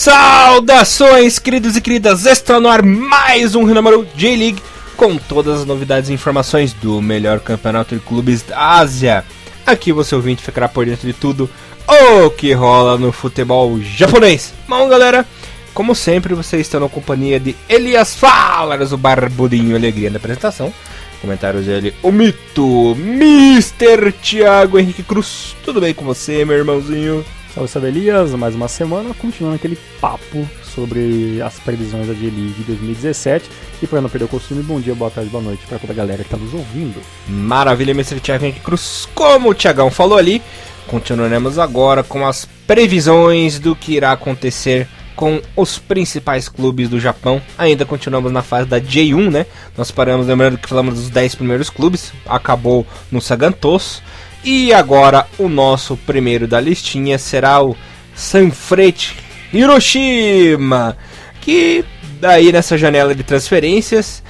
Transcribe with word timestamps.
Saudações, 0.00 1.38
queridos 1.38 1.76
e 1.76 1.80
queridas! 1.82 2.24
Está 2.24 2.58
no 2.58 2.70
ar 2.70 2.82
mais 2.82 3.54
um 3.54 3.64
Renamaru 3.64 4.08
J-League 4.16 4.62
com 4.96 5.18
todas 5.18 5.60
as 5.60 5.66
novidades 5.66 6.08
e 6.08 6.14
informações 6.14 6.72
do 6.72 7.02
melhor 7.02 7.38
campeonato 7.38 7.94
de 7.94 8.00
clubes 8.00 8.40
da 8.40 8.78
Ásia. 8.78 9.22
Aqui 9.66 9.92
você 9.92 10.14
ouvinte 10.14 10.42
ficará 10.42 10.70
por 10.70 10.86
dentro 10.86 11.06
de 11.06 11.12
tudo 11.12 11.50
o 11.86 12.30
que 12.30 12.50
rola 12.54 12.96
no 12.96 13.12
futebol 13.12 13.78
japonês. 13.78 14.54
Bom, 14.66 14.88
galera, 14.88 15.26
como 15.74 15.94
sempre, 15.94 16.32
você 16.32 16.56
está 16.56 16.80
na 16.80 16.88
companhia 16.88 17.38
de 17.38 17.54
Elias 17.68 18.14
Falas, 18.14 18.92
o 18.92 18.96
barbudinho 18.96 19.76
alegria 19.76 20.10
da 20.10 20.16
apresentação. 20.16 20.72
Comentários 21.20 21.66
dele, 21.66 21.94
o 22.02 22.10
mito, 22.10 22.96
Mr. 22.98 24.12
Thiago 24.12 24.78
Henrique 24.78 25.02
Cruz. 25.02 25.54
Tudo 25.62 25.78
bem 25.78 25.92
com 25.92 26.06
você, 26.06 26.42
meu 26.46 26.56
irmãozinho? 26.56 27.22
Salve, 27.54 27.68
salve 27.68 27.88
Elias, 27.88 28.32
mais 28.34 28.54
uma 28.54 28.68
semana, 28.68 29.12
continuando 29.12 29.56
aquele 29.56 29.76
papo 30.00 30.48
sobre 30.62 31.42
as 31.42 31.58
previsões 31.58 32.06
da 32.06 32.14
J-League 32.14 32.62
2017. 32.64 33.50
E 33.82 33.88
para 33.88 34.00
não 34.00 34.08
perder 34.08 34.26
o 34.26 34.28
costume, 34.28 34.62
bom 34.62 34.80
dia, 34.80 34.94
boa 34.94 35.10
tarde, 35.10 35.28
boa 35.30 35.42
noite 35.42 35.66
para 35.66 35.78
toda 35.80 35.92
a 35.92 35.96
galera 35.96 36.18
que 36.18 36.32
está 36.32 36.36
nos 36.36 36.54
ouvindo. 36.54 37.02
Maravilha, 37.26 37.90
Mr. 37.90 38.20
Thiago 38.20 38.52
Cruz. 38.60 39.08
Como 39.16 39.50
o 39.50 39.54
Thiagão 39.54 39.90
falou 39.90 40.16
ali, 40.16 40.40
continuaremos 40.86 41.58
agora 41.58 42.04
com 42.04 42.24
as 42.24 42.44
previsões 42.68 43.58
do 43.58 43.74
que 43.74 43.94
irá 43.94 44.12
acontecer 44.12 44.86
com 45.16 45.42
os 45.56 45.76
principais 45.76 46.48
clubes 46.48 46.88
do 46.88 47.00
Japão. 47.00 47.42
Ainda 47.58 47.84
continuamos 47.84 48.30
na 48.30 48.42
fase 48.42 48.68
da 48.68 48.80
J1, 48.80 49.28
né? 49.28 49.46
Nós 49.76 49.90
paramos, 49.90 50.28
lembrando 50.28 50.56
que 50.56 50.68
falamos 50.68 50.94
dos 50.94 51.10
10 51.10 51.34
primeiros 51.34 51.68
clubes, 51.68 52.12
acabou 52.26 52.86
no 53.10 53.20
Sagantoso. 53.20 54.02
E 54.42 54.72
agora 54.72 55.26
o 55.38 55.48
nosso 55.48 55.96
primeiro 55.96 56.46
da 56.46 56.60
listinha 56.60 57.18
será 57.18 57.62
o 57.62 57.76
Sanfrecce 58.14 59.14
Hiroshima, 59.52 60.96
que 61.40 61.84
daí 62.20 62.52
nessa 62.52 62.78
janela 62.78 63.14
de 63.14 63.22
transferências 63.22 64.22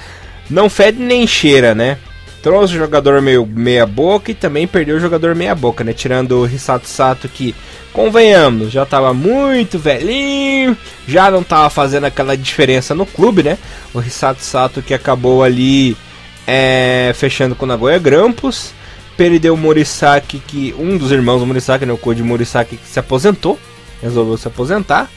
não 0.48 0.68
fede 0.68 0.98
nem 0.98 1.26
cheira, 1.26 1.74
né? 1.74 1.98
Trouxe 2.42 2.74
o 2.74 2.78
jogador 2.78 3.20
meio 3.20 3.46
meia 3.46 3.86
boca 3.86 4.30
e 4.30 4.34
também 4.34 4.66
perdeu 4.66 4.96
o 4.96 5.00
jogador 5.00 5.34
meia 5.34 5.54
boca, 5.54 5.84
né? 5.84 5.92
Tirando 5.92 6.40
o 6.40 6.46
Hisato 6.46 6.88
Sato 6.88 7.28
que, 7.28 7.54
convenhamos, 7.92 8.72
já 8.72 8.82
estava 8.82 9.12
muito 9.12 9.78
velhinho, 9.78 10.76
já 11.06 11.30
não 11.30 11.42
estava 11.42 11.68
fazendo 11.68 12.04
aquela 12.04 12.36
diferença 12.36 12.94
no 12.94 13.04
clube, 13.04 13.42
né? 13.42 13.58
O 13.92 14.00
Hisato 14.00 14.42
Sato 14.42 14.82
que 14.82 14.94
acabou 14.94 15.44
ali 15.44 15.96
é, 16.46 17.12
fechando 17.14 17.54
com 17.54 17.64
o 17.64 17.68
Nagoya 17.68 17.98
Grampus 17.98 18.72
perdeu 19.20 19.52
o 19.52 19.56
Morisaki, 19.58 20.38
que 20.38 20.74
um 20.78 20.96
dos 20.96 21.12
irmãos 21.12 21.40
do 21.40 21.46
Morisaki, 21.46 21.84
né, 21.84 21.92
o 21.92 21.98
Koji 21.98 22.22
Morisaki, 22.22 22.78
que 22.78 22.88
se 22.88 22.98
aposentou, 22.98 23.60
resolveu 24.00 24.38
se 24.38 24.48
aposentar. 24.48 25.10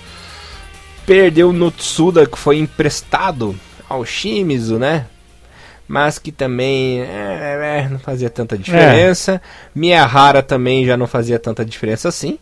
Perdeu 1.05 1.51
o 1.51 1.53
Notsuda, 1.53 2.25
que 2.25 2.37
foi 2.37 2.57
emprestado 2.57 3.55
ao 3.87 4.03
Shimizu, 4.03 4.77
né? 4.77 5.05
Mas 5.87 6.19
que 6.19 6.33
também 6.33 6.99
é, 6.99 7.85
é, 7.85 7.89
não 7.89 7.97
fazia 7.97 8.29
tanta 8.29 8.57
diferença. 8.57 9.35
É. 9.35 9.41
Miyahara 9.73 10.43
também 10.43 10.85
já 10.85 10.97
não 10.97 11.07
fazia 11.07 11.39
tanta 11.39 11.63
diferença 11.63 12.09
assim. 12.09 12.37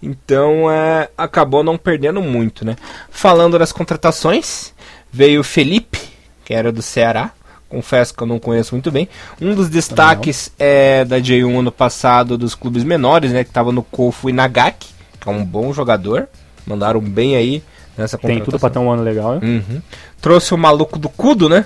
Então 0.00 0.70
é, 0.70 1.08
acabou 1.18 1.64
não 1.64 1.76
perdendo 1.76 2.22
muito, 2.22 2.64
né? 2.64 2.76
Falando 3.10 3.58
das 3.58 3.72
contratações, 3.72 4.72
veio 5.10 5.40
o 5.40 5.44
Felipe, 5.44 5.98
que 6.44 6.54
era 6.54 6.70
do 6.70 6.82
Ceará 6.82 7.32
confesso 7.70 8.12
que 8.12 8.22
eu 8.22 8.26
não 8.26 8.38
conheço 8.38 8.74
muito 8.74 8.90
bem. 8.90 9.08
Um 9.40 9.54
dos 9.54 9.70
destaques 9.70 10.52
é 10.58 11.04
da 11.04 11.18
J1 11.18 11.60
ano 11.60 11.72
passado 11.72 12.36
dos 12.36 12.54
clubes 12.54 12.84
menores, 12.84 13.32
né? 13.32 13.44
Que 13.44 13.50
estava 13.50 13.72
no 13.72 13.82
Kofu 13.82 14.28
e 14.28 14.32
Nagaki, 14.32 14.88
que 15.18 15.28
é 15.28 15.32
um 15.32 15.44
bom 15.44 15.72
jogador. 15.72 16.28
Mandaram 16.66 17.00
bem 17.00 17.36
aí 17.36 17.62
nessa 17.96 18.18
Tem 18.18 18.40
tudo 18.42 18.58
para 18.58 18.70
ter 18.70 18.78
um 18.80 18.90
ano 18.90 19.02
legal, 19.02 19.36
hein? 19.36 19.40
Uhum. 19.42 19.80
Trouxe 20.20 20.52
o 20.52 20.58
maluco 20.58 20.98
do 20.98 21.08
Kudo, 21.08 21.48
né? 21.48 21.64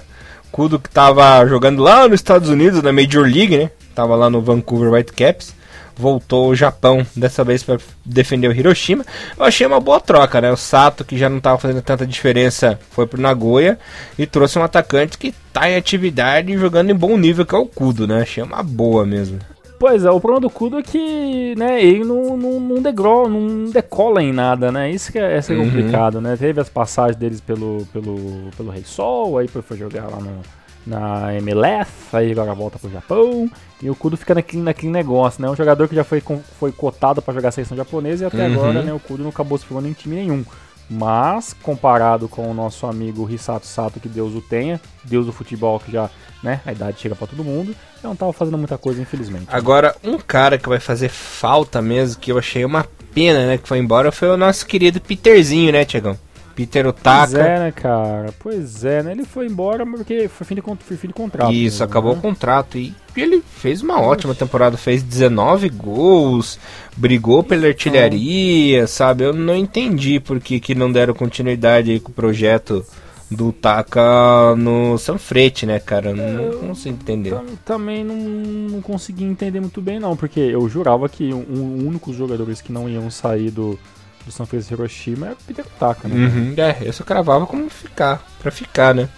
Kudo 0.53 0.79
que 0.79 0.89
estava 0.89 1.45
jogando 1.47 1.83
lá 1.83 2.07
nos 2.07 2.21
Estados 2.21 2.49
Unidos, 2.49 2.83
na 2.83 2.93
Major 2.93 3.25
League, 3.25 3.57
né? 3.57 3.71
Tava 3.95 4.15
lá 4.15 4.31
no 4.31 4.41
Vancouver 4.41 4.93
Whitecaps 4.93 5.55
voltou 5.97 6.47
ao 6.47 6.55
Japão, 6.55 7.07
dessa 7.17 7.45
vez 7.45 7.63
para 7.63 7.79
defender 8.05 8.49
o 8.49 8.53
Hiroshima. 8.53 9.05
Eu 9.37 9.45
achei 9.45 9.67
uma 9.67 9.81
boa 9.81 10.01
troca, 10.01 10.41
né? 10.41 10.51
O 10.51 10.57
Sato, 10.57 11.05
que 11.05 11.17
já 11.17 11.29
não 11.29 11.39
estava 11.39 11.59
fazendo 11.59 11.83
tanta 11.83 12.07
diferença, 12.07 12.79
foi 12.91 13.07
pro 13.07 13.21
Nagoya 13.21 13.79
e 14.19 14.27
trouxe 14.27 14.59
um 14.59 14.63
atacante 14.63 15.19
que 15.19 15.29
está 15.29 15.69
em 15.69 15.77
atividade 15.77 16.53
e 16.53 16.59
jogando 16.59 16.91
em 16.91 16.95
bom 16.95 17.17
nível, 17.17 17.47
que 17.47 17.55
é 17.55 17.59
o 17.59 17.67
Kudo, 17.67 18.07
né? 18.07 18.23
Achei 18.23 18.43
uma 18.43 18.63
boa 18.63 19.05
mesmo. 19.07 19.39
Pois 19.79 20.05
é, 20.05 20.11
o 20.11 20.21
problema 20.21 20.41
do 20.41 20.51
Kudo 20.51 20.79
é 20.79 20.83
que 20.83 21.55
né, 21.57 21.83
ele 21.83 22.05
não, 22.05 22.37
não, 22.37 22.61
não, 22.61 22.83
degro, 22.83 23.29
não 23.29 23.71
decola 23.71 24.23
em 24.23 24.33
nada, 24.33 24.73
né? 24.73 24.91
Isso 24.91 25.13
que 25.13 25.19
é, 25.19 25.37
é 25.37 25.53
uhum. 25.53 25.65
complicado, 25.65 26.21
né? 26.21 26.37
Teve 26.37 26.61
as 26.61 26.69
passagens 26.69 27.17
deles 27.17 27.41
pelo, 27.41 27.87
pelo, 27.93 28.51
pelo 28.57 28.71
Rei 28.71 28.85
Sol, 28.85 29.37
aí 29.37 29.49
foi 29.49 29.77
jogar 29.77 30.07
lá 30.09 30.19
no 30.21 30.41
na 30.87 31.35
MLS, 31.37 31.91
aí 32.13 32.33
agora 32.33 32.55
volta 32.55 32.79
pro 32.79 32.91
Japão, 32.91 33.51
e 33.83 33.89
o 33.89 33.95
Kudo 33.95 34.17
fica 34.17 34.35
naquele, 34.35 34.63
naquele 34.63 34.93
negócio, 34.93 35.41
né? 35.43 35.49
Um 35.49 35.57
jogador 35.57 35.89
que 35.89 35.95
já 35.95 36.05
foi, 36.05 36.23
foi 36.59 36.73
cotado 36.73 37.23
para 37.23 37.35
jogar 37.35 37.49
a 37.49 37.53
seleção 37.53 37.77
japonesa 37.77 38.25
e 38.25 38.27
até 38.27 38.47
uhum. 38.47 38.55
agora, 38.55 38.83
né, 38.83 38.93
o 38.93 39.01
Kudo 39.01 39.23
não 39.23 39.31
acabou 39.31 39.59
se 39.59 39.65
formando 39.65 39.89
em 39.89 39.93
time 39.93 40.17
nenhum. 40.17 40.45
Mas, 40.89 41.55
comparado 41.55 42.29
com 42.29 42.51
o 42.51 42.55
nosso 42.55 42.87
amigo 42.87 43.29
Hisato 43.31 43.67
Sato, 43.67 43.99
que 43.99 44.09
Deus 44.09 44.35
o 44.35 44.41
tenha, 44.43 44.81
Deus 45.03 45.25
do 45.25 45.33
futebol 45.33 45.81
que 45.81 45.91
já, 45.91 46.11
né, 46.43 46.61
a 46.67 46.73
idade 46.73 47.01
chega 47.01 47.15
para 47.15 47.27
todo 47.27 47.43
mundo, 47.43 47.71
ele 47.71 48.03
não 48.03 48.15
tava 48.15 48.33
fazendo 48.35 48.59
muita 48.59 48.77
coisa, 48.77 49.01
infelizmente. 49.01 49.47
Agora, 49.49 49.97
um 50.05 50.19
cara 50.19 50.59
que 50.59 50.69
vai 50.69 50.79
fazer 50.79 51.09
falta 51.09 51.81
mesmo, 51.81 52.21
que 52.21 52.31
eu 52.31 52.39
achei 52.39 52.65
uma 52.65 52.87
pena, 53.15 53.47
né, 53.47 53.59
que 53.59 53.67
foi 53.67 53.79
embora, 53.79 54.13
foi 54.13 54.29
o 54.29 54.37
nosso 54.37 54.67
querido 54.67 55.01
Peterzinho, 55.01 55.73
né, 55.73 55.87
Tiagão? 55.87 56.19
Peter 56.55 56.87
Otaka. 56.87 57.33
Pois 57.33 57.35
é, 57.35 57.59
né, 57.59 57.73
cara? 57.73 58.35
Pois 58.39 58.85
é, 58.85 59.03
né? 59.03 59.13
Ele 59.13 59.25
foi 59.25 59.47
embora 59.47 59.85
porque 59.85 60.29
foi 60.29 60.47
fim 60.47 60.55
de, 60.55 60.63
foi 60.63 60.97
fim 60.97 61.09
de 61.09 61.15
contrato. 61.15 61.53
Isso, 61.53 61.81
mesmo, 61.81 61.85
acabou 61.85 62.13
né? 62.13 62.19
o 62.19 62.23
contrato. 62.23 62.79
E 62.79 62.95
ele 63.17 63.43
fez 63.47 63.83
uma 63.83 64.01
ótima 64.01 64.35
temporada, 64.35 64.77
fez 64.77 65.03
19 65.03 65.69
gols, 65.69 66.59
brigou 66.97 67.43
pela 67.43 67.67
artilharia, 67.67 68.87
sabe? 68.87 69.25
Eu 69.25 69.33
não 69.33 69.57
entendi 69.57 70.21
por 70.21 70.41
que, 70.41 70.61
que 70.61 70.75
não 70.75 70.91
deram 70.91 71.15
continuidade 71.15 71.91
aí 71.91 72.01
com 72.01 72.11
o 72.11 72.15
projeto 72.15 72.85
do 73.31 73.53
Taka 73.53 74.55
no 74.57 74.97
Sanfrete, 74.99 75.67
né, 75.67 75.79
cara? 75.81 76.11
Eu 76.11 76.17
não, 76.17 76.33
não 76.33 76.69
consigo 76.69 76.97
entender. 77.01 77.35
Também 77.65 78.05
não, 78.05 78.17
não 78.17 78.81
consegui 78.81 79.25
entender 79.25 79.61
muito 79.61 79.81
bem, 79.81 79.99
não, 79.99 80.17
porque 80.17 80.41
eu 80.41 80.69
jurava 80.69 81.09
que 81.09 81.33
um, 81.33 81.45
um 81.49 81.89
únicos 81.89 82.17
jogadores 82.17 82.61
que 82.61 82.73
não 82.73 82.89
iam 82.89 83.11
sair 83.11 83.51
do 83.51 83.79
do 84.25 84.33
São 84.33 84.47
Francisco 84.47 84.75
Hiroshima 84.75 85.29
é 85.29 85.33
o 85.33 85.37
Peter 85.37 85.67
Taka, 85.79 86.09
né? 86.09 86.15
Uhum, 86.15 86.55
é, 86.57 86.79
eu 86.87 86.93
só 86.93 87.05
cravava 87.05 87.47
como 87.47 87.69
ficar, 87.69 88.23
pra 88.41 88.51
ficar, 88.51 88.95
né? 88.95 89.09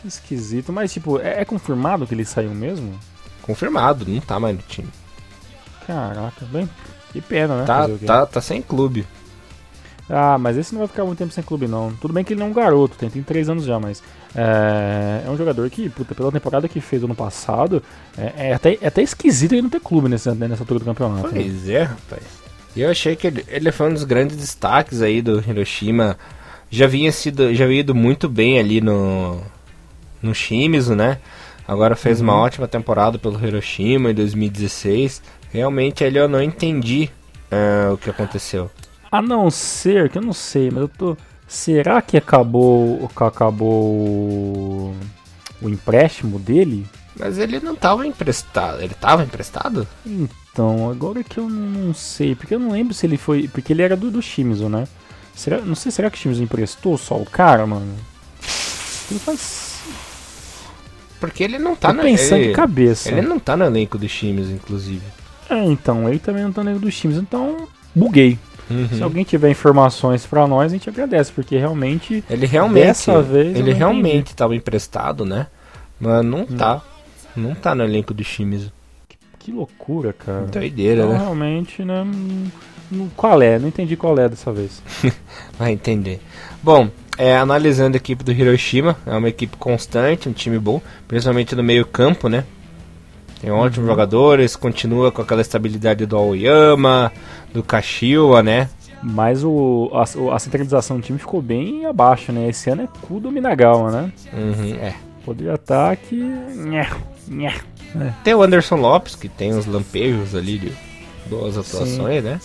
Que 0.00 0.08
esquisito, 0.08 0.72
mas 0.72 0.92
tipo, 0.92 1.18
é, 1.18 1.40
é 1.40 1.44
confirmado 1.44 2.06
que 2.06 2.14
ele 2.14 2.24
saiu 2.24 2.54
mesmo? 2.54 2.98
Confirmado, 3.42 4.04
não 4.06 4.20
tá 4.20 4.38
mais 4.38 4.56
no 4.56 4.62
time. 4.62 4.88
Caraca, 5.86 6.44
bem, 6.46 6.68
que 7.12 7.20
pena, 7.20 7.58
né? 7.58 7.64
Tá, 7.64 7.88
tá, 8.06 8.26
tá 8.26 8.40
sem 8.40 8.60
clube. 8.60 9.06
Ah, 10.10 10.38
mas 10.38 10.56
esse 10.56 10.72
não 10.72 10.78
vai 10.78 10.88
ficar 10.88 11.04
muito 11.04 11.18
tempo 11.18 11.32
sem 11.32 11.44
clube, 11.44 11.68
não. 11.68 11.92
Tudo 11.92 12.14
bem 12.14 12.24
que 12.24 12.32
ele 12.32 12.40
não 12.40 12.46
é 12.46 12.50
um 12.50 12.54
garoto, 12.54 12.96
tem, 12.96 13.10
tem 13.10 13.22
3 13.22 13.50
anos 13.50 13.64
já, 13.64 13.78
mas 13.78 14.02
é, 14.34 15.22
é, 15.26 15.30
um 15.30 15.36
jogador 15.36 15.68
que, 15.68 15.88
puta, 15.90 16.14
pela 16.14 16.32
temporada 16.32 16.66
que 16.66 16.80
fez 16.80 17.04
ano 17.04 17.14
passado, 17.14 17.82
é, 18.16 18.48
é 18.48 18.54
até, 18.54 18.78
é 18.80 18.86
até 18.86 19.02
esquisito 19.02 19.52
ele 19.52 19.62
não 19.62 19.70
ter 19.70 19.80
clube 19.80 20.08
nessa, 20.08 20.34
nessa 20.34 20.62
altura 20.62 20.78
do 20.78 20.86
campeonato. 20.86 21.28
Né? 21.28 21.42
Pois 21.42 21.64
né? 21.64 21.74
é, 21.74 21.82
rapaz. 21.82 22.22
E 22.78 22.82
eu 22.82 22.90
achei 22.92 23.16
que 23.16 23.26
ele, 23.26 23.44
ele 23.48 23.72
foi 23.72 23.90
um 23.90 23.92
dos 23.92 24.04
grandes 24.04 24.36
destaques 24.36 25.02
aí 25.02 25.20
do 25.20 25.40
Hiroshima. 25.40 26.16
Já 26.70 26.86
vinha 26.86 27.10
sido, 27.10 27.52
já 27.52 27.66
vinha 27.66 27.80
ido 27.80 27.92
muito 27.92 28.28
bem 28.28 28.56
ali 28.56 28.80
no 28.80 29.42
no 30.22 30.32
Shimizu, 30.32 30.94
né? 30.94 31.18
Agora 31.66 31.96
fez 31.96 32.20
uhum. 32.20 32.28
uma 32.28 32.36
ótima 32.36 32.68
temporada 32.68 33.18
pelo 33.18 33.44
Hiroshima 33.44 34.12
em 34.12 34.14
2016. 34.14 35.20
Realmente 35.50 36.04
ali 36.04 36.18
eu 36.18 36.28
não 36.28 36.40
entendi 36.40 37.10
uh, 37.50 37.94
o 37.94 37.98
que 37.98 38.10
aconteceu. 38.10 38.70
A 39.10 39.20
não 39.20 39.50
ser 39.50 40.08
que 40.08 40.18
eu 40.18 40.22
não 40.22 40.32
sei, 40.32 40.70
mas 40.70 40.82
eu 40.82 40.88
tô. 40.88 41.16
Será 41.48 42.00
que 42.00 42.16
acabou, 42.16 43.10
acabou 43.16 44.94
o 45.60 45.68
empréstimo 45.68 46.38
dele? 46.38 46.86
Mas 47.18 47.38
ele 47.38 47.58
não 47.58 47.72
estava 47.72 48.06
emprestado. 48.06 48.80
Ele 48.80 48.92
estava 48.92 49.24
emprestado? 49.24 49.84
Então, 50.06 50.47
agora 50.90 51.22
que 51.22 51.38
eu 51.38 51.48
não 51.48 51.92
sei, 51.94 52.34
porque 52.34 52.54
eu 52.54 52.58
não 52.58 52.70
lembro 52.70 52.94
se 52.94 53.06
ele 53.06 53.16
foi. 53.16 53.48
Porque 53.48 53.72
ele 53.72 53.82
era 53.82 53.96
do, 53.96 54.10
do 54.10 54.22
Shimizu, 54.22 54.68
né? 54.68 54.86
Será, 55.34 55.60
não 55.60 55.74
sei, 55.74 55.92
será 55.92 56.10
que 56.10 56.16
o 56.16 56.20
Shimizu 56.20 56.42
emprestou 56.42 56.98
só 56.98 57.16
o 57.16 57.24
cara, 57.24 57.66
mano? 57.66 57.94
Ele 59.10 59.20
faz. 59.20 59.80
Porque 61.20 61.42
ele 61.42 61.58
não 61.58 61.74
tá 61.74 61.88
Tô 61.88 61.94
na 61.94 62.02
pensando 62.02 62.40
ele, 62.40 62.48
de 62.48 62.54
cabeça. 62.54 63.10
Ele 63.10 63.22
não 63.22 63.38
tá 63.38 63.56
no 63.56 63.64
elenco 63.64 63.98
do 63.98 64.08
Shimizu, 64.08 64.52
inclusive. 64.52 65.02
É, 65.48 65.64
então, 65.64 66.08
ele 66.08 66.18
também 66.18 66.42
não 66.42 66.52
tá 66.52 66.62
no 66.62 66.70
elenco 66.70 66.84
do 66.84 66.90
Shimizu, 66.90 67.20
então 67.20 67.68
buguei. 67.94 68.38
Uhum. 68.70 68.88
Se 68.88 69.02
alguém 69.02 69.24
tiver 69.24 69.50
informações 69.50 70.26
para 70.26 70.46
nós, 70.46 70.72
a 70.72 70.74
gente 70.76 70.88
agradece, 70.88 71.32
porque 71.32 71.56
realmente. 71.56 72.22
Ele 72.28 72.46
realmente. 72.46 72.84
Dessa 72.84 73.22
vez. 73.22 73.56
Ele 73.56 73.72
realmente 73.72 74.28
estava 74.28 74.54
emprestado, 74.54 75.24
né? 75.24 75.46
Mas 75.98 76.24
não 76.24 76.40
hum. 76.40 76.56
tá. 76.56 76.82
Não 77.34 77.54
tá 77.54 77.74
no 77.74 77.84
elenco 77.84 78.12
do 78.12 78.22
Shimizu. 78.22 78.72
Que, 79.48 79.52
que 79.52 79.52
loucura, 79.52 80.12
cara. 80.12 80.46
Doideira, 80.46 81.02
então, 81.02 81.12
né? 81.12 81.18
Realmente, 81.18 81.84
né? 81.84 82.06
qual 83.16 83.40
é, 83.42 83.58
não 83.58 83.68
entendi 83.68 83.96
qual 83.96 84.18
é 84.18 84.28
dessa 84.28 84.52
vez. 84.52 84.82
Vai 85.58 85.72
entender. 85.72 86.20
Bom, 86.62 86.88
é, 87.16 87.36
analisando 87.36 87.96
a 87.96 87.98
equipe 87.98 88.22
do 88.22 88.32
Hiroshima, 88.32 88.96
é 89.06 89.16
uma 89.16 89.28
equipe 89.28 89.56
constante, 89.56 90.28
um 90.28 90.32
time 90.32 90.58
bom, 90.58 90.80
principalmente 91.06 91.54
no 91.54 91.62
meio 91.62 91.84
campo, 91.86 92.28
né? 92.28 92.44
Tem 93.40 93.50
ótimos 93.50 93.78
uhum. 93.78 93.86
jogadores, 93.86 94.56
continua 94.56 95.12
com 95.12 95.22
aquela 95.22 95.40
estabilidade 95.40 96.04
do 96.04 96.16
Aoyama, 96.16 97.12
do 97.52 97.62
Kashiwa, 97.62 98.42
né? 98.42 98.68
Mas 99.00 99.44
o, 99.44 99.90
a, 99.94 100.34
a, 100.34 100.38
centralização 100.40 100.96
do 100.96 101.02
time 101.02 101.20
ficou 101.20 101.40
bem 101.40 101.86
abaixo, 101.86 102.32
né? 102.32 102.48
Esse 102.48 102.68
ano 102.68 102.82
é 102.82 102.88
Kudo 103.06 103.30
Minagawa, 103.30 103.92
né? 103.92 104.12
Uhum, 104.32 104.74
é. 104.74 104.94
Poder 105.24 105.50
ataque. 105.50 106.16
Nhé, 106.16 106.88
nhé. 107.28 107.54
É. 107.96 108.12
Tem 108.24 108.34
o 108.34 108.42
Anderson 108.42 108.76
Lopes, 108.76 109.14
que 109.14 109.28
tem 109.28 109.54
uns 109.54 109.66
lampejos 109.66 110.34
ali 110.34 110.58
de 110.58 110.72
boas 111.28 111.56
atuações, 111.56 112.22
Sim. 112.22 112.28
né? 112.28 112.40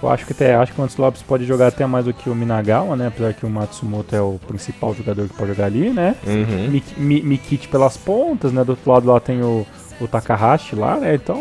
Eu 0.00 0.08
acho 0.08 0.24
que 0.24 0.32
até 0.32 0.54
acho 0.54 0.72
que 0.72 0.80
o 0.80 0.84
Anderson 0.84 1.02
Lopes 1.02 1.22
pode 1.22 1.44
jogar 1.44 1.68
até 1.68 1.84
mais 1.84 2.04
do 2.04 2.14
que 2.14 2.30
o 2.30 2.34
Minagawa, 2.34 2.94
né? 2.94 3.08
Apesar 3.08 3.34
que 3.34 3.44
o 3.44 3.50
Matsumoto 3.50 4.14
é 4.14 4.20
o 4.20 4.38
principal 4.46 4.94
jogador 4.94 5.28
que 5.28 5.34
pode 5.34 5.50
jogar 5.50 5.66
ali, 5.66 5.90
né? 5.90 6.14
Uhum. 6.24 6.80
Mikichi 6.98 7.66
pelas 7.68 7.96
pontas, 7.96 8.52
né? 8.52 8.62
Do 8.62 8.70
outro 8.70 8.90
lado 8.90 9.08
lá 9.08 9.18
tem 9.18 9.42
o, 9.42 9.66
o 10.00 10.06
Takahashi 10.06 10.76
lá, 10.76 10.96
né? 10.96 11.14
Então 11.14 11.36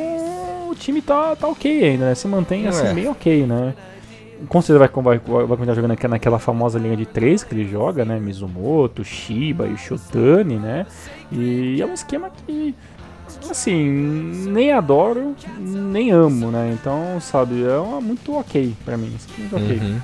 o 0.70 0.76
time 0.76 1.02
tá, 1.02 1.36
tá 1.36 1.48
ok 1.48 1.84
ainda, 1.84 2.06
né? 2.06 2.16
Se 2.16 2.28
mantém 2.28 2.68
assim, 2.68 2.88
é. 2.88 2.94
bem 2.94 3.08
ok, 3.08 3.46
né? 3.46 3.76
Com 4.50 4.62
certeza 4.62 4.80
vai, 4.80 5.18
vai, 5.18 5.20
vai 5.20 5.48
continuar 5.48 5.76
jogando 5.76 5.98
naquela 6.10 6.38
famosa 6.40 6.78
linha 6.78 6.96
de 6.96 7.06
três 7.06 7.44
que 7.44 7.54
ele 7.54 7.68
joga, 7.68 8.06
né? 8.06 8.20
Mizumoto, 8.20 9.04
Shiba 9.04 9.68
e 9.68 9.78
Shotani, 9.78 10.58
né? 10.58 10.86
E 11.32 11.80
é 11.82 11.86
um 11.86 11.94
esquema 11.94 12.30
que, 12.30 12.76
assim, 13.50 13.90
nem 14.50 14.72
adoro, 14.72 15.36
nem 15.60 16.12
amo, 16.12 16.52
né? 16.52 16.72
Então, 16.74 17.20
sabe, 17.20 17.64
é 17.64 17.78
uma, 17.78 18.02
muito 18.02 18.34
ok 18.36 18.74
pra 18.84 18.98
mim. 18.98 19.16
Muito 19.38 19.56
ok. 19.56 19.78
Uhum. 19.78 20.00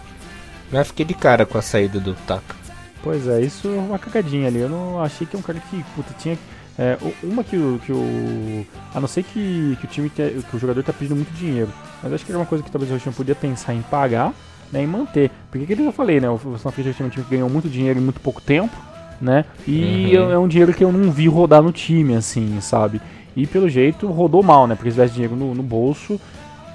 Mas 0.71 0.87
fiquei 0.87 1.05
de 1.05 1.13
cara 1.13 1.45
com 1.45 1.57
a 1.57 1.61
saída 1.61 1.99
do 1.99 2.13
Taka. 2.27 2.55
Pois 3.03 3.27
é, 3.27 3.41
isso 3.41 3.67
é 3.67 3.77
uma 3.77 3.99
cagadinha 3.99 4.47
ali. 4.47 4.59
Eu 4.59 4.69
não 4.69 5.01
achei 5.01 5.27
que 5.27 5.35
é 5.35 5.39
um 5.39 5.41
cara 5.41 5.59
que, 5.59 5.83
puta, 5.95 6.13
tinha 6.17 6.37
é, 6.77 6.97
uma 7.21 7.43
que 7.43 7.55
o, 7.55 7.79
que 7.85 7.91
o. 7.91 8.65
A 8.93 8.99
não 8.99 9.07
ser 9.07 9.23
que, 9.23 9.77
que 9.79 9.85
o 9.85 9.87
time 9.87 10.09
que, 10.09 10.41
que 10.49 10.55
o 10.55 10.59
jogador 10.59 10.79
está 10.79 10.91
pedindo 10.91 11.15
muito 11.15 11.31
dinheiro. 11.33 11.69
Mas 12.01 12.13
acho 12.13 12.25
que 12.25 12.31
era 12.31 12.39
uma 12.39 12.45
coisa 12.45 12.63
que 12.63 12.71
talvez 12.71 12.91
o 12.91 12.97
time 12.97 13.13
podia 13.13 13.35
pensar 13.35 13.73
em 13.73 13.81
pagar 13.81 14.33
né, 14.71 14.83
e 14.83 14.87
manter. 14.87 15.29
Porque 15.51 15.65
que 15.65 15.73
eu 15.73 15.85
já 15.85 15.91
falei, 15.91 16.19
né? 16.19 16.29
O 16.29 16.57
Sanfrecce 16.57 17.01
é 17.01 17.05
um 17.05 17.09
time 17.09 17.23
que 17.23 17.31
ganhou 17.31 17.49
muito 17.49 17.69
dinheiro 17.69 17.99
em 17.99 18.01
muito 18.01 18.19
pouco 18.19 18.41
tempo, 18.41 18.75
né? 19.21 19.45
E 19.67 20.17
uhum. 20.17 20.31
é, 20.31 20.33
é 20.33 20.37
um 20.39 20.47
dinheiro 20.47 20.73
que 20.73 20.83
eu 20.83 20.91
não 20.91 21.11
vi 21.11 21.27
rodar 21.27 21.61
no 21.61 21.71
time, 21.71 22.15
assim, 22.15 22.59
sabe? 22.59 22.99
E 23.35 23.47
pelo 23.47 23.67
jeito 23.67 24.07
rodou 24.07 24.43
mal, 24.43 24.67
né? 24.67 24.75
Porque 24.75 24.91
se 24.91 24.95
tivesse 24.95 25.13
dinheiro 25.13 25.35
no, 25.35 25.55
no 25.55 25.63
bolso, 25.63 26.19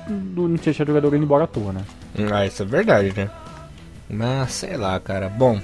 não 0.08 0.46
tinha 0.49 0.64
deixado 0.64 0.88
o 0.88 0.93
jogador 0.93 1.14
indo 1.14 1.25
embora 1.25 1.44
à 1.44 1.46
toa, 1.46 1.72
né? 1.72 1.82
Ah, 2.32 2.44
isso 2.46 2.62
é 2.62 2.66
verdade, 2.66 3.12
né? 3.16 3.31
Mas 4.10 4.52
sei 4.52 4.76
lá, 4.76 4.99
cara. 4.99 5.28
Bom. 5.28 5.60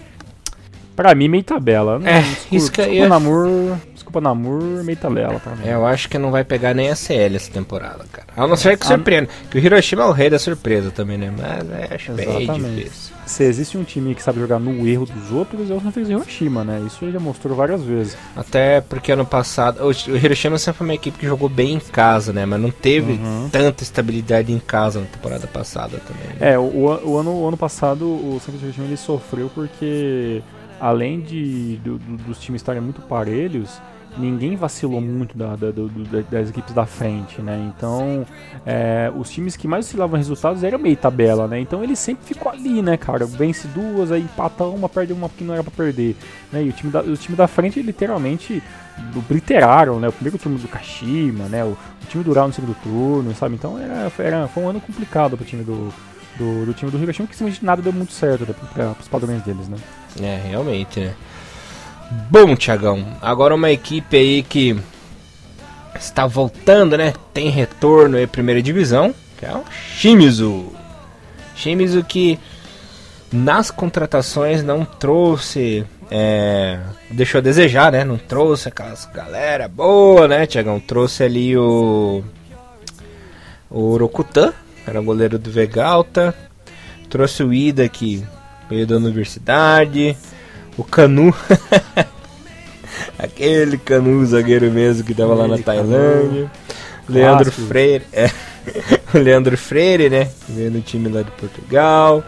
Pra 0.94 1.14
mim, 1.14 1.26
meio 1.26 1.42
tabela. 1.42 1.98
Não, 1.98 2.06
é, 2.06 2.20
desculpa, 2.20 2.56
isso 2.56 2.72
que 2.72 2.82
desculpa, 2.82 3.02
eu... 3.02 3.08
Namor, 3.08 3.76
desculpa, 3.92 4.20
Namor, 4.20 4.84
meio 4.84 4.96
tabela 4.96 5.40
pra 5.40 5.56
mim. 5.56 5.66
É, 5.66 5.74
eu 5.74 5.84
acho 5.84 6.08
que 6.08 6.18
não 6.18 6.30
vai 6.30 6.44
pegar 6.44 6.72
nem 6.72 6.88
a 6.88 6.94
CL 6.94 7.34
essa 7.34 7.50
temporada, 7.50 8.04
cara. 8.12 8.28
A 8.36 8.46
não 8.46 8.56
ser 8.56 8.78
que 8.78 8.86
surpreenda. 8.86 9.28
Que 9.50 9.58
o 9.58 9.60
Hiroshima 9.60 10.04
é 10.04 10.06
o 10.06 10.12
rei 10.12 10.30
da 10.30 10.38
surpresa 10.38 10.92
também, 10.92 11.18
né? 11.18 11.32
Mas 11.36 11.70
é, 11.70 11.94
acho 11.96 12.12
Exatamente. 12.12 12.60
bem 12.60 12.74
difícil. 12.76 13.13
Se 13.26 13.44
existe 13.44 13.78
um 13.78 13.84
time 13.84 14.14
que 14.14 14.22
sabe 14.22 14.40
jogar 14.40 14.58
no 14.58 14.86
erro 14.86 15.06
dos 15.06 15.30
outros, 15.32 15.70
é 15.70 15.74
o 15.74 15.80
Santos 15.80 16.08
Hiroshima, 16.08 16.64
né? 16.64 16.82
Isso 16.86 17.04
ele 17.04 17.12
já 17.12 17.20
mostrou 17.20 17.56
várias 17.56 17.82
vezes. 17.82 18.16
Até 18.36 18.80
porque 18.80 19.12
ano 19.12 19.24
passado. 19.24 19.82
O 19.82 20.16
Hiroshima 20.16 20.58
sempre 20.58 20.78
foi 20.78 20.86
uma 20.86 20.94
equipe 20.94 21.18
que 21.18 21.26
jogou 21.26 21.48
bem 21.48 21.74
em 21.74 21.80
casa, 21.80 22.32
né? 22.32 22.44
Mas 22.44 22.60
não 22.60 22.70
teve 22.70 23.12
uhum. 23.12 23.48
tanta 23.50 23.82
estabilidade 23.82 24.52
em 24.52 24.58
casa 24.58 25.00
na 25.00 25.06
temporada 25.06 25.46
passada 25.46 26.00
também. 26.06 26.36
Né? 26.38 26.52
É, 26.52 26.58
o, 26.58 26.62
o, 26.62 27.18
ano, 27.18 27.30
o 27.32 27.48
ano 27.48 27.56
passado 27.56 28.04
o 28.04 28.40
Santos 28.44 28.62
Hiroshima 28.62 28.86
ele 28.86 28.96
sofreu 28.96 29.50
porque 29.54 30.42
além 30.80 31.20
de 31.20 31.76
do, 31.82 31.98
do, 31.98 32.16
dos 32.24 32.38
times 32.38 32.60
estarem 32.60 32.82
muito 32.82 33.00
parelhos, 33.02 33.80
ninguém 34.16 34.56
vacilou 34.56 35.00
muito 35.00 35.36
da, 35.36 35.56
da, 35.56 35.70
do, 35.70 35.88
das 36.30 36.50
equipes 36.50 36.74
da 36.74 36.86
frente, 36.86 37.42
né? 37.42 37.72
Então, 37.74 38.26
é, 38.64 39.12
os 39.16 39.30
times 39.30 39.56
que 39.56 39.66
mais 39.66 39.86
oscilavam 39.86 40.16
resultados 40.16 40.62
eram 40.62 40.78
meio 40.78 40.96
tabela, 40.96 41.46
né? 41.46 41.60
Então 41.60 41.82
ele 41.82 41.96
sempre 41.96 42.24
ficou 42.24 42.50
ali, 42.50 42.82
né, 42.82 42.96
cara? 42.96 43.26
Vence 43.26 43.66
duas, 43.68 44.12
aí 44.12 44.22
empata 44.22 44.64
uma, 44.64 44.88
perde 44.88 45.12
uma 45.12 45.28
que 45.28 45.44
não 45.44 45.54
era 45.54 45.62
pra 45.62 45.72
perder. 45.72 46.16
Né? 46.52 46.64
E 46.64 46.68
o 46.68 46.72
time 46.72 46.92
da, 46.92 47.00
o 47.00 47.16
time 47.16 47.36
da 47.36 47.46
frente 47.46 47.82
literalmente 47.82 48.62
obliteraram, 49.16 49.98
né? 49.98 50.08
O 50.08 50.12
primeiro 50.12 50.38
time 50.38 50.58
do 50.58 50.68
Kashima, 50.68 51.44
né? 51.48 51.64
O, 51.64 51.68
o 51.68 52.06
time 52.08 52.22
do 52.22 52.30
Ural 52.30 52.46
no 52.46 52.54
segundo 52.54 52.76
turno, 52.82 53.34
sabe? 53.34 53.54
Então 53.54 53.78
era, 53.78 54.12
era, 54.18 54.48
foi 54.48 54.62
um 54.62 54.68
ano 54.68 54.80
complicado 54.80 55.36
pro 55.36 55.46
time 55.46 55.64
do, 55.64 55.92
do, 56.36 56.66
do 56.66 56.74
time 56.74 56.90
do 56.90 56.98
Hiroshima, 56.98 57.26
que 57.26 57.34
simplesmente 57.34 57.64
nada 57.64 57.82
deu 57.82 57.92
muito 57.92 58.12
certo 58.12 58.46
né, 58.46 58.54
para 58.72 58.94
os 59.00 59.08
padrões 59.08 59.42
deles, 59.42 59.68
né? 59.68 59.76
É, 60.20 60.40
realmente, 60.48 61.00
né? 61.00 61.14
Bom, 62.30 62.54
Tiagão, 62.54 63.04
agora 63.20 63.54
uma 63.54 63.70
equipe 63.70 64.16
aí 64.16 64.42
que 64.42 64.76
está 65.94 66.26
voltando, 66.26 66.96
né? 66.96 67.12
Tem 67.32 67.48
retorno 67.48 68.16
aí 68.16 68.26
primeira 68.26 68.62
divisão, 68.62 69.14
que 69.36 69.44
é 69.44 69.52
o 69.52 69.64
Shimizu. 69.96 70.72
Shimizu 71.56 72.04
que 72.04 72.38
nas 73.32 73.70
contratações 73.70 74.62
não 74.62 74.84
trouxe, 74.84 75.84
é, 76.08 76.78
deixou 77.10 77.40
a 77.40 77.42
desejar, 77.42 77.90
né? 77.90 78.04
Não 78.04 78.16
trouxe 78.16 78.68
aquelas 78.68 79.06
galera 79.06 79.66
boa, 79.66 80.28
né, 80.28 80.46
Tiagão? 80.46 80.78
Trouxe 80.78 81.24
ali 81.24 81.56
o 81.56 82.22
o 83.68 83.96
Rokutan, 83.96 84.52
era 84.86 85.00
goleiro 85.00 85.36
do 85.36 85.50
Vegalta. 85.50 86.32
Trouxe 87.10 87.42
o 87.42 87.52
Ida 87.52 87.88
que 87.88 88.24
veio 88.70 88.86
da 88.86 88.96
universidade. 88.96 90.16
O 90.76 90.84
Canu. 90.84 91.34
Aquele 93.18 93.78
Canu 93.78 94.24
zagueiro 94.26 94.70
mesmo 94.70 95.04
que 95.04 95.14
tava 95.14 95.34
lá 95.34 95.48
na 95.48 95.58
Tailândia. 95.58 96.50
Leandro 97.08 97.44
Clássico. 97.44 97.66
Freire. 97.68 98.04
É. 98.12 98.30
o 99.14 99.18
Leandro 99.18 99.56
Freire, 99.56 100.08
né? 100.08 100.30
Veio 100.48 100.70
no 100.70 100.80
time 100.80 101.08
lá 101.08 101.22
de 101.22 101.30
Portugal. 101.32 102.24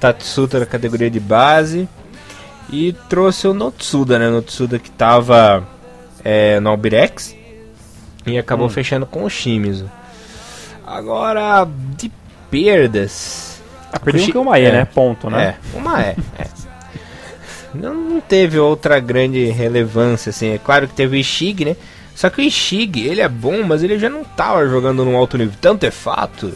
Tatsuta 0.00 0.58
na 0.58 0.66
categoria 0.66 1.10
de 1.10 1.20
base. 1.20 1.88
E 2.70 2.92
trouxe 3.08 3.46
o 3.46 3.54
Notsuda, 3.54 4.18
né? 4.18 4.30
Notsuda 4.30 4.78
que 4.78 4.90
tava 4.90 5.66
é, 6.24 6.58
no 6.60 6.70
Albirex. 6.70 7.36
E 8.26 8.38
acabou 8.38 8.66
hum. 8.66 8.70
fechando 8.70 9.04
com 9.04 9.24
o 9.24 9.30
Shimizu. 9.30 9.90
Agora, 10.86 11.66
de 11.96 12.10
perdas. 12.50 13.60
A 13.92 13.98
perda 13.98 14.20
que 14.20 14.38
uma 14.38 14.58
é, 14.58 14.72
né? 14.72 14.84
Ponto, 14.84 15.28
né? 15.28 15.56
É, 15.74 15.76
uma 15.76 16.00
E. 16.00 16.16
É. 16.38 16.71
Não 17.74 18.20
teve 18.20 18.58
outra 18.58 19.00
grande 19.00 19.44
relevância, 19.46 20.30
assim. 20.30 20.48
É 20.48 20.58
claro 20.58 20.88
que 20.88 20.94
teve 20.94 21.16
o 21.16 21.18
Ishig, 21.18 21.64
né? 21.64 21.76
Só 22.14 22.28
que 22.28 22.40
o 22.40 22.44
Ishig, 22.44 23.06
ele 23.06 23.20
é 23.20 23.28
bom, 23.28 23.62
mas 23.62 23.82
ele 23.82 23.98
já 23.98 24.08
não 24.08 24.24
tava 24.24 24.68
jogando 24.68 25.04
num 25.04 25.16
alto 25.16 25.38
nível. 25.38 25.54
Tanto 25.60 25.84
é 25.84 25.90
fato 25.90 26.52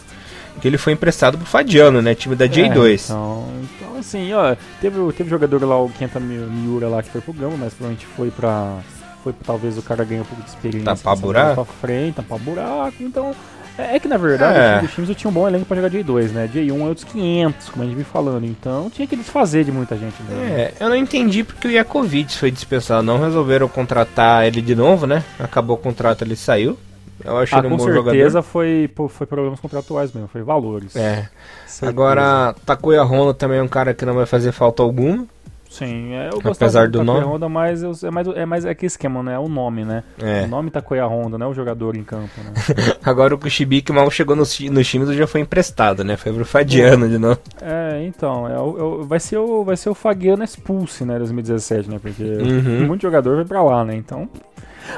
que 0.61 0.67
ele 0.67 0.77
foi 0.77 0.93
emprestado 0.93 1.37
pro 1.37 1.47
Fadiano, 1.47 2.01
né? 2.01 2.15
Time 2.15 2.35
da 2.35 2.47
J2. 2.47 2.89
É, 2.89 2.93
então, 2.93 3.47
então, 3.63 3.97
assim, 3.97 4.33
ó, 4.33 4.55
teve, 4.81 5.13
teve 5.13 5.29
jogador 5.29 5.63
lá, 5.63 5.79
o 5.79 5.89
Kenta 5.89 6.19
Miura 6.19 6.87
lá, 6.87 7.03
que 7.03 7.09
foi 7.09 7.21
pro 7.21 7.33
Gama, 7.33 7.57
mas 7.57 7.73
provavelmente 7.73 8.05
foi 8.05 8.31
pra. 8.31 8.77
Foi 9.23 9.33
talvez 9.45 9.77
o 9.77 9.81
cara 9.81 10.03
ganhou 10.03 10.23
um 10.23 10.27
pouco 10.27 10.43
de 10.43 10.49
experiência. 10.49 10.95
Tapar 10.95 11.15
buraco? 11.15 11.65
Pra 11.65 11.65
frente, 11.65 12.15
tapar 12.15 12.39
buraco. 12.39 12.95
Então, 13.01 13.35
é, 13.77 13.95
é 13.95 13.99
que 13.99 14.07
na 14.07 14.17
verdade 14.17 14.57
é. 14.57 14.85
os 14.85 14.93
times 14.93 15.15
tinham 15.15 15.31
um 15.31 15.33
bom 15.33 15.47
elenco 15.47 15.65
pra 15.65 15.75
jogar 15.75 15.89
J2, 15.89 16.31
né? 16.31 16.49
J1 16.53 16.79
é 16.79 16.83
outros 16.83 17.05
500, 17.05 17.69
como 17.69 17.83
a 17.83 17.85
gente 17.87 17.95
vem 17.95 18.03
falando. 18.03 18.45
Então 18.45 18.89
tinha 18.89 19.07
que 19.07 19.15
desfazer 19.15 19.63
de 19.63 19.71
muita 19.71 19.95
gente. 19.95 20.15
Né? 20.23 20.73
É, 20.79 20.83
eu 20.83 20.89
não 20.89 20.95
entendi 20.95 21.43
porque 21.43 21.67
o 21.67 21.71
Yakovic 21.71 22.37
foi 22.37 22.51
dispensado. 22.51 23.03
Não 23.03 23.19
resolveram 23.19 23.67
contratar 23.67 24.45
ele 24.45 24.61
de 24.61 24.75
novo, 24.75 25.05
né? 25.05 25.23
Acabou 25.39 25.75
o 25.75 25.79
contrato, 25.79 26.23
ele 26.23 26.35
saiu. 26.35 26.77
Eu 27.23 27.37
acho 27.37 27.55
ah, 27.55 27.59
ele 27.59 27.67
um 27.67 27.77
com 27.77 27.79
certeza 27.79 28.41
foi, 28.41 28.89
foi 29.09 29.25
problemas 29.25 29.59
contratuais 29.59 30.11
mesmo, 30.13 30.27
foi 30.27 30.43
valores. 30.43 30.95
É. 30.95 31.27
Certeza. 31.65 31.89
Agora, 31.89 32.55
Takuya 32.65 33.03
Honda 33.03 33.33
também 33.33 33.59
é 33.59 33.63
um 33.63 33.67
cara 33.67 33.93
que 33.93 34.05
não 34.05 34.13
vai 34.13 34.25
fazer 34.25 34.51
falta 34.51 34.83
alguma. 34.83 35.25
Sim, 35.69 36.13
é, 36.13 36.29
eu 36.31 36.51
Apesar 36.51 36.87
do, 36.87 36.99
do 36.99 37.03
nome. 37.03 37.25
Honda, 37.25 37.49
mas 37.49 37.83
eu, 37.83 37.91
é 38.03 38.11
mais 38.11 38.27
é 38.27 38.45
mais 38.45 38.65
é 38.65 38.73
que 38.73 38.85
esquema, 38.85 39.21
né? 39.21 39.33
É 39.33 39.39
o 39.39 39.47
nome, 39.47 39.83
né? 39.83 40.03
É. 40.21 40.43
O 40.43 40.47
nome 40.47 40.71
Takoya 40.71 41.05
Honda, 41.05 41.37
né? 41.37 41.45
O 41.45 41.53
jogador 41.53 41.95
em 41.95 42.03
campo, 42.03 42.31
né? 42.43 42.53
Agora 43.03 43.35
o 43.35 43.37
Kushibiki 43.37 43.91
mal 43.91 44.09
chegou 44.09 44.35
no, 44.35 44.43
no 44.43 44.83
time 44.83 45.13
já 45.13 45.27
foi 45.27 45.41
emprestado, 45.41 46.03
né? 46.03 46.17
Foi 46.17 46.31
pro 46.33 46.45
Fadiano 46.45 47.07
de 47.09 47.17
novo. 47.17 47.39
É, 47.61 48.03
então, 48.05 48.47
é, 48.47 48.59
o, 48.59 49.01
é, 49.01 49.05
vai 49.05 49.19
ser 49.19 49.37
o 49.37 49.63
vai 49.63 49.77
ser 49.77 49.89
o 49.89 49.93
Fagiano 49.93 50.43
Expulse, 50.43 51.03
né, 51.05 51.17
2017, 51.17 51.89
né? 51.89 51.99
Porque 52.01 52.23
uhum. 52.23 52.87
muito 52.87 53.01
jogador 53.01 53.35
vai 53.35 53.45
para 53.45 53.61
lá, 53.61 53.83
né? 53.83 53.95
Então, 53.95 54.29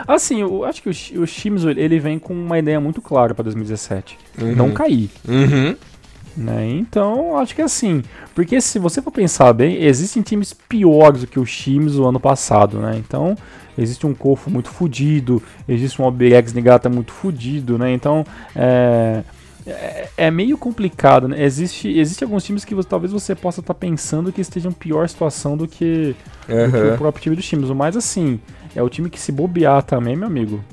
assim, 0.07 0.41
eu 0.41 0.63
acho 0.63 0.81
que 0.81 0.89
o, 0.89 1.21
o 1.21 1.27
Shimizu, 1.27 1.71
ele 1.71 1.99
vem 1.99 2.19
com 2.19 2.33
uma 2.33 2.59
ideia 2.59 2.79
muito 2.79 3.01
clara 3.01 3.33
para 3.33 3.43
2017. 3.43 4.17
Uhum. 4.41 4.55
Não 4.55 4.71
cair. 4.71 5.09
Uhum. 5.27 5.75
Né? 6.39 6.69
Então, 6.69 7.37
acho 7.37 7.53
que 7.53 7.61
é 7.61 7.65
assim. 7.65 8.01
Porque 8.33 8.61
se 8.61 8.79
você 8.79 9.01
for 9.01 9.11
pensar 9.11 9.51
bem, 9.51 9.83
existem 9.83 10.23
times 10.23 10.53
piores 10.53 11.21
do 11.21 11.27
que 11.27 11.37
os 11.37 11.51
times 11.51 11.95
do 11.95 12.07
ano 12.07 12.19
passado, 12.19 12.79
né? 12.79 12.95
Então, 12.97 13.35
existe 13.77 14.07
um 14.07 14.13
Kofo 14.13 14.49
muito 14.49 14.69
fodido, 14.69 15.43
existe 15.67 16.01
um 16.01 16.05
OBX 16.05 16.53
Negata 16.53 16.87
muito 16.87 17.11
fodido, 17.11 17.77
né? 17.77 17.91
Então, 17.91 18.23
é, 18.55 19.21
é, 19.67 20.09
é, 20.15 20.31
meio 20.31 20.57
complicado, 20.57 21.27
né? 21.27 21.43
Existe, 21.43 21.89
existe 21.89 22.23
alguns 22.23 22.45
times 22.45 22.63
que 22.63 22.73
você, 22.73 22.87
talvez 22.87 23.11
você 23.11 23.35
possa 23.35 23.59
estar 23.59 23.73
tá 23.73 23.77
pensando 23.77 24.31
que 24.31 24.39
estejam 24.39 24.71
em 24.71 24.75
pior 24.75 25.09
situação 25.09 25.57
do 25.57 25.67
que, 25.67 26.15
uhum. 26.47 26.65
do 26.67 26.71
que 26.71 26.93
o 26.93 26.97
próprio 26.97 27.21
time 27.21 27.35
dos 27.35 27.45
times. 27.45 27.69
Mas 27.71 27.97
assim, 27.97 28.39
é 28.73 28.81
o 28.81 28.87
time 28.87 29.09
que 29.09 29.19
se 29.19 29.33
bobear 29.33 29.83
também, 29.83 30.15
meu 30.15 30.27
amigo. 30.27 30.63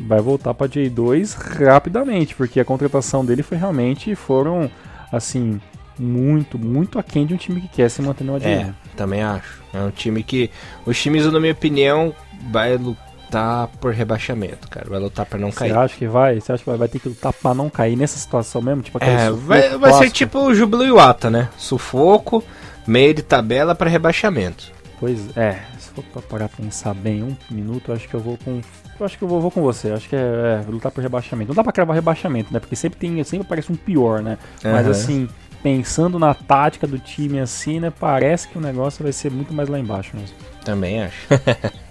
Vai 0.00 0.22
voltar 0.22 0.54
para 0.54 0.66
J2 0.66 1.36
rapidamente, 1.36 2.34
porque 2.34 2.58
a 2.58 2.64
contratação 2.64 3.22
dele 3.22 3.42
foi 3.42 3.58
realmente 3.58 4.14
foram 4.14 4.70
assim 5.12 5.60
muito, 5.98 6.58
muito 6.58 6.98
aquém 6.98 7.26
de 7.26 7.34
um 7.34 7.36
time 7.36 7.60
que 7.60 7.68
quer 7.68 7.90
se 7.90 8.00
manter 8.00 8.24
no 8.24 8.34
J1. 8.34 8.46
É, 8.46 8.74
também 8.96 9.22
acho. 9.22 9.60
É 9.72 9.80
um 9.80 9.90
time 9.90 10.22
que 10.22 10.50
os 10.86 11.00
times, 11.00 11.30
na 11.30 11.38
minha 11.38 11.52
opinião, 11.52 12.14
vai 12.50 12.76
lutar 12.76 13.68
por 13.80 13.92
rebaixamento, 13.92 14.68
cara. 14.68 14.88
Vai 14.88 14.98
lutar 14.98 15.26
para 15.26 15.38
não 15.38 15.50
cair. 15.50 15.72
Você 15.72 15.78
acha 15.78 15.96
que 15.96 16.06
vai? 16.06 16.40
Você 16.40 16.52
acha 16.52 16.64
que 16.64 16.70
vai, 16.70 16.78
vai 16.78 16.88
ter 16.88 16.98
que 16.98 17.08
lutar 17.08 17.32
para 17.32 17.54
não 17.54 17.68
cair 17.68 17.96
nessa 17.96 18.18
situação 18.18 18.62
mesmo? 18.62 18.82
Tipo 18.82 18.98
é, 19.02 19.30
vai, 19.30 19.76
vai 19.78 19.92
ser 19.92 20.10
tipo 20.10 20.38
o 20.38 20.54
Júbilo 20.54 20.84
Iwata, 20.84 21.28
né? 21.30 21.48
Sufoco, 21.56 22.42
meio 22.86 23.14
de 23.14 23.22
tabela 23.22 23.74
para 23.74 23.90
rebaixamento. 23.90 24.72
Pois 24.98 25.36
é, 25.36 25.60
se 25.90 25.94
for 25.94 26.04
pra 26.04 26.22
parar 26.22 26.48
pensar 26.48 26.94
bem 26.94 27.22
um 27.22 27.36
minuto, 27.50 27.92
acho 27.92 28.08
que 28.08 28.14
eu 28.14 28.20
vou 28.20 28.38
com. 28.38 28.60
Eu 28.98 29.06
acho 29.06 29.18
que 29.18 29.24
eu 29.24 29.28
vou, 29.28 29.40
vou 29.40 29.50
com 29.50 29.60
você. 29.60 29.90
Acho 29.90 30.08
que 30.08 30.16
é, 30.16 30.18
é, 30.18 30.70
lutar 30.70 30.92
por 30.92 31.02
rebaixamento. 31.02 31.48
Não 31.48 31.54
dá 31.54 31.64
pra 31.64 31.72
cravar 31.72 31.94
rebaixamento, 31.94 32.52
né? 32.52 32.60
Porque 32.60 32.76
sempre 32.76 32.98
tem. 32.98 33.22
Sempre 33.24 33.46
aparece 33.46 33.72
um 33.72 33.76
pior, 33.76 34.22
né? 34.22 34.38
Uhum. 34.64 34.72
Mas 34.72 34.86
assim, 34.88 35.28
pensando 35.62 36.18
na 36.18 36.32
tática 36.32 36.86
do 36.86 36.98
time 36.98 37.40
assim, 37.40 37.80
né? 37.80 37.92
Parece 37.98 38.48
que 38.48 38.56
o 38.56 38.60
negócio 38.60 39.02
vai 39.02 39.12
ser 39.12 39.30
muito 39.30 39.52
mais 39.52 39.68
lá 39.68 39.78
embaixo 39.78 40.16
mesmo. 40.16 40.36
Também 40.64 41.02
acho. 41.02 41.26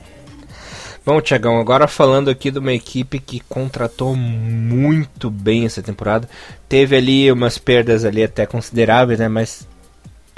Bom, 1.06 1.20
Tiagão, 1.22 1.60
agora 1.60 1.88
falando 1.88 2.30
aqui 2.30 2.52
de 2.52 2.60
uma 2.60 2.74
equipe 2.74 3.20
que 3.20 3.40
contratou 3.40 4.16
muito 4.16 5.30
bem 5.32 5.66
essa 5.66 5.82
temporada. 5.82 6.30
Teve 6.68 6.96
ali 6.96 7.32
umas 7.32 7.58
perdas 7.58 8.06
ali 8.06 8.24
até 8.24 8.46
consideráveis, 8.46 9.20
né? 9.20 9.28
Mas 9.28 9.68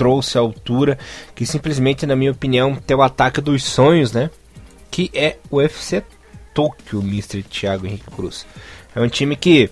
trouxe 0.02 0.36
a 0.36 0.42
altura, 0.42 0.98
que 1.36 1.46
simplesmente, 1.46 2.08
na 2.08 2.16
minha 2.16 2.32
opinião, 2.32 2.74
tem 2.74 2.98
o 2.98 3.04
ataque 3.04 3.40
dos 3.40 3.64
sonhos, 3.64 4.12
né? 4.12 4.32
Que 4.90 5.12
é 5.14 5.38
o 5.48 5.62
FC 5.62 6.04
Tokyo, 6.56 7.02
Mr. 7.02 7.44
Thiago 7.44 7.86
Henrique 7.86 8.10
Cruz. 8.10 8.48
É 8.96 9.00
um 9.00 9.08
time 9.08 9.36
que 9.36 9.70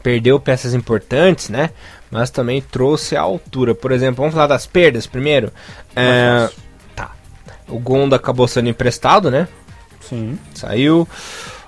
perdeu 0.00 0.38
peças 0.38 0.74
importantes, 0.74 1.48
né? 1.48 1.70
Mas 2.08 2.30
também 2.30 2.62
trouxe 2.62 3.16
a 3.16 3.20
altura. 3.20 3.74
Por 3.74 3.90
exemplo, 3.90 4.18
vamos 4.18 4.32
falar 4.32 4.46
das 4.46 4.64
perdas 4.64 5.08
primeiro. 5.08 5.52
É, 5.96 6.48
tá. 6.94 7.10
O 7.66 7.80
Gonda 7.80 8.14
acabou 8.14 8.46
sendo 8.46 8.68
emprestado, 8.68 9.28
né? 9.28 9.48
Sim. 10.00 10.38
Saiu. 10.54 11.06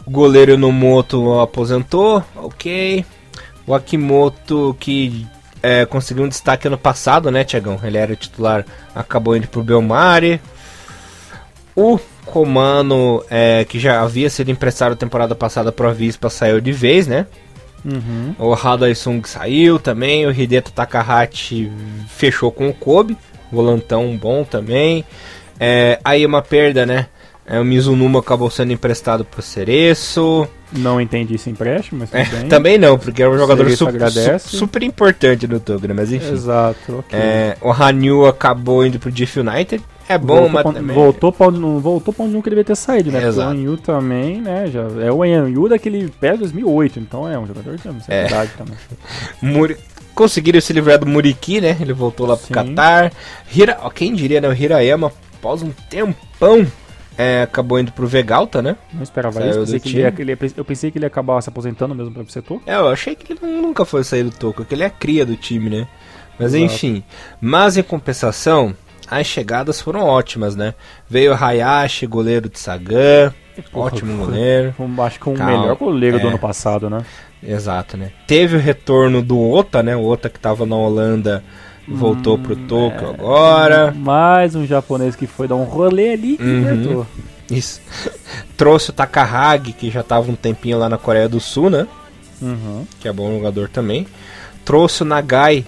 O 0.06 0.10
goleiro 0.12 0.56
no 0.56 0.70
moto 0.70 1.40
aposentou, 1.40 2.22
ok. 2.36 3.04
O 3.66 3.74
Akimoto 3.74 4.76
que 4.78 5.26
é, 5.62 5.84
conseguiu 5.86 6.24
um 6.24 6.28
destaque 6.28 6.66
ano 6.66 6.78
passado, 6.78 7.30
né, 7.30 7.44
Tiagão? 7.44 7.78
Ele 7.82 7.98
era 7.98 8.16
titular, 8.16 8.64
acabou 8.94 9.36
indo 9.36 9.48
pro 9.48 9.62
Belmare. 9.62 10.40
O 11.74 11.98
Comano, 12.26 13.24
é, 13.30 13.64
que 13.64 13.78
já 13.78 14.02
havia 14.02 14.30
sido 14.30 14.50
emprestado 14.50 14.94
temporada 14.94 15.34
passada 15.34 15.72
pro 15.72 15.88
Avispa, 15.88 16.30
saiu 16.30 16.60
de 16.60 16.72
vez, 16.72 17.06
né? 17.06 17.26
Uhum. 17.84 18.34
O 18.38 18.54
Hadaisung 18.54 19.22
saiu 19.24 19.78
também. 19.78 20.26
O 20.26 20.30
Hideto 20.30 20.70
Takahashi 20.72 21.70
fechou 22.08 22.52
com 22.52 22.68
o 22.68 22.74
Kobe. 22.74 23.16
Volantão 23.50 24.16
bom 24.16 24.44
também. 24.44 25.04
É, 25.58 25.98
aí 26.04 26.24
uma 26.24 26.42
perda, 26.42 26.86
né? 26.86 27.06
É, 27.46 27.58
o 27.58 27.64
Mizunuma 27.64 28.20
acabou 28.20 28.50
sendo 28.50 28.72
emprestado 28.72 29.24
pro 29.24 29.42
Cereço. 29.42 30.48
Não 30.72 31.00
entendi 31.00 31.34
esse 31.34 31.50
empréstimo, 31.50 32.00
mas 32.00 32.14
é, 32.14 32.44
também 32.48 32.78
não, 32.78 32.96
porque 32.98 33.22
é 33.22 33.28
um 33.28 33.36
jogador 33.36 33.68
su 33.70 33.86
su 34.38 34.56
super 34.56 34.82
importante 34.82 35.46
do 35.46 35.58
Togura, 35.58 35.92
mas 35.92 36.12
enfim. 36.12 36.32
Exato, 36.32 36.98
ok. 36.98 37.18
É, 37.18 37.56
o 37.60 37.72
Hanyu 37.72 38.26
acabou 38.26 38.86
indo 38.86 38.98
pro 38.98 39.10
Diff 39.10 39.40
United. 39.40 39.82
É 40.08 40.18
bom, 40.18 40.34
voltou 40.34 40.50
mas 40.50 40.62
pra, 40.62 40.72
também... 40.72 40.94
Voltou 40.94 41.32
pra, 41.32 41.46
onde 41.46 41.60
não, 41.60 41.78
voltou 41.78 42.12
pra 42.12 42.24
onde 42.24 42.34
nunca 42.34 42.50
devia 42.50 42.64
ter 42.64 42.76
saído, 42.76 43.12
né? 43.12 43.24
Exato. 43.24 43.48
o 43.48 43.50
Hanyu 43.50 43.76
também, 43.76 44.40
né? 44.40 44.66
Já, 44.66 44.80
é 45.04 45.12
o 45.12 45.22
Hanyu 45.22 45.68
daquele 45.68 46.08
pé 46.20 46.36
2008, 46.36 46.98
então 46.98 47.28
é 47.28 47.38
um 47.38 47.46
jogador 47.46 47.76
de 47.76 47.88
é. 48.08 48.26
idade 48.26 48.50
também. 48.56 48.74
Muri... 49.40 49.76
Conseguiram 50.14 50.60
se 50.60 50.72
livrar 50.72 50.98
do 50.98 51.06
Muriki, 51.06 51.60
né? 51.60 51.76
Ele 51.80 51.92
voltou 51.92 52.26
lá 52.26 52.36
pro 52.36 52.46
Sim. 52.46 52.52
Qatar. 52.52 53.12
Hira... 53.54 53.78
Quem 53.94 54.12
diria, 54.12 54.40
né? 54.40 54.48
O 54.48 54.52
Hirayama, 54.52 55.12
após 55.38 55.62
um 55.62 55.70
tempão 55.88 56.66
é, 57.20 57.42
acabou 57.42 57.78
indo 57.78 57.92
pro 57.92 58.06
Vegalta, 58.06 58.62
né? 58.62 58.76
Não 58.94 59.02
esperava 59.02 59.38
Saiu 59.38 59.50
isso. 59.50 59.60
Pensei 59.60 59.80
que 59.80 60.22
ele 60.22 60.32
ele, 60.32 60.52
eu 60.56 60.64
pensei 60.64 60.90
que 60.90 60.96
ele 60.96 61.04
ia 61.04 61.08
acabar 61.08 61.38
se 61.42 61.50
aposentando 61.50 61.94
mesmo 61.94 62.14
pra 62.14 62.24
setor. 62.28 62.62
É, 62.64 62.76
eu 62.76 62.88
achei 62.88 63.14
que 63.14 63.34
ele 63.34 63.40
nunca 63.60 63.84
foi 63.84 64.02
sair 64.02 64.22
do 64.22 64.30
Toco, 64.30 64.64
que 64.64 64.74
ele 64.74 64.84
é 64.84 64.88
cria 64.88 65.26
do 65.26 65.36
time, 65.36 65.68
né? 65.68 65.88
Mas 66.38 66.54
Exato. 66.54 66.64
enfim. 66.64 67.04
Mas 67.38 67.76
em 67.76 67.82
compensação, 67.82 68.74
as 69.06 69.26
chegadas 69.26 69.82
foram 69.82 70.00
ótimas, 70.00 70.56
né? 70.56 70.72
Veio 71.10 71.32
o 71.32 71.44
Hayashi, 71.44 72.06
goleiro 72.06 72.48
de 72.48 72.58
Sagan. 72.58 73.34
Porra, 73.70 73.88
ótimo 73.88 74.24
goleiro. 74.24 74.74
Acho 75.04 75.20
que 75.20 75.28
o 75.28 75.32
melhor 75.32 75.76
goleiro 75.76 76.16
é. 76.16 76.20
do 76.20 76.28
ano 76.28 76.38
passado, 76.38 76.88
né? 76.88 77.04
Exato, 77.42 77.98
né? 77.98 78.12
Teve 78.26 78.56
o 78.56 78.60
retorno 78.60 79.20
do 79.20 79.38
Ota, 79.38 79.82
né? 79.82 79.94
O 79.94 80.06
Ota 80.06 80.30
que 80.30 80.40
tava 80.40 80.64
na 80.64 80.76
Holanda 80.76 81.44
voltou 81.88 82.36
hum, 82.36 82.42
pro 82.42 82.56
Tokyo 82.56 83.06
é, 83.06 83.10
agora. 83.10 83.94
Mais 83.96 84.54
um 84.54 84.66
japonês 84.66 85.16
que 85.16 85.26
foi 85.26 85.48
dar 85.48 85.56
um 85.56 85.64
rolê 85.64 86.12
ali 86.12 86.36
e 86.38 86.42
uhum, 86.42 86.82
voltou. 86.82 87.06
Isso. 87.50 87.80
Trouxe 88.56 88.90
o 88.90 88.92
Takahagi, 88.92 89.72
que 89.72 89.90
já 89.90 90.02
tava 90.02 90.30
um 90.30 90.36
tempinho 90.36 90.78
lá 90.78 90.88
na 90.88 90.98
Coreia 90.98 91.28
do 91.28 91.40
Sul, 91.40 91.70
né? 91.70 91.86
Uhum. 92.40 92.86
Que 93.00 93.08
é 93.08 93.12
bom 93.12 93.32
jogador 93.32 93.68
também. 93.68 94.06
Trouxe 94.64 95.02
o 95.02 95.06
Nagai, 95.06 95.64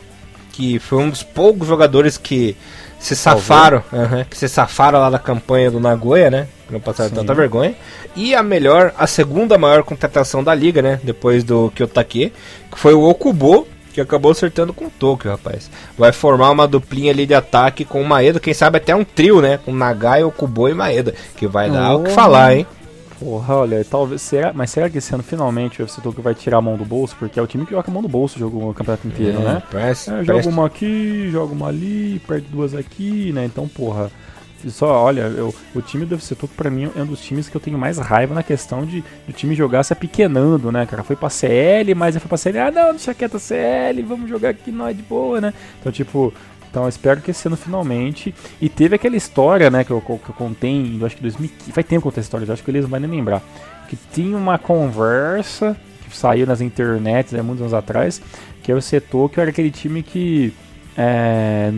que 0.53 0.79
foi 0.79 0.99
um 0.99 1.11
dos 1.11 1.23
poucos 1.23 1.67
jogadores 1.67 2.17
que 2.17 2.57
se 2.99 3.17
safaram, 3.17 3.83
uhum, 3.93 4.25
que 4.31 4.37
se 4.37 4.49
safaram 4.49 5.01
lá 5.01 5.11
da 5.11 5.19
campanha 5.19 5.71
do 5.71 5.81
Nagoya, 5.81 6.31
né? 6.31 6.47
Não 6.71 6.79
passaram 6.79 7.11
Sim. 7.11 7.17
tanta 7.17 7.35
vergonha. 7.35 7.75
E 8.15 8.35
a 8.35 8.43
melhor, 8.43 8.95
a 8.97 9.07
segunda 9.07 9.59
maior 9.59 9.83
contratação 9.83 10.43
da 10.43 10.55
liga, 10.55 10.81
né? 10.81 11.01
Depois 11.03 11.43
do 11.43 11.71
Kyotake, 11.75 12.33
que 12.71 12.79
foi 12.79 12.95
o 12.95 13.03
Okubo, 13.03 13.67
que 13.93 14.01
acabou 14.01 14.33
acertando 14.33 14.73
com 14.73 14.87
o 14.87 14.91
Tokyo, 14.91 15.31
rapaz. 15.31 15.71
Vai 15.97 16.13
formar 16.13 16.51
uma 16.51 16.67
duplinha 16.67 17.13
ali 17.13 17.27
de 17.27 17.35
ataque 17.35 17.85
com 17.85 18.01
o 18.01 18.05
Maeda, 18.05 18.41
quem 18.41 18.55
sabe 18.55 18.79
até 18.79 18.95
um 18.95 19.05
trio, 19.05 19.41
né? 19.41 19.59
Com 19.59 19.73
Nagai, 19.73 20.25
Okubo 20.25 20.69
e 20.69 20.75
Maeda, 20.75 21.15
que 21.37 21.47
vai 21.47 21.71
oh. 21.71 21.73
dar 21.73 21.97
o 21.97 22.03
que 22.05 22.11
falar, 22.11 22.57
hein? 22.57 22.67
Porra, 23.23 23.55
olha, 23.55 23.85
talvez. 23.89 24.21
Será, 24.21 24.53
mas 24.53 24.71
será 24.71 24.91
que 24.91 24.99
esse 24.99 25.15
ano 25.15 25.23
finalmente 25.23 25.81
o 25.81 25.85
UFC 25.85 26.01
Tokyo 26.01 26.23
vai 26.23 26.35
tirar 26.35 26.59
a 26.59 26.61
mão 26.61 26.77
do 26.77 26.85
bolso? 26.85 27.15
Porque 27.17 27.39
é 27.39 27.43
o 27.43 27.47
time 27.47 27.65
que 27.65 27.71
joga 27.71 27.89
a 27.89 27.91
mão 27.91 28.03
do 28.03 28.09
bolso 28.09 28.37
jogo 28.39 28.69
o 28.69 28.75
campeonato 28.75 29.07
inteiro, 29.07 29.39
é, 29.41 29.45
né? 29.45 29.63
Parece, 29.71 30.13
é, 30.13 30.25
joga 30.25 30.49
uma 30.49 30.67
aqui, 30.67 31.29
joga 31.31 31.53
uma 31.53 31.69
ali, 31.69 32.21
perde 32.27 32.49
duas 32.51 32.75
aqui, 32.75 33.33
né? 33.33 33.45
Então, 33.45 33.69
porra. 33.69 34.11
Só, 34.71 35.05
olha, 35.05 35.23
eu, 35.23 35.55
o 35.75 35.83
time 35.83 36.05
do 36.05 36.15
UFC 36.15 36.35
Tokyo 36.35 36.57
pra 36.57 36.71
mim 36.71 36.91
é 36.95 37.03
um 37.03 37.07
dos 37.07 37.21
times 37.21 37.49
que 37.49 37.57
eu 37.57 37.61
tenho 37.61 37.79
mais 37.79 37.99
raiva 37.99 38.35
na 38.35 38.43
questão 38.43 38.85
de 38.85 39.03
o 39.29 39.33
time 39.33 39.55
jogar 39.55 39.83
se 39.83 39.93
apequenando, 39.93 40.71
né, 40.71 40.87
cara? 40.87 41.03
Foi 41.03 41.17
pra 41.17 41.29
CL, 41.31 41.95
mas 41.95 42.17
foi 42.17 42.29
pra 42.29 42.39
CL, 42.39 42.59
ah 42.59 42.71
não, 42.71 42.91
deixa 42.91 43.15
quieto 43.15 43.37
a 43.37 43.41
CL, 43.41 44.03
vamos 44.03 44.29
jogar 44.29 44.51
aqui 44.51 44.71
nós 44.71 44.97
de 44.97 45.03
boa, 45.03 45.41
né? 45.41 45.53
Então, 45.81 45.91
tipo, 45.91 46.33
então 46.71 46.89
espero 46.89 47.21
que 47.21 47.31
esse 47.31 47.47
ano 47.47 47.57
finalmente. 47.57 48.35
E 48.61 48.69
teve 48.69 48.97
aquela 48.97 49.17
história, 49.17 49.71
né, 49.71 49.85
que 49.85 49.91
eu, 49.91 50.01
que 50.01 50.11
eu 50.11 50.35
contei, 50.35 50.99
acho 51.05 51.17
que 51.17 51.23
2015. 51.23 51.73
Faz 51.73 51.87
tempo 51.87 52.03
que 52.03 52.09
eu 52.09 52.11
essa 52.11 52.21
história, 52.21 52.51
acho 52.51 52.65
que 52.65 52.71
eles 52.71 52.83
não 52.83 52.91
vão 52.91 53.01
nem 53.01 53.11
lembrar. 53.11 53.43
Que 53.89 53.97
tinha 54.13 54.37
uma 54.37 54.59
conversa 54.59 55.77
que 56.09 56.17
saiu 56.17 56.47
nas 56.47 56.61
internets, 56.61 57.33
né, 57.33 57.43
muitos 57.43 57.61
anos 57.61 57.75
atrás, 57.75 58.23
que 58.63 58.73
é 58.73 58.75
o 58.75 58.81
setor 58.81 59.31
que 59.31 59.39
era 59.39 59.51
aquele 59.51 59.71
time 59.71 60.03
que 60.03 60.55
é, 60.97 61.71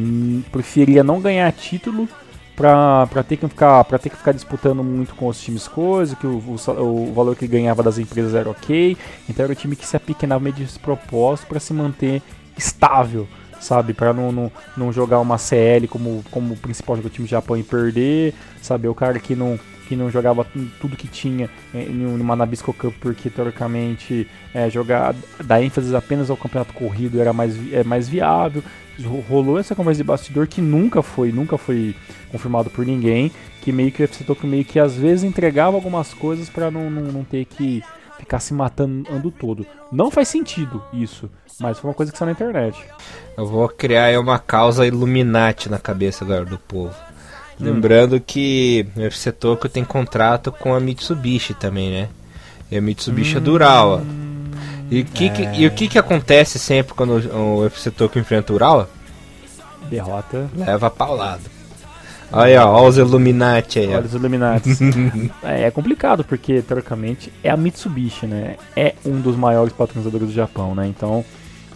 preferia 0.53 1.03
não 1.03 1.21
ganhar 1.21 1.51
título 1.53 2.09
para 2.57 3.25
ter 3.27 3.37
que 3.37 3.49
ficar 3.49 3.83
para 3.85 3.99
ter 3.99 4.11
que 4.11 4.17
ficar 4.17 4.33
disputando 4.33 4.83
muito 4.83 5.15
com 5.15 5.27
os 5.27 5.41
times 5.41 5.67
coisas, 5.67 6.17
que 6.17 6.27
o, 6.27 6.39
o, 6.39 6.71
o, 6.81 7.13
valor 7.13 7.35
que 7.35 7.47
ganhava 7.47 7.83
das 7.83 7.99
empresas 7.99 8.35
era 8.35 8.49
ok, 8.49 8.97
então 9.29 9.45
era 9.45 9.53
o 9.53 9.57
time 9.57 9.75
que 9.75 9.87
se 9.87 9.97
apequenava 9.97 10.43
meio 10.43 10.55
despropósito 10.55 11.49
para 11.49 11.59
se 11.59 11.73
manter 11.73 12.23
estável, 12.57 13.27
sabe, 13.61 13.93
para 13.93 14.13
não, 14.13 14.31
não, 14.31 14.53
não 14.77 14.93
jogar 14.93 15.19
uma 15.19 15.37
CL 15.37 15.89
como 15.89 16.25
como 16.31 16.57
principal 16.57 16.97
jogo 16.97 17.09
do 17.09 17.13
time 17.13 17.27
do 17.27 17.31
Japão 17.31 17.57
e 17.57 17.63
perder, 17.63 18.35
sabe, 18.63 18.87
o 18.87 18.95
cara 18.95 19.19
que 19.19 19.35
não 19.35 19.59
que 19.89 19.97
não 19.97 20.11
jogava 20.11 20.47
tudo 20.81 20.97
que 20.97 21.09
tinha 21.09 21.49
em 21.75 22.07
uma 22.07 22.37
Nabisco 22.37 22.73
Cup 22.73 22.95
porque 23.01 23.29
teoricamente 23.31 24.27
é, 24.55 24.69
jogar 24.71 25.15
dar 25.45 25.63
ênfase 25.63 25.95
apenas 25.95 26.31
ao 26.31 26.37
campeonato 26.37 26.73
corrido 26.73 27.21
era 27.21 27.33
mais 27.33 27.55
é 27.73 27.85
mais 27.85 28.09
viável 28.09 28.63
rolou 29.29 29.59
essa 29.59 29.75
conversa 29.75 29.99
de 29.99 30.05
bastidor 30.05 30.47
que 30.47 30.61
nunca 30.61 31.03
foi, 31.03 31.33
nunca 31.33 31.59
foi 31.59 31.95
confirmado 32.31 32.71
por 32.71 32.87
ninguém, 32.87 33.33
que 33.61 33.73
meio 33.73 33.91
que 33.91 34.03
o 34.03 34.05
UFC 34.05 34.25
Tokyo 34.25 34.49
meio 34.49 34.65
que 34.65 34.79
às 34.79 34.95
vezes 34.95 35.25
entregava 35.25 35.77
algumas 35.77 36.15
coisas 36.15 36.49
para 36.49 36.71
não, 36.71 36.91
não, 36.91 37.03
não 37.03 37.25
ter 37.25 37.45
que 37.45 37.83
ficar 38.19 38.41
se 38.41 38.55
matando 38.55 39.11
ando 39.11 39.31
todo. 39.31 39.67
Não 39.91 40.11
faz 40.11 40.29
sentido 40.29 40.83
isso, 40.93 41.31
mas 41.61 41.79
foi 41.79 41.91
uma 41.91 41.95
coisa 41.95 42.13
que 42.13 42.19
saiu 42.19 42.27
na 42.27 42.33
internet. 42.33 42.85
Eu 43.37 43.47
vou 43.47 43.69
criar 43.69 44.19
uma 44.19 44.39
causa 44.39 44.87
Illuminati 44.87 45.69
na 45.69 45.79
cabeça 45.79 46.25
agora 46.25 46.45
do 46.45 46.59
povo. 46.59 46.95
Lembrando 47.59 48.21
que 48.21 48.87
o 48.97 49.01
UFC 49.01 49.33
Tokyo 49.33 49.71
tem 49.71 49.85
contrato 49.85 50.51
com 50.51 50.75
a 50.75 50.81
Mitsubishi 50.81 51.55
também, 51.55 51.91
né? 51.91 52.09
E 52.71 52.77
a 52.77 52.81
Mitsubishi 52.81 53.35
hum. 53.35 53.39
é 53.39 53.41
Durawa. 53.41 54.03
E, 54.91 55.05
que, 55.05 55.31
que, 55.31 55.43
e 55.43 55.67
o 55.67 55.71
que 55.71 55.89
que 55.89 55.99
acontece 55.99 56.59
sempre 56.59 56.95
quando 56.95 57.13
o, 57.13 57.61
o 57.61 57.67
FC 57.67 57.91
Tokyo 57.91 58.21
enfrenta 58.21 58.53
o 58.53 58.57
Urawa? 58.57 58.89
Derrota. 59.89 60.51
Leva 60.55 60.91
paulado. 60.91 61.55
Olha, 62.33 62.67
ó, 62.67 62.87
os 62.87 62.99
Illuminati 62.99 63.79
aí. 63.79 63.89
ó. 63.89 63.99
Olha 63.99 64.07
os 64.07 64.15
Illuminati. 64.15 64.71
é, 65.43 65.65
é 65.65 65.71
complicado, 65.71 66.25
porque, 66.25 66.63
teoricamente, 66.63 67.33
é 67.45 67.51
a 67.51 67.57
Mitsubishi, 67.57 68.27
né? 68.27 68.57
É 68.75 68.95
um 69.07 69.21
dos 69.21 69.37
maiores 69.37 69.73
patrocinadores 69.73 70.29
do 70.29 70.35
Japão, 70.35 70.75
né? 70.75 70.87
Então, 70.87 71.25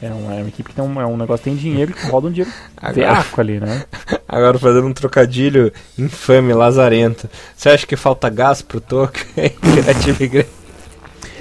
é 0.03 0.09
uma, 0.11 0.35
é 0.35 0.41
uma 0.41 0.49
equipe 0.49 0.69
que 0.71 0.75
tem 0.75 0.85
um, 0.85 1.01
é 1.01 1.07
um 1.07 1.17
negócio 1.17 1.43
que 1.45 1.51
tem 1.51 1.57
dinheiro 1.59 1.93
que 1.93 2.07
roda 2.07 2.29
um 2.29 2.33
dinheiro 2.33 2.53
veaco 2.95 3.41
ali, 3.41 3.61
né? 3.61 3.85
Agora 4.29 4.59
fazendo 4.59 4.87
um 4.87 4.93
trocadilho 4.93 5.73
infame, 5.99 6.53
lazarento. 6.53 7.29
Você 7.57 7.69
acha 7.71 7.87
que 7.87 7.97
falta 7.97 8.29
gás 8.29 8.63
pro 8.63 8.81
Tokyo? 8.81 9.27
Criativo 9.35 10.23
e 10.23 10.29
grande. 10.29 10.49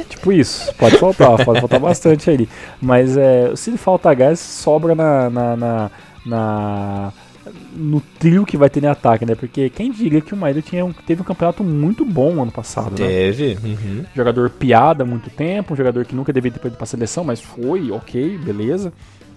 Tipo 0.10 0.32
isso, 0.32 0.74
pode 0.76 0.98
faltar, 0.98 1.44
pode 1.44 1.60
faltar 1.60 1.80
bastante 1.80 2.30
ali. 2.30 2.50
Mas 2.82 3.18
é, 3.18 3.54
se 3.56 3.78
falta 3.78 4.14
gás, 4.14 4.40
sobra 4.40 4.96
na, 4.96 5.30
na, 5.30 5.56
na, 5.56 5.92
na- 6.26 7.14
no 7.75 8.01
trio 8.20 8.46
que 8.46 8.58
vai 8.58 8.70
ter 8.70 8.84
em 8.84 8.88
ataque, 8.88 9.25
né? 9.25 9.36
Porque 9.36 9.70
quem 9.70 9.92
diria 9.92 10.22
que 10.22 10.34
o 10.34 10.38
Maeda 10.38 10.62
tinha 10.62 10.86
um- 10.86 10.94
teve 10.94 11.22
um 11.22 11.25
campeonato 11.25 11.63
muito 11.63 12.04
bom 12.06 12.42
ano 12.42 12.51
passado, 12.51 12.92
né? 13.00 13.08
Teve. 13.08 13.58
Uhum. 13.63 14.06
Jogador 14.16 14.50
piada 14.50 15.04
há 15.04 15.06
muito 15.06 15.30
tempo, 15.30 15.74
um 15.74 15.77
jogador 15.77 16.06
que 16.06 16.16
nunca 16.16 16.32
deveria 16.34 16.58
ter 16.58 16.68
ido 16.68 16.77
pra 16.77 16.86
seleção, 16.86 17.24
mas 17.24 17.42
foi, 17.42 17.92
ok, 17.92 18.38
beleza. 18.38 18.92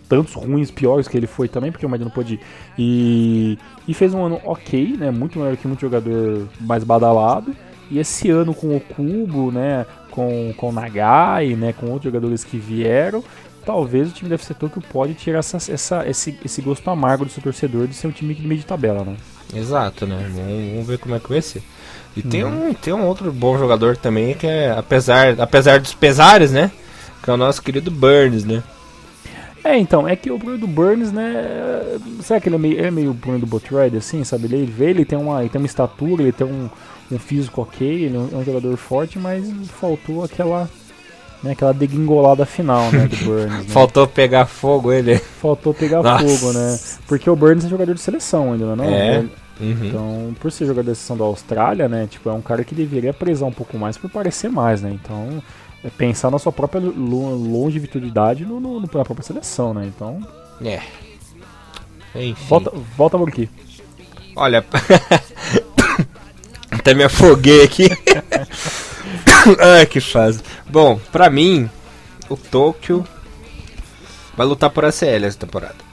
Tantos 0.08 0.34
ruins, 0.34 0.70
piores 0.70 1.06
que 1.06 1.16
ele 1.16 1.26
foi 1.28 1.46
também, 1.48 1.70
porque 1.70 1.86
o 1.86 1.88
Maeda 1.88 2.04
não 2.04 2.10
pôde 2.10 2.34
ir. 2.34 2.40
E, 2.76 3.58
e 3.86 3.94
fez 3.94 4.12
um 4.12 4.24
ano 4.24 4.40
ok, 4.44 4.96
né? 4.98 5.10
Muito 5.10 5.38
melhor 5.38 5.56
que 5.56 5.68
muito 5.68 5.80
jogador 5.80 6.48
mais 6.60 6.82
badalado. 6.82 7.54
E 7.90 7.98
esse 7.98 8.30
ano 8.30 8.54
com 8.54 8.76
o 8.76 8.80
Kubo, 8.80 9.50
né? 9.52 9.86
Com, 10.10 10.52
com 10.56 10.68
o 10.70 10.72
Nagai, 10.72 11.54
né? 11.54 11.72
Com 11.72 11.86
outros 11.86 12.04
jogadores 12.12 12.42
que 12.44 12.56
vieram. 12.56 13.22
Talvez 13.70 14.10
o 14.10 14.12
time 14.12 14.28
do 14.28 14.34
FC 14.34 14.52
Tokyo 14.52 14.82
pode 14.82 15.14
tirar 15.14 15.38
essa, 15.38 15.56
essa, 15.72 16.04
esse, 16.04 16.36
esse 16.44 16.60
gosto 16.60 16.90
amargo 16.90 17.24
do 17.24 17.30
seu 17.30 17.40
torcedor 17.40 17.86
de 17.86 17.94
ser 17.94 18.08
um 18.08 18.10
time 18.10 18.34
de 18.34 18.44
meio 18.44 18.58
de 18.58 18.66
tabela, 18.66 19.04
né? 19.04 19.16
Exato, 19.54 20.08
né? 20.08 20.28
Vamos, 20.34 20.70
vamos 20.72 20.86
ver 20.88 20.98
como 20.98 21.14
é 21.14 21.20
que 21.20 21.28
vai 21.28 21.40
ser. 21.40 21.62
E 22.16 22.20
tem, 22.20 22.44
um, 22.44 22.74
tem 22.74 22.92
um 22.92 23.06
outro 23.06 23.30
bom 23.32 23.56
jogador 23.56 23.96
também 23.96 24.34
que 24.34 24.44
é, 24.44 24.72
apesar, 24.72 25.40
apesar 25.40 25.78
dos 25.78 25.94
pesares, 25.94 26.50
né? 26.50 26.72
Que 27.22 27.30
é 27.30 27.32
o 27.32 27.36
nosso 27.36 27.62
querido 27.62 27.92
Burns, 27.92 28.42
né? 28.44 28.60
É, 29.62 29.78
então, 29.78 30.08
é 30.08 30.16
que 30.16 30.32
o 30.32 30.36
Bruno 30.36 30.58
do 30.58 30.66
Burns, 30.66 31.12
né? 31.12 31.96
Será 32.22 32.40
que 32.40 32.48
ele 32.48 32.56
é 32.56 32.58
meio, 32.58 32.84
é 32.86 32.90
meio 32.90 33.14
Bruno 33.14 33.38
do 33.38 33.46
Botrider, 33.46 33.98
assim, 33.98 34.24
sabe? 34.24 34.46
Ele 34.46 34.66
vê, 34.66 34.90
ele 34.90 35.04
tem 35.04 35.16
uma, 35.16 35.42
ele 35.42 35.48
tem 35.48 35.60
uma 35.60 35.66
estatura, 35.66 36.24
ele 36.24 36.32
tem 36.32 36.44
um, 36.44 36.68
um 37.12 37.18
físico 37.20 37.62
ok, 37.62 37.86
ele 37.86 38.16
é 38.16 38.18
um, 38.18 38.28
é 38.32 38.36
um 38.36 38.44
jogador 38.44 38.76
forte, 38.76 39.16
mas 39.16 39.48
faltou 39.68 40.24
aquela. 40.24 40.68
Né, 41.42 41.52
aquela 41.52 41.72
degringolada 41.72 42.44
final, 42.44 42.92
né, 42.92 43.06
do 43.06 43.16
Burns. 43.24 43.50
Né? 43.50 43.64
Faltou 43.68 44.06
pegar 44.06 44.44
fogo 44.46 44.92
ele. 44.92 45.16
Faltou 45.18 45.72
pegar 45.72 46.02
Nossa. 46.02 46.22
fogo, 46.26 46.52
né? 46.52 46.78
Porque 47.08 47.30
o 47.30 47.34
Burns 47.36 47.64
é 47.64 47.68
jogador 47.68 47.94
de 47.94 48.00
seleção 48.00 48.52
ainda, 48.52 48.76
não 48.76 48.84
É. 48.84 49.16
Ele- 49.18 49.30
Uhum. 49.60 49.84
Então, 49.84 50.36
por 50.40 50.50
ser 50.50 50.64
jogador 50.64 50.88
da 50.88 50.94
seleção 50.94 51.18
da 51.18 51.24
Austrália, 51.24 51.86
né? 51.86 52.06
Tipo, 52.10 52.30
é 52.30 52.32
um 52.32 52.40
cara 52.40 52.64
que 52.64 52.74
deveria 52.74 53.12
prezar 53.12 53.46
um 53.46 53.52
pouco 53.52 53.76
mais 53.76 53.98
por 53.98 54.08
parecer 54.10 54.48
mais, 54.50 54.80
né? 54.80 54.90
Então, 54.90 55.42
é 55.84 55.90
pensar 55.90 56.30
na 56.30 56.38
sua 56.38 56.50
própria 56.50 56.80
lo- 56.80 57.34
longevidade 57.36 58.46
no, 58.46 58.58
no, 58.58 58.80
na 58.80 58.86
própria 58.86 59.22
seleção, 59.22 59.74
né? 59.74 59.84
Então, 59.94 60.18
É. 60.64 60.80
Enfim. 62.14 62.34
volta, 62.48 62.72
volta 62.96 63.18
por 63.18 63.28
aqui. 63.32 63.50
Olha. 64.34 64.64
Até 66.70 66.94
me 66.94 67.04
afoguei 67.04 67.62
aqui. 67.62 67.88
Ai, 69.58 69.86
que 69.86 70.00
fase. 70.00 70.40
Bom, 70.68 71.00
pra 71.10 71.30
mim, 71.30 71.68
o 72.28 72.36
Tóquio 72.36 73.04
vai 74.36 74.46
lutar 74.46 74.70
por 74.70 74.84
ACL 74.84 75.24
essa 75.24 75.38
temporada. 75.38 75.90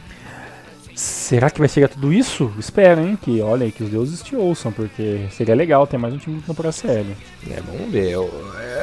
Será 0.95 1.49
que 1.49 1.59
vai 1.59 1.69
chegar 1.69 1.89
tudo 1.89 2.11
isso? 2.11 2.51
Espero, 2.57 3.01
hein? 3.01 3.17
Que 3.21 3.39
olha 3.41 3.65
aí, 3.65 3.71
que 3.71 3.83
os 3.83 3.89
deuses 3.89 4.21
te 4.21 4.35
ouçam, 4.35 4.71
porque 4.71 5.27
seria 5.31 5.53
legal 5.53 5.85
ter 5.85 5.97
mais 5.97 6.13
um 6.13 6.17
time 6.17 6.37
lutando 6.37 6.55
por 6.55 6.65
ACL. 6.65 7.11
É, 7.51 7.61
vamos 7.61 7.91
ver. 7.91 8.09
Eu, 8.09 8.31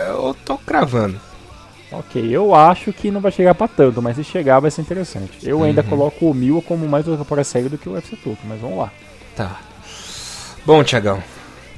eu 0.09 0.37
tô 0.45 0.57
cravando. 0.59 1.21
Ok, 1.91 2.25
eu 2.31 2.55
acho 2.55 2.93
que 2.93 3.11
não 3.11 3.21
vai 3.21 3.33
chegar 3.33 3.55
pra 3.55 3.69
tanto, 3.69 4.01
mas 4.01 4.17
se 4.17 4.25
chegar 4.25 4.61
vai 4.61 4.71
ser 4.71 4.83
interessante. 4.83 5.39
Eu 5.43 5.63
ainda 5.63 5.83
coloco 5.83 6.31
o 6.31 6.35
Mil 6.35 6.63
como 6.63 6.89
mais 6.89 7.05
lutador 7.05 7.27
por 7.27 7.39
ACL 7.39 7.69
do 7.69 7.79
que 7.79 7.89
o 7.89 7.93
UFC 7.93 8.17
Tokyo, 8.17 8.39
mas 8.45 8.61
vamos 8.61 8.79
lá. 8.79 8.93
Tá. 9.37 9.61
Bom, 10.65 10.83
Tiagão. 10.83 11.23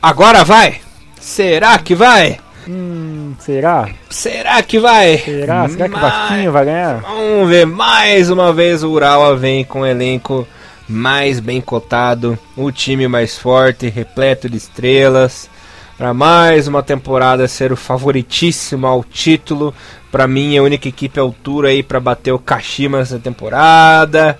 Agora 0.00 0.44
vai! 0.44 0.80
Será 1.20 1.78
que 1.78 1.94
vai? 1.94 2.38
Hum, 2.68 3.34
será? 3.38 3.88
Será 4.10 4.62
que 4.62 4.78
vai? 4.78 5.18
Será? 5.18 5.68
Será 5.68 5.88
que 5.88 5.94
o 5.94 6.00
Vasquinho 6.00 6.52
vai 6.52 6.64
ganhar? 6.64 7.00
Vamos 7.00 7.48
ver, 7.48 7.64
mais 7.64 8.28
uma 8.28 8.52
vez 8.52 8.82
o 8.82 8.90
Urawa 8.90 9.36
vem 9.36 9.64
com 9.64 9.80
o 9.80 9.86
elenco 9.86 10.46
mais 10.88 11.40
bem 11.40 11.60
cotado, 11.60 12.38
o 12.56 12.70
time 12.70 13.06
mais 13.08 13.38
forte, 13.38 13.88
repleto 13.88 14.48
de 14.48 14.56
estrelas, 14.56 15.48
para 15.96 16.12
mais 16.12 16.68
uma 16.68 16.82
temporada 16.82 17.48
ser 17.48 17.72
o 17.72 17.76
favoritíssimo 17.76 18.86
ao 18.86 19.02
título. 19.02 19.74
Para 20.10 20.26
mim, 20.26 20.56
a 20.56 20.62
única 20.62 20.88
equipe 20.88 21.18
à 21.18 21.22
altura 21.22 21.68
aí 21.68 21.82
para 21.82 22.00
bater 22.00 22.32
o 22.32 22.38
Kashima 22.38 22.98
nessa 22.98 23.18
temporada. 23.18 24.38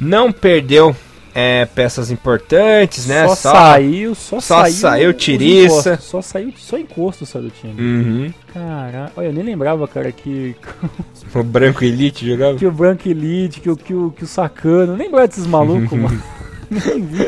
Não 0.00 0.30
perdeu 0.30 0.94
é, 1.40 1.66
peças 1.66 2.10
importantes, 2.10 3.06
né? 3.06 3.28
Só, 3.28 3.34
saiu, 3.36 4.14
só, 4.14 4.40
só 4.40 4.56
saiu. 4.62 4.72
saiu 4.74 5.14
tiriça. 5.14 5.90
encostos, 5.90 6.04
Só 6.08 6.20
saiu, 6.22 6.52
só 6.56 6.76
encosto 6.78 7.24
saiu 7.26 7.44
do 7.44 7.50
time. 7.50 7.74
Uhum. 7.80 8.32
Caraca, 8.52 9.12
olha, 9.16 9.26
eu 9.26 9.32
nem 9.32 9.44
lembrava, 9.44 9.86
cara, 9.86 10.10
que, 10.10 10.56
O 11.34 11.42
Branco 11.44 11.84
Elite 11.84 12.26
jogava. 12.26 12.56
que 12.58 12.66
o 12.66 12.72
Branco 12.72 13.08
Elite, 13.08 13.60
que, 13.60 13.70
o- 13.70 13.76
que, 13.76 13.94
o, 13.94 14.10
que 14.10 14.24
o 14.24 14.26
Sacano, 14.26 14.96
nem 14.96 15.06
lembrava 15.06 15.28
desses 15.28 15.46
malucos, 15.46 15.96
mano. 15.98 16.20
Nem 16.70 17.00
vi. 17.00 17.22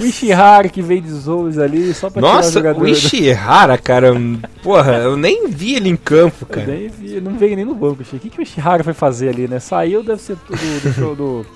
O 0.00 0.06
Ishihara 0.06 0.70
que 0.70 0.80
veio 0.80 1.02
de 1.02 1.10
Souls 1.20 1.58
ali 1.58 1.92
só 1.92 2.08
pra 2.08 2.22
Nossa, 2.22 2.48
tirar 2.48 2.60
o 2.60 2.62
jogador. 2.74 2.82
o 2.82 2.88
Ishihara, 2.88 3.76
cara, 3.76 4.14
porra, 4.62 4.92
eu 4.94 5.18
nem 5.18 5.48
vi 5.48 5.74
ele 5.74 5.90
em 5.90 5.96
campo, 5.96 6.36
Eu 6.40 6.46
cara. 6.46 6.66
nem 6.66 6.88
vi, 6.88 7.20
não 7.20 7.36
veio 7.36 7.56
nem 7.56 7.64
no 7.66 7.74
banco. 7.74 8.00
achei. 8.00 8.18
O 8.18 8.22
que, 8.22 8.30
que 8.30 8.38
o 8.40 8.42
Ishihara 8.42 8.82
foi 8.82 8.94
fazer 8.94 9.28
ali, 9.28 9.46
né? 9.46 9.60
Saiu, 9.60 10.02
deve 10.02 10.22
ser 10.22 10.36
do, 10.36 10.56
do, 10.56 11.14
do 11.14 11.46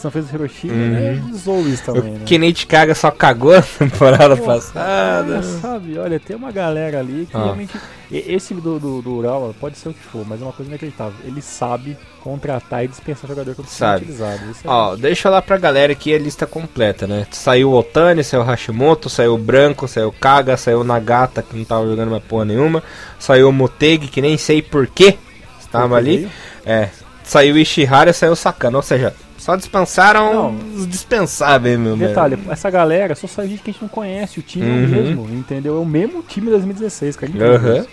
São 0.00 0.10
Francisco 0.10 0.36
Hiroshima, 0.36 0.72
né? 0.74 1.22
E 1.32 1.38
Souls 1.38 1.80
também, 1.80 2.12
né? 2.12 2.18
O 2.22 2.24
Kinect 2.24 2.66
Kaga 2.66 2.94
só 2.94 3.10
cagou 3.10 3.52
na 3.52 3.62
temporada 3.62 4.36
Pô, 4.36 4.44
passada. 4.44 4.80
cara, 4.80 5.42
sabe, 5.42 5.98
olha, 5.98 6.18
tem 6.18 6.34
uma 6.36 6.50
galera 6.50 6.98
ali 7.00 7.26
que 7.30 7.36
Ah. 7.36 7.44
realmente. 7.44 7.78
Esse 8.12 8.54
do, 8.54 8.80
do, 8.80 9.00
do 9.00 9.12
Urawa 9.14 9.54
pode 9.60 9.78
ser 9.78 9.88
o 9.90 9.94
que 9.94 10.00
for, 10.02 10.26
mas 10.26 10.40
é 10.40 10.44
uma 10.44 10.52
coisa 10.52 10.68
inacreditável. 10.68 11.14
Ele 11.24 11.40
sabe 11.40 11.96
contratar 12.20 12.84
e 12.84 12.88
dispensar 12.88 13.28
jogador 13.28 13.54
quando 13.54 13.68
for 13.68 13.72
Sabe. 13.76 13.98
utilizado. 14.02 14.50
Isso 14.50 14.66
é 14.66 14.68
Ó, 14.68 14.96
deixa 14.96 15.30
lá 15.30 15.40
pra 15.40 15.56
galera 15.56 15.92
aqui 15.92 16.12
a 16.12 16.18
lista 16.18 16.44
completa, 16.44 17.06
né? 17.06 17.24
Saiu 17.30 17.70
o 17.70 17.74
Otani, 17.78 18.24
saiu 18.24 18.42
o 18.42 18.44
Hashimoto, 18.44 19.08
saiu 19.08 19.34
o 19.34 19.38
Branco, 19.38 19.86
saiu 19.86 20.08
o 20.08 20.12
Kaga, 20.12 20.56
saiu 20.56 20.80
o 20.80 20.84
Nagata, 20.84 21.40
que 21.40 21.56
não 21.56 21.64
tava 21.64 21.86
jogando 21.86 22.10
mais 22.10 22.24
porra 22.24 22.44
nenhuma. 22.46 22.82
Saiu 23.16 23.48
o 23.48 23.52
Motegi, 23.52 24.08
que 24.08 24.20
nem 24.20 24.36
sei 24.36 24.60
porquê 24.60 25.16
estava 25.60 25.96
ali. 25.96 26.16
veio. 26.16 26.30
É. 26.66 26.88
Saiu 27.22 27.54
o 27.54 27.58
Ishihara 27.58 28.12
saiu 28.12 28.32
o 28.32 28.36
Sakana. 28.36 28.76
Ou 28.76 28.82
seja, 28.82 29.14
só 29.40 29.56
dispensaram 29.56 30.32
Não. 30.52 30.74
os 30.76 30.86
dispensáveis, 30.86 31.78
meu 31.78 31.96
Detalhe, 31.96 32.36
velho. 32.36 32.52
essa 32.52 32.70
galera 32.70 33.14
só 33.14 33.26
saiu 33.26 33.48
gente 33.50 33.62
que 33.62 33.70
a 33.70 33.72
gente 33.72 33.82
não 33.82 33.88
conhece, 33.88 34.38
o 34.38 34.42
time 34.42 34.66
é 34.66 34.68
Uhum. 34.70 34.84
o 34.84 34.88
mesmo, 34.88 35.28
entendeu? 35.32 35.76
É 35.76 35.80
o 35.80 35.84
mesmo 35.86 36.22
time 36.22 36.46
de 36.46 36.52
2016, 36.52 37.16
cara. 37.16 37.32
isso. 37.78 37.88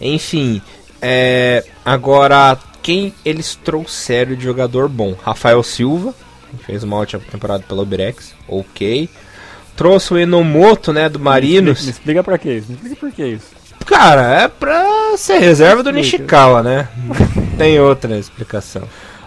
Enfim, 0.00 0.60
é, 1.00 1.64
agora 1.84 2.58
quem 2.82 3.14
eles 3.24 3.54
trouxeram 3.54 4.34
de 4.34 4.42
jogador 4.42 4.88
bom? 4.88 5.14
Rafael 5.22 5.62
Silva, 5.62 6.12
que 6.50 6.64
fez 6.64 6.82
uma 6.82 6.96
ótima 6.96 7.22
temporada 7.30 7.64
pela 7.66 7.82
Uberex, 7.82 8.34
ok. 8.48 9.08
Trouxe 9.76 10.12
o 10.14 10.18
Enomoto, 10.18 10.92
né, 10.92 11.08
do 11.08 11.18
Me 11.18 11.24
Marinos. 11.24 11.86
explica 11.86 12.22
pra 12.22 12.36
que 12.36 12.50
isso, 12.52 12.68
me 12.68 12.74
explica 12.74 12.96
por 12.96 13.12
que 13.12 13.24
isso. 13.24 13.46
Cara, 13.86 14.42
é 14.42 14.48
pra 14.48 15.16
ser 15.16 15.38
reserva 15.38 15.82
do 15.82 15.90
Explica. 15.90 16.18
Nishikawa, 16.18 16.62
né? 16.62 16.88
Não 17.06 17.46
Tem 17.56 17.80
outra 17.80 18.16
explicação. 18.18 18.82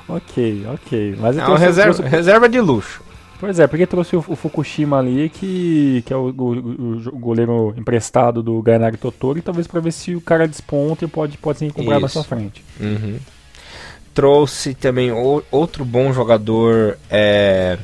Ok, 0.07 0.65
ok. 0.73 1.15
Mas 1.19 1.35
então 1.35 1.55
reserva, 1.55 1.93
trouxe- 1.93 2.09
reserva 2.15 2.47
de 2.49 2.59
luxo. 2.61 3.01
Pois 3.39 3.59
é, 3.59 3.67
porque 3.67 3.85
trouxe 3.85 4.15
o, 4.15 4.23
o 4.27 4.35
Fukushima 4.35 4.97
ali, 4.97 5.29
que, 5.29 6.01
que 6.05 6.13
é 6.13 6.15
o, 6.15 6.29
o- 6.29 7.01
o 7.09 7.17
goleiro 7.17 7.73
emprestado 7.77 8.41
do 8.41 8.61
Gainari 8.61 8.97
Totoro, 8.97 9.37
e 9.37 9.41
talvez 9.41 9.67
pra 9.67 9.81
ver 9.81 9.91
se 9.91 10.15
o 10.15 10.21
cara 10.21 10.47
desponta 10.47 11.03
e 11.03 11.07
pode, 11.07 11.37
pode 11.37 11.59
ser 11.59 11.71
comprado 11.73 12.01
na 12.01 12.07
sua 12.07 12.23
frente. 12.23 12.63
Uhum. 12.79 13.17
Trouxe 14.13 14.73
também 14.73 15.11
o- 15.11 15.43
outro 15.51 15.83
bom 15.83 16.13
jogador, 16.13 16.97
é, 17.09 17.77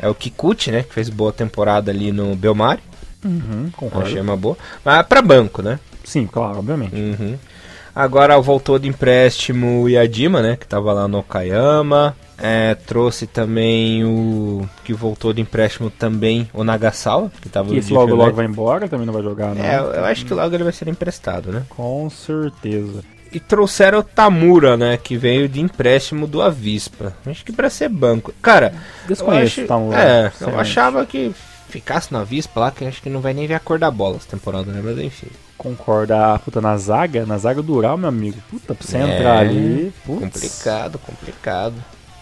é 0.00 0.08
o 0.08 0.14
Kikuchi, 0.14 0.70
né? 0.70 0.82
Que 0.82 0.94
fez 0.94 1.10
boa 1.10 1.32
temporada 1.32 1.90
ali 1.90 2.10
no 2.10 2.34
Belmari. 2.34 2.80
Uhum, 3.22 3.70
concordo. 3.76 4.06
Achei 4.08 4.20
uma 4.20 4.36
boa. 4.36 4.56
Mas 4.82 5.06
pra 5.06 5.20
banco, 5.20 5.60
né? 5.60 5.78
Sim, 6.02 6.26
claro, 6.26 6.58
obviamente. 6.58 6.94
Uhum. 6.94 7.36
Agora 7.94 8.38
voltou 8.40 8.78
de 8.78 8.88
empréstimo 8.88 9.82
o 9.82 9.88
Yadima, 9.88 10.42
né? 10.42 10.56
Que 10.56 10.66
tava 10.66 10.92
lá 10.92 11.06
no 11.06 11.18
Okayama. 11.18 12.16
É, 12.36 12.74
trouxe 12.74 13.26
também 13.28 14.04
o. 14.04 14.68
Que 14.82 14.92
voltou 14.92 15.32
de 15.32 15.40
empréstimo 15.40 15.88
também 15.88 16.50
o 16.52 16.64
Nagasawa, 16.64 17.30
que 17.40 17.48
tava 17.48 17.68
Que 17.68 17.80
no 17.80 17.94
logo 17.94 18.14
logo 18.14 18.32
vai 18.32 18.46
embora, 18.46 18.88
também 18.88 19.06
não 19.06 19.14
vai 19.14 19.22
jogar, 19.22 19.54
né? 19.54 19.76
É, 19.76 19.78
eu 19.78 20.04
acho 20.04 20.26
que 20.26 20.34
logo 20.34 20.52
ele 20.52 20.64
vai 20.64 20.72
ser 20.72 20.88
emprestado, 20.88 21.52
né? 21.52 21.62
Com 21.70 22.10
certeza. 22.10 23.04
e 23.32 23.38
trouxeram 23.38 24.00
o 24.00 24.02
Tamura, 24.02 24.76
né? 24.76 24.96
Que 24.96 25.16
veio 25.16 25.48
de 25.48 25.60
empréstimo 25.60 26.26
do 26.26 26.42
Avispa. 26.42 27.16
Acho 27.24 27.44
que 27.44 27.52
pra 27.52 27.70
ser 27.70 27.88
banco. 27.88 28.34
Cara, 28.42 28.74
Desconheço 29.06 29.60
eu, 29.60 29.64
o 29.64 29.68
Tamura, 29.68 29.98
é, 29.98 30.32
eu 30.40 30.58
achava 30.58 31.06
que 31.06 31.32
ficasse 31.68 32.12
na 32.12 32.20
Avispa 32.20 32.60
lá, 32.60 32.70
que 32.70 32.84
acho 32.84 33.00
que 33.00 33.10
não 33.10 33.20
vai 33.20 33.32
nem 33.32 33.46
ver 33.46 33.54
a 33.54 33.60
cor 33.60 33.78
da 33.78 33.90
bola 33.90 34.16
essa 34.16 34.28
temporada, 34.28 34.70
né? 34.72 34.80
Mas 34.82 34.98
enfim. 34.98 35.28
Concorda, 35.56 36.38
puta, 36.44 36.60
na 36.60 36.76
zaga, 36.76 37.24
na 37.24 37.38
zaga 37.38 37.62
do 37.62 37.74
Ural, 37.74 37.96
meu 37.96 38.08
amigo. 38.08 38.36
Puta, 38.50 38.74
pra 38.74 38.86
você 38.86 38.96
É, 38.98 39.00
entrar 39.16 39.38
ali, 39.38 39.92
putz. 40.04 40.20
Complicado, 40.20 40.98
complicado. 40.98 41.74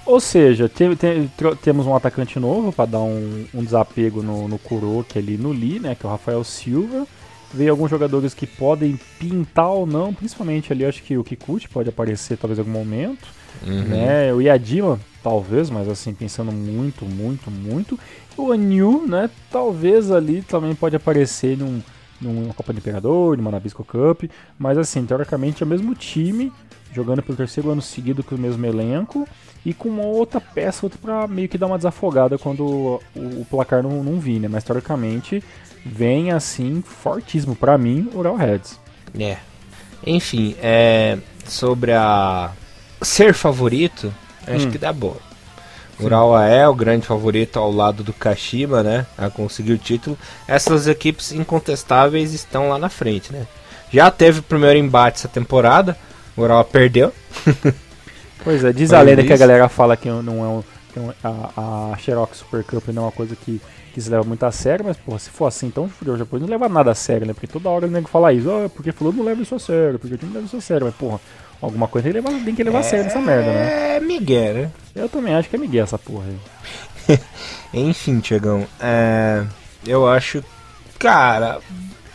Ou 0.04 0.20
seja, 0.20 0.68
te- 0.68 0.96
te- 0.96 1.30
tro- 1.36 1.56
temos 1.56 1.86
um 1.86 1.94
atacante 1.94 2.38
novo 2.38 2.72
pra 2.72 2.84
dar 2.86 3.00
um, 3.00 3.46
um 3.54 3.62
desapego 3.64 4.22
no, 4.22 4.48
no 4.48 4.58
Kuroki 4.58 5.18
ali 5.18 5.36
no 5.38 5.50
Lee, 5.52 5.78
né? 5.80 5.94
Que 5.94 6.04
é 6.04 6.08
o 6.08 6.12
Rafael 6.12 6.42
Silva. 6.44 7.06
Veio 7.54 7.70
alguns 7.70 7.90
jogadores 7.90 8.32
que 8.34 8.46
podem 8.46 8.98
pintar 9.18 9.68
ou 9.68 9.86
não, 9.86 10.12
principalmente 10.14 10.72
ali, 10.72 10.84
acho 10.86 11.02
que 11.02 11.16
o 11.18 11.22
Kikuchi 11.24 11.68
pode 11.68 11.88
aparecer 11.88 12.36
talvez 12.38 12.58
em 12.58 12.62
algum 12.62 12.72
momento. 12.72 13.28
Uhum. 13.64 13.82
né? 13.84 14.32
O 14.32 14.40
Yadima, 14.40 14.98
talvez, 15.22 15.68
mas 15.70 15.86
assim, 15.88 16.14
pensando 16.14 16.50
muito, 16.50 17.04
muito, 17.04 17.50
muito. 17.50 17.98
O 18.36 18.50
Anil, 18.50 19.04
né? 19.06 19.28
Talvez 19.50 20.10
ali 20.10 20.40
também 20.42 20.74
pode 20.74 20.96
aparecer 20.96 21.56
num, 21.58 21.80
numa 22.22 22.54
Copa 22.54 22.72
do 22.72 22.78
Imperador, 22.78 23.36
numa 23.36 23.50
Nabisco 23.50 23.84
Cup. 23.84 24.24
Mas 24.58 24.78
assim, 24.78 25.04
teoricamente 25.04 25.62
é 25.62 25.66
o 25.66 25.68
mesmo 25.68 25.94
time, 25.94 26.52
jogando 26.94 27.22
pelo 27.22 27.36
terceiro 27.36 27.70
ano 27.70 27.82
seguido 27.82 28.22
com 28.22 28.34
o 28.34 28.38
mesmo 28.38 28.64
elenco. 28.64 29.26
E 29.64 29.72
com 29.72 29.88
uma 29.88 30.04
outra 30.04 30.40
peça, 30.40 30.84
outra 30.86 30.98
pra 31.00 31.28
meio 31.28 31.48
que 31.48 31.56
dar 31.58 31.66
uma 31.66 31.76
desafogada 31.76 32.36
quando 32.38 32.64
o, 32.64 33.00
o 33.14 33.46
placar 33.48 33.82
não, 33.82 34.02
não 34.02 34.18
vir, 34.18 34.40
né? 34.40 34.48
Mas 34.48 34.64
teoricamente 34.64 35.42
vem 35.84 36.32
assim, 36.32 36.82
fortíssimo 36.82 37.54
pra 37.54 37.76
mim, 37.78 38.08
o 38.14 38.18
Ural 38.18 38.34
Reds. 38.36 38.78
É. 39.18 39.36
Enfim, 40.04 40.56
é, 40.60 41.18
sobre 41.44 41.92
a 41.92 42.50
ser 43.00 43.34
favorito, 43.34 44.12
acho 44.46 44.66
Hum. 44.66 44.70
que 44.72 44.78
dá 44.78 44.92
boa. 44.92 45.16
Urawa 46.04 46.46
é 46.46 46.66
o 46.68 46.74
grande 46.74 47.06
favorito 47.06 47.58
ao 47.58 47.70
lado 47.72 48.02
do 48.02 48.12
Kashima, 48.12 48.82
né? 48.82 49.06
A 49.16 49.28
conseguir 49.30 49.72
o 49.72 49.78
título. 49.78 50.16
Essas 50.48 50.86
equipes 50.86 51.32
incontestáveis 51.32 52.32
estão 52.32 52.68
lá 52.68 52.78
na 52.78 52.88
frente, 52.88 53.32
né? 53.32 53.46
Já 53.92 54.10
teve 54.10 54.40
o 54.40 54.42
primeiro 54.42 54.78
embate 54.78 55.18
essa 55.18 55.28
temporada. 55.28 55.96
O 56.36 56.42
Urawa 56.42 56.64
perdeu. 56.64 57.12
Pois 58.44 58.64
é, 58.64 58.72
diz 58.72 58.90
Mas 58.90 58.98
a 59.00 59.02
lenda 59.02 59.22
que 59.22 59.30
a 59.30 59.34
isso- 59.36 59.40
galera 59.40 59.68
fala 59.68 59.96
que 59.96 60.08
não 60.08 60.44
é 60.44 60.48
um, 60.48 60.64
que 60.92 60.98
é- 60.98 61.14
a, 61.22 61.92
a 61.92 61.96
Xerox 61.96 62.38
Super 62.38 62.64
Cup 62.64 62.88
não 62.88 63.02
é 63.02 63.06
uma 63.06 63.12
coisa 63.12 63.36
que, 63.36 63.60
que 63.94 64.00
se 64.00 64.10
leva 64.10 64.24
muito 64.24 64.42
a 64.44 64.50
sério, 64.50 64.84
mas 64.84 64.96
porra, 64.96 65.20
se 65.20 65.30
for 65.30 65.46
assim, 65.46 65.66
então 65.68 65.88
o 66.04 66.16
Japão 66.16 66.40
não 66.40 66.48
leva 66.48 66.68
nada 66.68 66.90
a 66.90 66.94
sério, 66.94 67.24
né? 67.24 67.32
Porque 67.34 67.46
toda 67.46 67.68
hora 67.68 67.86
o 67.86 67.90
nego 67.90 68.08
fala 68.08 68.32
isso, 68.32 68.50
ah, 68.50 68.68
porque 68.68 68.90
falou 68.90 69.12
não 69.12 69.24
leva 69.24 69.40
isso 69.40 69.54
a 69.54 69.60
sério, 69.60 69.96
porque 69.98 70.14
o 70.16 70.18
time 70.18 70.30
não 70.32 70.40
leva 70.40 70.46
isso 70.48 70.56
a 70.56 70.60
sério, 70.60 70.86
mas 70.86 70.94
porra, 70.96 71.20
alguma 71.62 71.88
coisa 71.88 72.10
tem 72.12 72.20
que 72.20 72.28
levar, 72.30 72.44
tem 72.44 72.54
que 72.54 72.64
levar 72.64 72.78
a 72.80 72.82
sério 72.82 73.04
nessa 73.04 73.20
merda, 73.20 73.50
né? 73.52 73.96
É, 73.96 74.00
Miguel, 74.00 74.54
né? 74.54 74.70
Eu 74.94 75.08
também 75.08 75.34
acho 75.34 75.48
que 75.48 75.56
é 75.56 75.58
Miguel 75.58 75.84
essa 75.84 75.96
porra 75.98 76.24
aí. 77.08 77.18
Enfim, 77.72 78.20
Tiagão, 78.20 78.66
é, 78.80 79.42
eu 79.86 80.06
acho, 80.06 80.44
cara, 80.98 81.58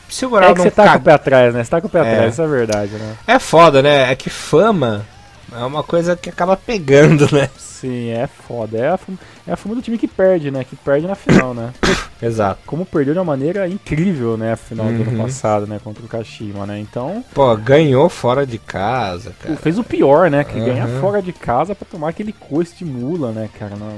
se 0.08 0.26
o 0.26 0.30
É 0.30 0.32
Urawa 0.34 0.54
que 0.54 0.62
você 0.62 0.72
tá 0.72 0.84
ca- 0.84 0.94
com 0.94 1.00
o 1.00 1.02
pé 1.02 1.14
atrás, 1.14 1.54
né? 1.54 1.64
Você 1.64 1.70
tá 1.72 1.82
com 1.82 1.88
o 1.88 1.90
pé 1.90 2.00
É. 2.00 2.02
atrás, 2.14 2.34
isso 2.34 2.42
é 2.42 2.48
verdade, 2.48 2.92
né? 2.94 3.16
É 3.26 3.40
foda, 3.40 3.82
né? 3.82 4.12
É 4.12 4.16
que 4.16 4.30
fama 4.30 5.06
é 5.52 5.64
uma 5.66 5.84
coisa 5.84 6.16
que 6.16 6.30
acaba 6.30 6.58
pegando, 6.58 7.28
né? 7.34 7.50
Sim, 7.58 8.10
é 8.10 8.26
foda. 8.28 8.78
É 8.78 8.88
a, 8.90 9.00
é 9.48 9.54
a 9.54 9.56
fama 9.56 9.76
do 9.76 9.82
time 9.82 9.98
que 9.98 10.08
perde, 10.08 10.50
né? 10.52 10.64
Que 10.64 10.76
perde 10.76 11.06
na 11.08 11.16
final, 11.16 11.54
né? 11.54 11.72
Exato. 12.22 12.60
Como 12.66 12.86
perdeu 12.86 13.14
de 13.14 13.20
uma 13.20 13.26
maneira 13.26 13.68
incrível, 13.68 14.36
né? 14.36 14.54
A 14.54 14.58
final 14.58 14.88
do 14.88 15.02
ano 15.04 15.12
Uhum. 15.12 15.18
passado, 15.18 15.68
né? 15.68 15.80
Contra 15.84 16.04
o 16.04 16.08
Kashima, 16.08 16.66
né? 16.66 16.80
Então, 16.80 17.24
Pô, 17.34 17.56
ganhou 17.56 18.10
fora 18.10 18.46
de 18.48 18.58
casa, 18.58 19.34
cara. 19.40 19.56
fez 19.58 19.78
o 19.78 19.84
pior, 19.84 20.30
né? 20.32 20.44
Que 20.44 20.58
Uhum. 20.60 20.66
ganhar 20.66 20.88
fora 21.00 21.22
de 21.22 21.32
casa 21.32 21.76
pra 21.76 21.88
tomar 21.90 22.10
aquele 22.10 22.34
coice 22.34 22.76
de 22.76 22.86
mula, 22.86 23.32
né, 23.32 23.48
cara? 23.60 23.76
Não- 23.76 23.96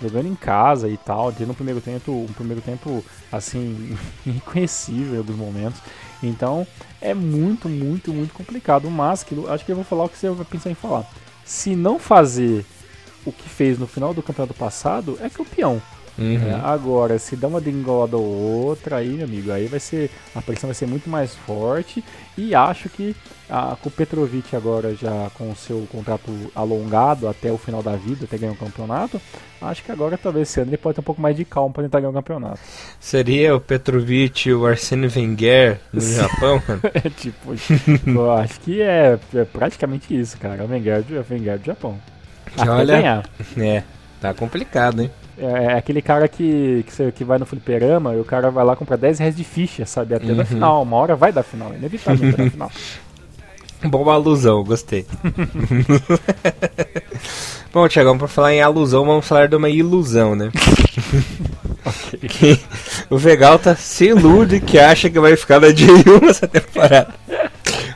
jogando 0.00 0.28
em 0.28 0.34
casa 0.36 0.88
e 0.88 0.96
tal, 0.96 1.32
tendo 1.32 1.50
um 1.50 1.54
primeiro 1.54 1.80
tempo, 1.80 2.12
um 2.12 2.32
primeiro 2.32 2.62
tempo 2.62 3.04
assim 3.32 3.96
irreconhecível 4.24 5.14
em 5.16 5.18
alguns 5.18 5.36
momentos. 5.36 5.80
Então 6.22 6.64
é 7.00 7.14
muito, 7.14 7.68
muito, 7.68 8.12
muito 8.12 8.34
complicado. 8.34 8.90
Mas 8.90 9.22
que, 9.22 9.34
acho 9.48 9.64
que 9.64 9.72
eu 9.72 9.76
vou 9.76 9.84
falar 9.84 10.04
o 10.04 10.08
que 10.08 10.18
você 10.18 10.28
vai 10.30 10.44
pensar 10.44 10.70
em 10.70 10.74
falar. 10.74 11.08
Se 11.44 11.74
não 11.74 11.98
fazer 11.98 12.64
o 13.24 13.32
que 13.32 13.48
fez 13.48 13.78
no 13.78 13.86
final 13.86 14.12
do 14.12 14.22
campeonato 14.22 14.54
passado, 14.54 15.18
é 15.20 15.28
campeão. 15.28 15.80
Uhum. 16.18 16.48
É, 16.50 16.54
agora, 16.64 17.18
se 17.18 17.36
dá 17.36 17.46
uma 17.46 17.60
dengolada 17.60 18.16
ou 18.16 18.24
outra 18.24 18.96
aí, 18.96 19.08
meu 19.10 19.24
amigo, 19.24 19.52
aí 19.52 19.66
vai 19.66 19.78
ser. 19.78 20.10
A 20.34 20.42
pressão 20.42 20.68
vai 20.68 20.74
ser 20.74 20.86
muito 20.86 21.08
mais 21.08 21.34
forte. 21.34 22.02
E 22.36 22.54
acho 22.54 22.88
que 22.88 23.14
a, 23.48 23.76
com 23.80 23.88
o 23.88 23.92
Petrovic 23.92 24.54
agora 24.54 24.94
já 24.94 25.30
com 25.34 25.50
o 25.50 25.56
seu 25.56 25.86
contrato 25.90 26.30
alongado 26.54 27.28
até 27.28 27.50
o 27.52 27.58
final 27.58 27.82
da 27.82 27.96
vida, 27.96 28.24
até 28.24 28.36
ganhar 28.38 28.52
o 28.52 28.56
campeonato, 28.56 29.20
acho 29.62 29.82
que 29.82 29.90
agora 29.92 30.16
talvez 30.18 30.48
esse 30.48 30.60
ano 30.60 30.70
ele 30.70 30.76
pode 30.76 30.96
ter 30.96 31.00
um 31.00 31.04
pouco 31.04 31.20
mais 31.20 31.36
de 31.36 31.44
calma 31.44 31.72
para 31.72 31.82
tentar 31.84 32.00
ganhar 32.00 32.10
o 32.10 32.14
campeonato. 32.14 32.60
Seria 33.00 33.54
o 33.56 33.60
Petrovic 33.60 34.48
e 34.48 34.54
o 34.54 34.66
Arsene 34.66 35.08
Wenger 35.08 35.80
no 35.92 36.00
Japão, 36.00 36.62
mano? 36.68 36.80
É 36.94 37.08
tipo, 37.10 37.54
eu 38.06 38.32
acho 38.32 38.60
que 38.60 38.80
é, 38.82 39.18
é 39.34 39.44
praticamente 39.44 40.18
isso, 40.18 40.36
cara. 40.38 40.64
O 40.64 40.68
Wenger, 40.68 41.04
o 41.10 41.32
Wenger 41.32 41.58
do 41.58 41.64
Japão. 41.64 41.98
Que 42.54 42.60
Até 42.60 42.70
olha- 42.70 42.96
ganhar. 42.96 43.28
É, 43.56 43.82
tá 44.20 44.32
complicado, 44.34 45.02
hein? 45.02 45.10
É, 45.40 45.64
é 45.64 45.72
aquele 45.78 46.02
cara 46.02 46.26
que, 46.28 46.84
que, 46.86 46.92
você- 46.92 47.12
que 47.12 47.24
vai 47.24 47.38
no 47.38 47.46
fliperama 47.46 48.14
e 48.14 48.20
o 48.20 48.24
cara 48.24 48.50
vai 48.50 48.64
lá 48.64 48.74
comprar 48.74 48.96
10 48.96 49.18
reais 49.20 49.36
de 49.36 49.44
ficha, 49.44 49.86
sabe? 49.86 50.14
Até 50.14 50.26
da 50.26 50.34
Uhum. 50.42 50.44
final. 50.44 50.82
Uma 50.82 50.96
hora 50.96 51.14
vai 51.16 51.32
da 51.32 51.42
final, 51.42 51.72
é 51.72 51.76
inevitável 51.76 52.32
da 52.32 52.44
final. 52.50 52.70
Boa 53.84 54.14
alusão, 54.14 54.64
gostei. 54.64 55.06
Bom, 57.72 57.86
Tiagão, 57.86 58.16
pra 58.18 58.26
falar 58.26 58.52
em 58.54 58.60
alusão, 58.62 59.04
vamos 59.04 59.26
falar 59.28 59.46
de 59.48 59.54
uma 59.56 59.68
ilusão, 59.68 60.34
né? 60.34 60.50
Que 62.28 62.60
o 63.08 63.16
Vegalta 63.16 63.74
se 63.76 64.06
ilude 64.06 64.60
que 64.60 64.78
acha 64.78 65.08
que 65.08 65.18
vai 65.20 65.36
ficar 65.36 65.60
na 65.60 65.68
J1 65.68 66.28
essa 66.28 66.46
temporada. 66.46 67.14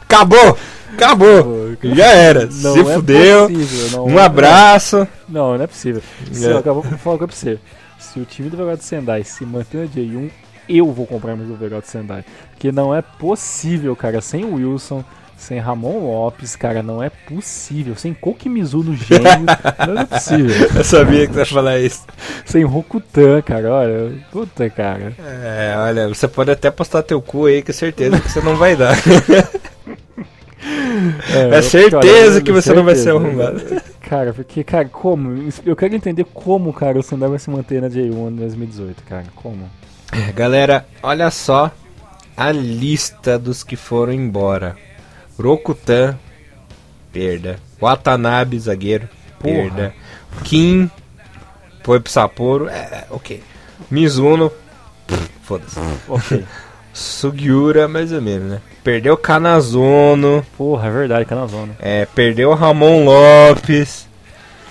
Acabou! 0.02 0.56
Acabou! 0.92 1.72
Já 1.82 2.06
era! 2.06 2.46
Não 2.46 2.72
se 2.74 2.80
é 2.80 2.84
fudeu! 2.94 3.48
possível, 3.48 3.90
não 3.98 4.06
Um 4.06 4.18
é- 4.18 4.22
abraço! 4.22 5.06
Não, 5.28 5.56
não 5.56 5.64
é 5.64 5.66
possível. 5.66 6.02
Se, 6.30 6.46
É. 6.46 6.52
eu 6.52 6.62
vou 6.74 6.82
falar 6.82 7.18
pra 7.18 7.26
você. 7.26 7.58
Se 7.98 8.18
o 8.20 8.24
time 8.24 8.50
do 8.50 8.56
Vegado 8.56 8.82
Sendai 8.82 9.24
se 9.24 9.44
manter 9.44 9.78
na 9.78 9.86
J1, 9.86 10.30
eu 10.68 10.90
vou 10.92 11.06
comprar 11.06 11.34
mais 11.36 11.48
o 11.50 11.54
Vegado 11.54 11.84
Sendai. 11.86 12.24
Porque 12.50 12.70
não 12.72 12.94
é 12.94 13.00
possível, 13.02 13.94
cara, 13.96 14.20
sem 14.20 14.44
o 14.44 14.54
Wilson, 14.54 15.04
sem 15.36 15.58
Ramon 15.58 15.98
Lopes, 16.06 16.54
cara, 16.54 16.82
não 16.82 17.02
é 17.02 17.08
possível. 17.10 17.96
Sem 17.96 18.12
Kokimizu 18.14 18.78
no 18.82 18.94
gênio, 18.94 19.24
não 19.88 19.98
é 20.00 20.04
possível. 20.04 20.68
Eu 20.76 20.84
sabia 20.84 21.26
que 21.26 21.32
você 21.32 21.40
ia 21.40 21.46
falar 21.46 21.78
isso. 21.80 22.02
Sem 22.44 22.64
Rokutan, 22.64 23.40
cara, 23.42 23.72
olha. 23.72 24.12
Puta, 24.30 24.68
cara. 24.70 25.12
É, 25.18 25.74
olha, 25.78 26.08
você 26.08 26.28
pode 26.28 26.50
até 26.50 26.70
postar 26.70 27.02
teu 27.02 27.20
cu 27.22 27.46
aí, 27.46 27.64
é 27.66 27.72
certeza 27.72 28.20
que 28.20 28.30
você 28.30 28.40
não 28.40 28.56
vai 28.56 28.76
dar. 28.76 28.94
É 31.34 31.58
eu- 31.58 31.62
certeza 31.62 32.32
olha, 32.36 32.40
que 32.42 32.52
você 32.52 32.72
não 32.72 32.84
vai 32.84 32.94
ser 32.94 33.04
certeza. 33.12 33.26
arrumado. 33.26 33.82
Cara, 34.00 34.32
porque, 34.32 34.62
cara, 34.62 34.88
como? 34.88 35.48
Eu 35.64 35.74
quero 35.74 35.94
entender 35.94 36.24
como, 36.24 36.72
cara, 36.72 36.98
o 36.98 37.02
Sendai 37.02 37.28
vai 37.30 37.38
se 37.38 37.50
manter 37.50 37.80
na 37.80 37.88
J1 37.88 38.28
em 38.30 38.36
2018, 38.36 39.02
cara. 39.04 39.24
Como? 39.34 39.68
Galera, 40.34 40.86
olha 41.02 41.30
só 41.30 41.70
a 42.36 42.52
lista 42.52 43.38
dos 43.38 43.62
que 43.64 43.74
foram 43.76 44.12
embora. 44.12 44.76
Rokutan, 45.40 46.18
perda. 47.12 47.58
Watanabe, 47.80 48.58
zagueiro, 48.58 49.08
Porra. 49.40 49.54
perda. 49.54 49.94
Kim, 50.44 50.90
foi 51.82 51.98
pro 51.98 52.12
Sapporo, 52.12 52.68
é, 52.68 52.76
é, 52.78 53.04
ok. 53.10 53.42
Mizuno, 53.90 54.52
foda-se. 55.42 55.80
Ok. 56.08 56.44
Sugiura, 56.92 57.88
mais 57.88 58.12
ou 58.12 58.20
menos, 58.20 58.50
né? 58.50 58.60
Perdeu 58.84 59.16
Kanazono, 59.16 60.44
Porra, 60.58 60.88
é 60.88 60.90
verdade, 60.90 61.24
Canazona. 61.24 61.74
é, 61.80 62.06
perdeu 62.14 62.52
Ramon 62.54 63.04
Lopes 63.04 64.08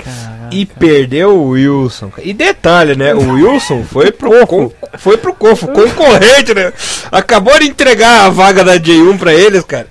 Caraca. 0.03 0.49
e 0.55 0.65
perdeu 0.65 1.37
o 1.37 1.49
Wilson. 1.49 2.11
E 2.23 2.33
detalhe, 2.33 2.95
né? 2.95 3.13
O 3.13 3.33
Wilson 3.33 3.83
foi 3.83 4.11
pro 4.11 4.45
con- 4.47 4.71
foi 4.97 5.17
pro 5.17 5.33
Cofo, 5.33 5.67
concorrente, 5.67 6.53
né? 6.53 6.71
Acabou 7.11 7.57
de 7.59 7.65
entregar 7.67 8.25
a 8.25 8.29
vaga 8.29 8.63
da 8.63 8.77
J1 8.77 9.17
pra 9.17 9.33
eles, 9.33 9.63
cara. 9.63 9.87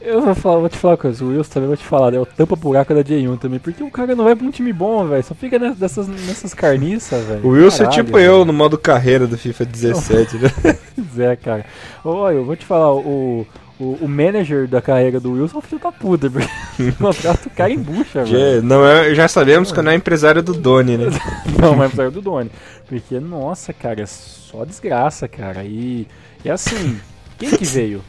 Eu 0.00 0.22
vou, 0.22 0.34
falar, 0.34 0.58
vou 0.60 0.68
te 0.68 0.76
falar 0.78 0.92
uma 0.94 0.98
coisa, 0.98 1.24
o 1.24 1.28
Wilson 1.28 1.50
também 1.50 1.66
vou 1.68 1.76
te 1.76 1.84
falar, 1.84 2.14
é 2.14 2.18
o 2.18 2.26
tampa 2.26 2.54
buraco 2.56 2.94
da 2.94 3.02
J1 3.02 3.38
também, 3.38 3.58
porque 3.58 3.82
o 3.82 3.90
cara 3.90 4.14
não 4.14 4.24
vai 4.24 4.34
pra 4.36 4.46
um 4.46 4.50
time 4.50 4.72
bom, 4.72 5.06
velho, 5.06 5.22
só 5.24 5.34
fica 5.34 5.58
nessas, 5.58 6.06
nessas 6.08 6.54
carniças, 6.54 7.24
velho. 7.24 7.40
O 7.44 7.48
Wilson 7.50 7.82
é 7.84 7.86
Caralho, 7.86 8.04
tipo 8.04 8.18
eu 8.18 8.32
velho. 8.34 8.44
no 8.44 8.52
modo 8.52 8.78
carreira 8.78 9.26
do 9.26 9.36
FIFA 9.36 9.64
17, 9.64 10.36
né? 10.36 10.50
Pois 10.96 11.18
é, 11.20 11.36
cara. 11.36 11.64
Olha, 12.04 12.34
eu 12.36 12.44
vou 12.44 12.56
te 12.56 12.64
falar, 12.64 12.92
o, 12.94 13.46
o, 13.78 13.98
o 14.02 14.08
manager 14.08 14.66
da 14.66 14.80
carreira 14.80 15.20
do 15.20 15.32
Wilson 15.32 15.56
é 15.56 15.58
um 15.58 15.62
filho 15.62 15.80
da 15.80 15.92
puta, 15.92 16.30
porque 16.30 16.48
o 17.46 17.50
cara 17.50 17.70
em 17.70 17.78
bucha, 17.78 18.24
velho. 18.24 18.62
não 18.62 18.86
é, 18.86 19.14
já 19.14 19.28
sabemos 19.28 19.70
que 19.70 19.82
não 19.82 19.92
é 19.92 19.94
empresário 19.94 20.42
do 20.42 20.54
Doni, 20.54 20.96
né? 20.96 21.06
Não, 21.60 21.74
mas 21.74 21.92
saiu 21.92 22.10
do 22.10 22.20
Doni. 22.20 22.50
Porque, 22.88 23.18
nossa, 23.18 23.72
cara, 23.72 24.02
é 24.02 24.06
só 24.06 24.64
desgraça, 24.64 25.26
cara. 25.26 25.64
E, 25.64 26.06
e 26.44 26.50
assim, 26.50 26.98
quem 27.38 27.50
que 27.50 27.64
veio? 27.64 28.02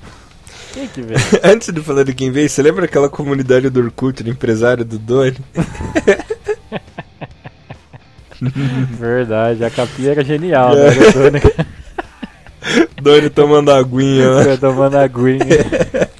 Quem 0.73 0.87
que 0.87 1.01
veio? 1.01 1.19
Antes 1.43 1.73
de 1.73 1.81
falar 1.81 2.03
de 2.03 2.13
quem 2.13 2.31
veio, 2.31 2.49
você 2.49 2.61
lembra 2.61 2.85
aquela 2.85 3.09
comunidade 3.09 3.69
do 3.69 3.79
Orkut, 3.81 4.23
do 4.23 4.29
empresário 4.29 4.85
do 4.85 4.97
Doni? 4.97 5.37
Verdade, 8.91 9.65
a 9.65 9.69
capinha 9.69 10.11
era 10.11 10.23
genial, 10.23 10.75
né? 10.75 10.89
Eu 10.89 11.13
tô, 11.13 11.19
né? 13.07 13.15
Doni 13.15 13.29
tomando 13.29 13.71
aguinha. 13.71 14.23
Eu 14.23 14.57
tomando 14.59 14.95
aguinha. 14.95 15.39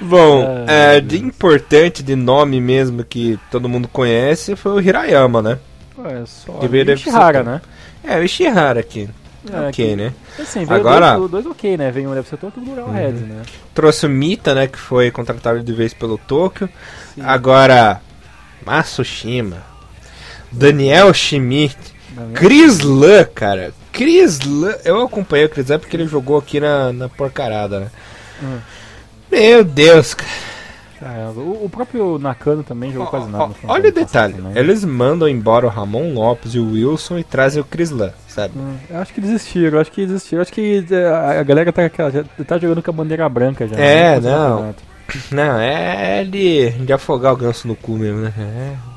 Bom, 0.00 0.44
Ah, 0.66 0.72
é, 0.72 1.00
de 1.00 1.18
importante, 1.18 2.02
de 2.02 2.16
nome 2.16 2.60
mesmo, 2.60 3.04
que 3.04 3.38
todo 3.50 3.68
mundo 3.68 3.88
conhece, 3.88 4.56
foi 4.56 4.72
o 4.72 4.80
Hirayama, 4.80 5.40
né? 5.40 5.58
Pô, 5.94 6.06
é 6.06 6.24
só. 6.26 6.52
Que 6.54 6.68
veio 6.68 6.82
E 6.82 6.84
da 6.86 6.92
Ishihara, 6.94 7.42
né? 7.42 7.60
É, 8.04 8.18
o 8.18 8.22
Ishihara 8.24 8.80
aqui. 8.80 9.08
É, 9.52 9.60
ok, 9.68 9.72
que- 9.72 9.96
né? 9.96 10.12
Assim, 10.38 10.64
Agora- 10.68 11.16
dois, 11.16 11.30
dois 11.30 11.46
ok, 11.46 11.76
né? 11.76 11.90
Veio 11.90 12.10
um 12.10 12.22
todo 12.22 12.52
do 12.60 12.70
Rural 12.70 12.90
Reds, 12.90 13.20
né? 13.22 13.42
Trouxe 13.74 14.06
o 14.06 14.08
Mita, 14.08 14.54
né? 14.54 14.66
Que 14.66 14.78
foi 14.78 15.10
contratado 15.10 15.62
de 15.62 15.72
vez 15.72 15.92
pelo 15.94 16.16
Tokyo. 16.18 16.68
Sim. 17.14 17.22
Agora, 17.24 18.00
Matsushima. 18.64 19.58
Daniel 20.50 21.12
Schmidt. 21.14 21.76
Chris 22.34 22.80
Lan, 22.80 23.24
cara. 23.34 23.72
Chris 23.92 24.40
Lan. 24.40 24.74
Eu 24.84 25.02
acompanhei 25.02 25.46
o 25.46 25.48
Chris 25.48 25.68
Lan 25.68 25.78
porque 25.78 25.96
ele 25.96 26.06
jogou 26.06 26.38
aqui 26.38 26.58
na, 26.58 26.92
na 26.92 27.08
porcarada, 27.08 27.80
né? 27.80 27.86
Hum. 28.42 28.58
Meu 29.30 29.62
Deus, 29.64 30.14
cara. 30.14 30.30
Caramba, 31.02 31.40
o, 31.40 31.68
próprio 31.68 32.16
Nakano 32.16 32.62
também 32.62 32.92
jogou 32.92 33.08
quase 33.08 33.28
nada. 33.28 33.52
Olha 33.64 33.88
o 33.88 33.92
detalhe. 33.92 34.34
passado, 34.34 34.42
né? 34.42 34.52
Eles 34.54 34.84
mandam 34.84 35.28
embora 35.28 35.66
o 35.66 35.68
Ramon 35.68 36.14
Lopes 36.14 36.54
e 36.54 36.60
o 36.60 36.72
Wilson 36.72 37.18
e 37.18 37.24
trazem 37.24 37.60
o 37.60 37.64
Chris 37.64 37.90
Lan, 37.90 38.12
sabe? 38.28 38.56
Hum, 38.56 38.76
eu 38.88 38.98
acho 39.00 39.12
que 39.12 39.20
desistiram, 39.20 39.80
acho 39.80 39.90
que 39.90 40.06
desistiram. 40.06 40.42
Acho 40.42 40.52
que 40.52 40.86
é, 40.88 41.40
a 41.40 41.42
galera 41.42 41.72
tá, 41.72 41.82
tá 42.46 42.56
jogando 42.56 42.80
com 42.80 42.90
a 42.90 42.94
bandeira 42.94 43.28
branca 43.28 43.66
já. 43.66 43.74
É, 43.74 44.12
né? 44.12 44.18
Esse 44.18 44.28
não. 44.28 44.74
Não, 45.30 45.58
é 45.60 46.24
de, 46.24 46.70
de 46.70 46.92
afogar 46.92 47.32
o 47.32 47.36
ganso 47.36 47.66
no 47.68 47.74
cu 47.74 47.92
mesmo, 47.92 48.20
né? 48.20 48.32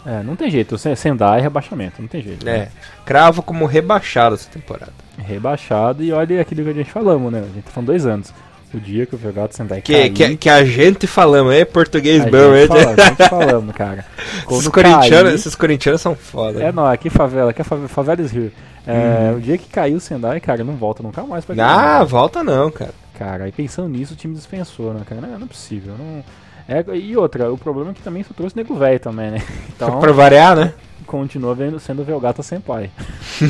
É, 0.05 0.23
não 0.23 0.35
tem 0.35 0.49
jeito. 0.49 0.77
Sen- 0.77 0.95
Sendai 0.95 1.39
é 1.39 1.41
rebaixamento, 1.43 2.01
não 2.01 2.07
tem 2.07 2.21
jeito. 2.21 2.47
É, 2.47 2.51
né? 2.51 2.57
é. 2.59 2.67
Cravo 3.05 3.41
como 3.41 3.65
rebaixado 3.65 4.35
essa 4.35 4.49
temporada. 4.49 4.93
Rebaixado 5.17 6.03
e 6.03 6.11
olha 6.11 6.41
aquilo 6.41 6.63
que 6.63 6.69
a 6.69 6.73
gente 6.73 6.91
falamos, 6.91 7.31
né? 7.31 7.39
A 7.39 7.53
gente 7.55 7.63
tá 7.63 7.71
falando 7.71 7.87
dois 7.87 8.05
anos. 8.05 8.33
O 8.73 8.79
dia 8.79 9.05
que 9.05 9.15
o 9.15 9.17
Vergato 9.17 9.55
Sendai 9.55 9.79
Que, 9.81 9.93
cair, 9.93 10.09
que, 10.11 10.35
que 10.35 10.49
a 10.49 10.65
gente 10.65 11.07
falamos, 11.07 11.53
é 11.53 11.63
português 11.63 12.21
a 12.23 12.29
bom, 12.29 12.53
gente 12.55 12.67
fala, 12.67 12.91
a 12.91 13.05
gente 13.09 13.29
falamos, 13.29 13.75
cara. 13.75 14.05
Esses 14.51 14.67
corintianos, 14.67 15.33
esses 15.33 15.55
corintianos 15.55 16.01
são 16.01 16.13
foda. 16.13 16.61
É, 16.61 16.71
não, 16.73 16.85
aqui 16.85 17.09
favela, 17.09 17.51
aqui 17.51 17.61
é 17.61 17.63
favela, 17.63 17.87
favela 17.87 18.21
is 18.21 18.33
here. 18.35 18.51
É, 18.85 19.33
O 19.35 19.39
dia 19.39 19.57
que 19.57 19.69
caiu 19.69 19.95
o 19.97 19.99
Sendai, 20.01 20.39
cara, 20.41 20.63
não 20.63 20.75
volta 20.75 21.01
nunca 21.01 21.23
mais 21.23 21.45
pra. 21.45 21.55
Ah, 21.65 22.03
volta 22.03 22.43
não, 22.43 22.69
cara. 22.69 22.91
Cara, 23.17 23.47
e 23.47 23.51
pensando 23.51 23.89
nisso, 23.89 24.13
o 24.13 24.17
time 24.17 24.35
dispensou, 24.35 24.93
né, 24.93 25.01
cara? 25.05 25.21
Não, 25.21 25.39
não 25.39 25.45
é 25.45 25.49
possível. 25.49 25.95
Não... 25.97 26.23
É, 26.67 26.83
e 26.97 27.15
outra, 27.15 27.51
o 27.51 27.57
problema 27.57 27.91
é 27.91 27.93
que 27.93 28.01
também 28.01 28.21
isso 28.21 28.33
trouxe 28.33 28.55
nego 28.55 28.75
velho 28.75 28.99
também, 28.99 29.31
né? 29.31 29.43
Então, 29.75 29.99
pra 30.01 30.11
variar, 30.11 30.55
né? 30.55 30.73
continua 31.05 31.53
vendo, 31.53 31.79
sendo 31.79 32.01
o 32.01 32.05
Velgata 32.05 32.41
Senpai. 32.41 32.89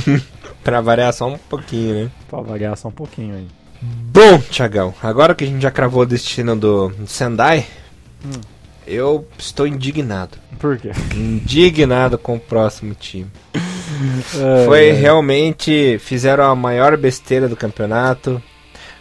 Pra 0.62 0.82
variar 0.82 1.14
só 1.14 1.28
um 1.28 1.38
pouquinho, 1.38 1.94
né? 2.06 2.12
Pra 2.28 2.42
variar 2.42 2.76
só 2.76 2.90
um 2.90 2.92
pouquinho 2.92 3.36
aí. 3.36 3.48
Bom, 3.82 4.40
Tiagão, 4.40 4.94
agora 5.02 5.34
que 5.36 5.44
a 5.44 5.48
gente 5.48 5.62
já 5.62 5.72
cravou 5.72 6.02
o 6.02 6.06
destino 6.06 6.56
do 6.56 6.92
Sendai, 7.06 7.66
Hum. 8.26 8.42
eu 8.88 9.28
estou 9.38 9.68
indignado. 9.68 10.38
Por 10.60 10.78
quê? 10.78 10.92
Indignado 11.14 12.18
com 12.18 12.36
o 12.36 12.40
próximo 12.40 12.96
time. 12.96 13.28
Foi 14.66 14.92
realmente. 14.92 15.98
Fizeram 16.00 16.46
a 16.46 16.56
maior 16.56 16.98
besteira 16.98 17.48
do 17.48 17.56
campeonato. 17.56 18.42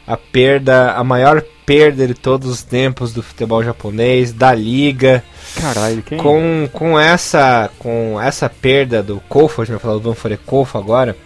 A 0.07 0.17
perda, 0.17 0.93
a 0.93 1.03
maior 1.03 1.43
perda 1.65 2.07
de 2.07 2.15
todos 2.15 2.49
os 2.49 2.63
tempos 2.63 3.13
do 3.13 3.23
futebol 3.23 3.63
japonês, 3.65 4.33
da 4.33 4.55
liga. 4.55 5.25
Caralho, 5.61 6.03
quem? 6.03 6.19
Com, 6.19 6.69
com 6.73 6.99
essa 6.99 7.71
com 7.79 8.21
essa 8.21 8.49
perda 8.49 9.03
do 9.03 9.21
Kofa, 9.29 9.63
a 9.63 9.65
gente 9.65 9.75
vai 9.75 9.81
falar 9.81 9.95
do 9.95 10.01
Vanfore 10.01 10.37
Kofa 10.37 10.79
agora, 10.79 11.17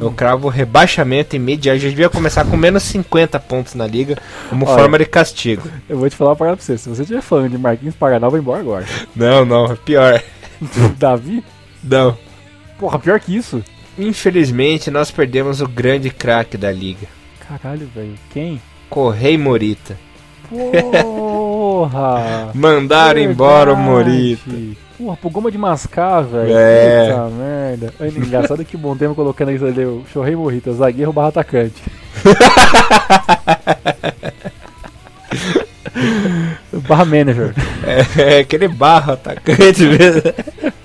eu 0.00 0.12
cravo 0.12 0.48
rebaixamento 0.48 1.34
imediato. 1.34 1.78
Já 1.78 1.88
devia 1.88 2.08
começar 2.08 2.44
com 2.44 2.56
menos 2.56 2.84
50 2.84 3.38
pontos 3.40 3.74
na 3.74 3.86
liga, 3.86 4.16
como 4.48 4.64
Olha. 4.66 4.78
forma 4.78 4.98
de 4.98 5.04
castigo. 5.04 5.68
Eu 5.88 5.98
vou 5.98 6.08
te 6.08 6.16
falar 6.16 6.30
uma 6.30 6.36
parada 6.36 6.56
pra 6.56 6.64
você. 6.64 6.78
Se 6.78 6.88
você 6.88 7.04
tiver 7.04 7.20
fã 7.20 7.48
de 7.48 7.58
Marquinhos 7.58 7.96
Paraná, 7.96 8.28
vai 8.28 8.40
embora 8.40 8.60
agora. 8.60 8.86
Não, 9.14 9.44
não, 9.44 9.76
pior. 9.76 10.22
Davi? 10.96 11.42
Não. 11.82 12.16
Porra, 12.78 12.98
pior 12.98 13.18
que 13.18 13.34
isso. 13.34 13.62
Infelizmente, 13.98 14.90
nós 14.90 15.10
perdemos 15.10 15.60
o 15.60 15.66
grande 15.66 16.10
craque 16.10 16.56
da 16.56 16.70
liga, 16.70 17.08
Caralho, 17.48 17.88
velho. 17.94 18.14
Quem? 18.30 18.60
Correi 18.90 19.38
Morita. 19.38 19.96
Porra! 20.50 22.50
Mandaram 22.54 23.20
embora 23.20 23.72
o 23.72 23.76
Verdade. 23.76 23.90
Morita. 23.90 24.50
Porra, 24.98 25.16
pro 25.16 25.30
goma 25.30 25.50
de 25.50 25.56
mascar, 25.56 26.22
velho. 26.24 26.52
É. 26.54 27.08
Puta 27.08 27.28
merda. 27.30 27.94
É 28.00 28.08
engraçado 28.08 28.62
que 28.66 28.76
bom 28.76 28.94
tempo 28.94 29.14
colocando 29.14 29.48
aqui 29.48 29.64
ali 29.64 29.82
o 29.84 30.04
Chorrei 30.12 30.36
Morrita, 30.36 30.70
zagueiro 30.74 31.10
barra 31.12 31.28
atacante. 31.28 31.82
barra 36.86 37.04
manager. 37.06 37.54
É, 38.18 38.40
aquele 38.40 38.68
barro 38.68 39.12
atacante 39.12 39.84
mesmo. 39.84 40.20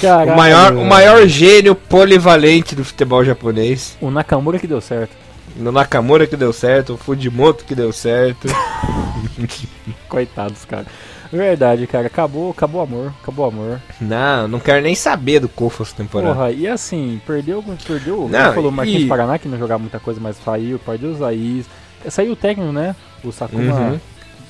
Caralho, 0.00 0.32
O 0.32 0.36
maior, 0.36 0.72
o 0.74 0.84
maior 0.84 1.26
gênio 1.26 1.74
polivalente 1.74 2.74
do 2.74 2.84
futebol 2.84 3.24
japonês. 3.24 3.96
O 4.00 4.10
Nakamura 4.10 4.58
que 4.58 4.66
deu 4.66 4.80
certo. 4.80 5.14
No 5.56 5.70
Nakamura 5.72 6.26
que 6.26 6.36
deu 6.36 6.52
certo, 6.52 6.94
o 6.94 6.96
Fujimoto 6.96 7.64
que 7.64 7.74
deu 7.74 7.92
certo. 7.92 8.48
Coitados, 10.08 10.64
cara. 10.64 10.86
Verdade, 11.32 11.86
cara. 11.86 12.06
Acabou, 12.06 12.50
acabou 12.50 12.80
o 12.80 12.84
amor. 12.84 13.12
Acabou 13.22 13.44
o 13.46 13.48
amor. 13.48 13.80
Não, 14.00 14.48
não 14.48 14.58
quero 14.60 14.82
nem 14.82 14.94
saber 14.94 15.40
do 15.40 15.48
Kofa 15.48 15.82
essa 15.82 15.94
temporada. 15.94 16.34
Porra, 16.34 16.50
e 16.50 16.66
assim, 16.66 17.20
perdeu, 17.26 17.62
perdeu. 17.86 18.28
Não, 18.28 18.52
falou 18.54 18.70
o 18.70 18.72
Marquinhos 18.72 19.02
e- 19.04 19.06
Paraná 19.06 19.38
que 19.38 19.48
não 19.48 19.58
jogava 19.58 19.78
muita 19.80 20.00
coisa, 20.00 20.20
mas 20.20 20.36
saiu, 20.44 20.78
perdeu 20.78 21.10
o 21.10 21.14
Zaís. 21.14 21.66
Saiu 22.08 22.32
o 22.32 22.36
técnico, 22.36 22.72
né? 22.72 22.96
O 23.22 23.30
Sakuma 23.30 23.62
Uhum. 23.74 24.00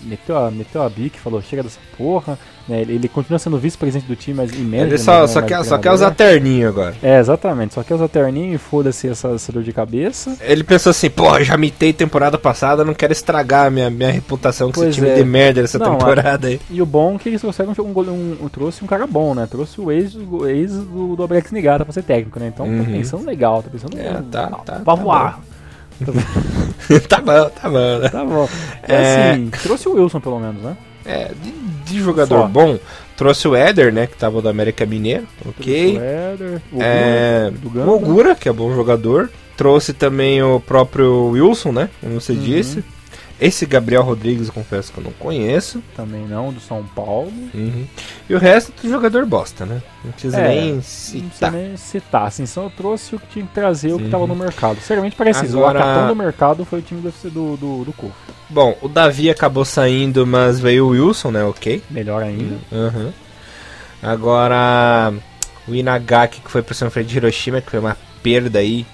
meteu, 0.03 0.39
a, 0.39 0.51
meteu 0.51 0.83
a 0.83 0.89
bique, 0.89 1.19
falou, 1.19 1.43
chega 1.43 1.63
dessa 1.65 1.81
porra. 1.99 2.39
Né? 2.71 2.81
Ele, 2.83 2.95
ele 2.95 3.09
continua 3.09 3.39
sendo 3.39 3.59
vice-presidente 3.59 4.07
do 4.07 4.15
time, 4.17 4.37
mas 4.37 4.53
Ele 4.53 4.63
manager, 4.65 4.99
só, 5.01 5.13
mas 5.13 5.19
não 5.19 5.25
é 5.25 5.29
só, 5.29 5.43
quer, 5.43 5.65
só 5.65 5.79
quer 5.79 5.91
usar 5.93 6.11
terninho 6.13 6.69
agora. 6.69 6.95
É, 7.03 7.19
exatamente. 7.19 7.75
Só 7.75 7.83
quer 7.83 7.95
usar 7.95 8.09
terninho 8.09 8.55
e 8.55 8.59
foda-se 8.59 9.09
essa, 9.09 9.29
essa 9.29 9.51
dor 9.53 9.63
de 9.63 9.73
cabeça. 9.73 10.37
Ele 10.41 10.63
pensou 10.65 10.91
assim, 10.91 11.11
pô, 11.11 11.43
já 11.43 11.57
mitei 11.57 11.93
temporada 11.93 12.39
passada, 12.39 12.85
não 12.85 12.95
quero 12.95 13.13
estragar 13.13 13.67
a 13.67 13.71
minha, 13.71 13.91
minha 13.91 14.11
reputação 14.11 14.71
com 14.73 14.83
esse 14.85 14.93
time 14.95 15.09
é. 15.09 15.15
de 15.17 15.25
merda 15.25 15.61
dessa 15.63 15.79
Não, 15.79 15.93
temporada 15.99 16.47
aí. 16.49 16.61
E 16.71 16.81
o 16.81 16.87
bom 16.87 17.17
é 17.17 17.19
que 17.19 17.29
eles 17.29 17.41
trouxeram 17.41 17.73
um, 17.79 17.83
um, 17.83 18.37
um- 18.45 18.49
trouxe 18.49 18.85
um 18.85 18.87
cara 18.87 19.07
bom, 19.07 19.35
né? 19.35 19.47
Trouxe 19.51 19.81
o 19.81 19.91
ex, 19.91 20.15
o 20.15 20.47
ex 20.47 20.73
do, 20.73 21.17
do 21.17 21.23
Abrex 21.25 21.51
Nigata 21.51 21.85
pra 21.85 21.93
ser 21.93 22.03
técnico, 22.05 22.39
né? 22.39 22.47
Então 22.55 22.67
Uhum. 22.67 22.85
tá 22.85 22.91
pensando 22.91 23.25
legal, 23.27 23.63
tá 23.63 23.71
pensando 23.71 23.99
É, 23.99 24.13
tá, 24.31 24.47
tá, 24.65 24.73
pra 24.75 24.79
tá 24.85 24.95
voar. 24.95 25.41
tá 27.09 27.21
bom, 27.21 27.51
tá 27.51 27.69
bom. 27.69 27.99
né? 27.99 28.09
Tá 28.09 28.25
bom. 28.25 28.49
É. 28.89 28.95
É 28.95 29.31
assim, 29.33 29.51
trouxe 29.63 29.89
o 29.89 29.95
Wilson 29.95 30.21
pelo 30.21 30.39
menos, 30.39 30.63
né? 30.63 30.77
É, 31.05 31.31
de, 31.85 32.01
jogador 32.01 32.41
Só. 32.43 32.47
bom, 32.49 32.79
trouxe 33.17 33.47
o 33.49 33.55
Éder, 33.55 33.93
né, 33.93 34.07
que 34.07 34.17
tava 34.17 34.41
do 34.41 34.49
América 34.49 34.85
Mineiro, 34.87 35.27
ok. 35.47 35.99
O 35.99 36.01
Éder, 36.03 36.63
o 36.73 36.83
É, 36.83 37.53
Gura, 37.63 37.85
do 37.85 37.91
o. 37.91 37.95
Ogura, 37.95 38.35
que 38.35 38.49
é 38.49 38.53
bom 38.53 38.75
jogador. 38.75 39.31
Trouxe 39.57 39.93
também 39.93 40.43
o 40.43 40.59
próprio 40.59 41.27
Wilson, 41.29 41.73
né, 41.73 41.91
como 42.01 42.21
você 42.21 42.33
Uhum. 42.33 42.39
disse. 42.39 42.85
Esse 43.39 43.65
Gabriel 43.65 44.03
Rodrigues, 44.03 44.49
eu 44.49 44.53
confesso 44.53 44.93
que 44.93 44.99
eu 44.99 45.05
não 45.05 45.13
conheço. 45.13 45.83
Também 45.97 46.27
não, 46.27 46.53
do 46.53 46.61
São 46.61 46.85
Paulo. 46.95 47.33
Uhum. 47.55 47.87
E 48.29 48.35
o 48.35 48.39
resto 48.39 48.71
é 48.85 48.89
jogador 48.89 49.25
bosta, 49.25 49.65
né? 49.65 49.81
Não 50.05 50.13
precisa 50.13 50.39
É, 50.41 50.49
nem 50.49 50.73
Não 50.73 50.77
precisa 50.81 51.25
citar. 51.33 51.53
nem 51.53 51.77
citar. 51.79 52.27
Assim, 52.27 52.45
só 52.45 52.65
eu 52.65 52.71
trouxe 52.71 53.15
o 53.15 53.19
que 53.19 53.27
tinha 53.29 53.47
que 53.47 53.55
trazer, 53.55 53.95
o 53.95 53.99
que 53.99 54.11
tava 54.11 54.27
no 54.27 54.37
mercado. 54.37 54.79
Seriamente 54.83 55.17
parece 55.17 55.47
isso. 55.47 55.57
O 55.57 55.61
Agora- 55.61 55.79
acatão 55.81 56.09
do 56.09 56.17
mercado 56.17 56.67
foi 56.67 56.81
o 56.81 56.83
time 56.83 57.01
do, 57.01 57.11
do, 57.31 57.57
do, 57.57 57.85
do 57.87 57.93
Cu. 57.95 58.13
Bom, 58.51 58.77
o 58.83 58.89
Davi 58.89 59.31
acabou 59.31 59.65
saindo, 59.65 60.27
mas 60.27 60.59
veio 60.59 60.87
o 60.87 60.89
Wilson, 60.89 61.31
né, 61.31 61.45
ok. 61.45 61.83
Melhor 61.89 62.23
ainda. 62.23 62.57
Uhum. 62.73 63.13
Agora, 64.03 65.13
o 65.69 65.75
Inagaki, 65.75 66.41
que 66.41 66.51
foi 66.51 66.63
pro 66.63 66.75
São 66.75 66.91
Freire 66.91 67.09
de 67.09 67.17
Hiroshima, 67.17 67.61
que 67.61 67.71
foi 67.71 67.79
uma 67.79 67.97
perda 68.23 68.59
aí 68.59 68.85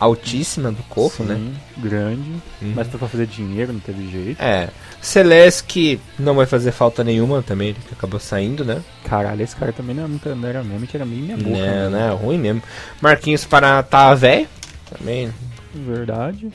altíssima 0.00 0.72
do 0.72 0.82
Kofo, 0.84 1.22
Sim, 1.22 1.28
né? 1.28 1.52
grande. 1.78 2.30
Uhum. 2.60 2.72
Mas 2.74 2.88
foi 2.88 2.98
pra 2.98 3.08
fazer 3.08 3.26
dinheiro, 3.26 3.72
não 3.72 3.80
teve 3.80 4.10
jeito. 4.10 4.42
É. 4.42 4.68
Celeste, 5.00 5.64
que 5.64 6.00
não 6.18 6.34
vai 6.34 6.46
fazer 6.46 6.72
falta 6.72 7.04
nenhuma 7.04 7.42
também, 7.42 7.68
ele 7.68 7.78
que 7.86 7.94
acabou 7.94 8.18
saindo, 8.18 8.64
né? 8.64 8.82
Caralho, 9.04 9.42
esse 9.42 9.54
cara 9.54 9.72
também 9.72 9.94
não 9.94 10.02
era, 10.02 10.08
muito, 10.08 10.34
não 10.34 10.48
era 10.48 10.64
mesmo, 10.64 10.88
era 10.92 11.04
meio 11.04 11.22
minha 11.22 11.36
boca. 11.36 11.50
Não, 11.50 11.90
né? 11.90 12.08
né? 12.08 12.10
Ruim 12.10 12.38
mesmo. 12.38 12.62
Marquinhos 13.00 13.44
para 13.44 13.82
tá 13.82 14.12
velho, 14.14 14.48
também. 14.90 15.32
Verdade. 15.74 16.50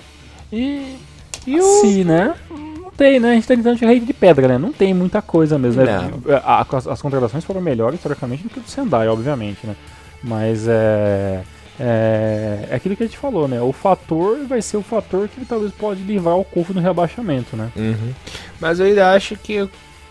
E. 0.52 0.98
E 1.48 1.60
o... 1.60 1.64
Assim, 1.64 2.04
né? 2.04 2.36
Não 2.50 2.92
tem, 2.92 3.20
né? 3.20 3.32
A 3.32 3.34
gente 3.36 3.48
tá 3.48 3.56
tentando 3.56 3.78
de 3.78 3.86
rede 3.86 4.06
de 4.06 4.14
pedra, 4.14 4.48
né? 4.48 4.58
Não 4.58 4.74
tem 4.74 4.94
muita 4.94 5.22
coisa 5.22 5.58
mesmo. 5.58 5.82
né? 5.84 6.12
A- 6.44 6.66
as, 6.70 6.88
as 6.88 7.02
contratações 7.02 7.44
foram 7.46 7.62
melhores, 7.62 7.96
historicamente, 8.00 8.44
do 8.44 8.50
que 8.50 8.60
o 8.60 8.62
do 8.62 8.70
Sendai, 8.70 9.08
obviamente, 9.08 9.66
né? 9.66 9.76
Mas 10.22 10.68
é. 10.68 11.42
é, 11.80 12.68
é 12.72 12.76
aquilo 12.76 12.96
que 12.96 13.04
a 13.04 13.06
gente 13.06 13.18
falou, 13.18 13.48
né? 13.48 13.62
O 13.62 13.72
fator 13.72 14.40
vai 14.46 14.62
ser 14.62 14.78
o 14.78 14.82
fator 14.84 15.28
que 15.30 15.46
talvez 15.46 15.72
pode 15.72 16.02
livrar 16.04 16.36
o 16.38 16.44
Cofo 16.44 16.74
no 16.74 16.82
rebaixamento, 16.82 17.56
né? 17.56 17.70
Uhum. 17.76 18.14
Mas 18.60 18.80
eu 18.80 18.86
ainda 18.86 19.14
acho 19.14 19.36
que, 19.38 19.68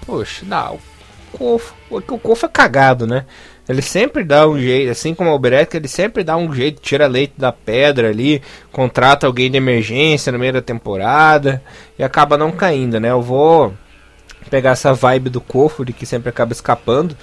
poxa, 0.07 0.47
não, 0.47 0.79
o 1.35 1.39
Cofo, 1.39 1.75
o 1.91 2.01
Cofo 2.19 2.47
é 2.47 2.49
cagado, 2.49 3.07
né? 3.07 3.27
Ele 3.69 3.83
sempre 3.83 4.25
dá 4.25 4.49
um 4.49 4.59
jeito, 4.59 4.91
assim 4.91 5.15
como 5.15 5.29
o 5.29 5.33
Albereca, 5.33 5.77
ele 5.77 5.89
sempre 5.89 6.25
dá 6.25 6.37
um 6.37 6.53
jeito, 6.53 6.81
tira 6.81 7.07
leite 7.07 7.35
da 7.37 7.53
pedra 7.53 8.09
ali, 8.09 8.41
contrata 8.73 9.27
alguém 9.27 9.51
de 9.51 9.59
emergência 9.59 10.33
no 10.33 10.39
meio 10.39 10.55
da 10.55 10.63
temporada 10.63 11.63
e 11.99 12.03
acaba 12.03 12.39
não 12.39 12.51
caindo, 12.51 12.99
né? 12.99 13.11
Eu 13.11 13.21
vou 13.21 13.75
pegar 14.49 14.71
essa 14.71 14.95
vibe 14.95 15.29
do 15.29 15.41
Cofo, 15.41 15.85
de 15.85 15.93
que 15.93 16.07
sempre 16.07 16.31
acaba 16.31 16.53
escapando. 16.53 17.15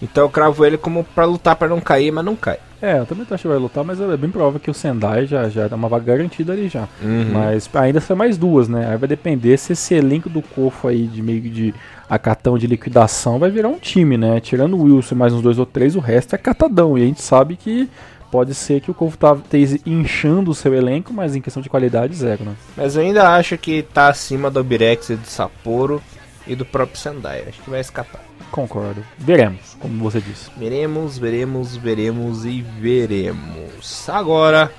Então 0.00 0.22
eu 0.22 0.30
cravo 0.30 0.64
ele 0.64 0.78
como 0.78 1.02
para 1.02 1.24
lutar 1.24 1.56
para 1.56 1.66
não 1.68 1.80
cair, 1.80 2.12
mas 2.12 2.24
não 2.24 2.36
cai. 2.36 2.60
É, 2.80 2.98
eu 2.98 3.06
também 3.06 3.26
acho 3.28 3.42
que 3.42 3.48
vai 3.48 3.58
lutar, 3.58 3.84
mas 3.84 4.00
é 4.00 4.16
bem 4.16 4.30
provável 4.30 4.60
que 4.60 4.70
o 4.70 4.74
Sendai 4.74 5.26
já, 5.26 5.48
já 5.48 5.66
é 5.66 5.74
uma 5.74 5.88
vaga 5.88 6.04
garantida 6.04 6.52
ali 6.52 6.68
já. 6.68 6.88
Uhum. 7.02 7.32
Mas 7.32 7.68
ainda 7.74 8.00
são 8.00 8.16
mais 8.16 8.38
duas, 8.38 8.68
né? 8.68 8.88
Aí 8.90 8.96
vai 8.96 9.08
depender 9.08 9.56
se 9.56 9.72
esse 9.72 9.94
elenco 9.94 10.28
do 10.28 10.40
Cofo 10.40 10.88
aí 10.88 11.06
de 11.06 11.20
meio 11.20 11.40
de 11.40 11.74
acatão 12.08 12.56
de 12.56 12.66
liquidação 12.66 13.38
vai 13.38 13.50
virar 13.50 13.68
um 13.68 13.78
time, 13.78 14.16
né? 14.16 14.40
Tirando 14.40 14.76
o 14.76 14.82
Wilson 14.82 15.16
mais 15.16 15.32
uns 15.32 15.42
dois 15.42 15.58
ou 15.58 15.66
três, 15.66 15.96
o 15.96 16.00
resto 16.00 16.34
é 16.34 16.38
catadão. 16.38 16.96
E 16.96 17.02
a 17.02 17.06
gente 17.06 17.20
sabe 17.20 17.56
que 17.56 17.88
pode 18.30 18.54
ser 18.54 18.80
que 18.80 18.90
o 18.90 18.94
Cofo 18.94 19.16
tá 19.16 19.36
inchando 19.84 20.50
o 20.50 20.54
seu 20.54 20.72
elenco, 20.72 21.12
mas 21.12 21.34
em 21.34 21.40
questão 21.40 21.62
de 21.62 21.68
qualidade, 21.68 22.14
zero, 22.14 22.44
né? 22.44 22.54
Mas 22.76 22.94
eu 22.94 23.02
ainda 23.02 23.30
acho 23.30 23.58
que 23.58 23.82
tá 23.82 24.08
acima 24.08 24.50
do 24.50 24.62
Birex 24.62 25.10
e 25.10 25.16
do 25.16 25.26
Sapporo 25.26 26.00
e 26.48 26.56
do 26.56 26.64
próprio 26.64 26.98
Sendai. 26.98 27.44
Acho 27.46 27.62
que 27.62 27.70
vai 27.70 27.80
escapar. 27.80 28.24
Concordo. 28.50 29.04
Veremos, 29.18 29.76
como 29.78 30.02
você 30.02 30.20
disse. 30.20 30.50
Veremos, 30.56 31.18
veremos, 31.18 31.76
veremos 31.76 32.44
e 32.44 32.62
veremos. 32.62 34.08
Agora, 34.08 34.72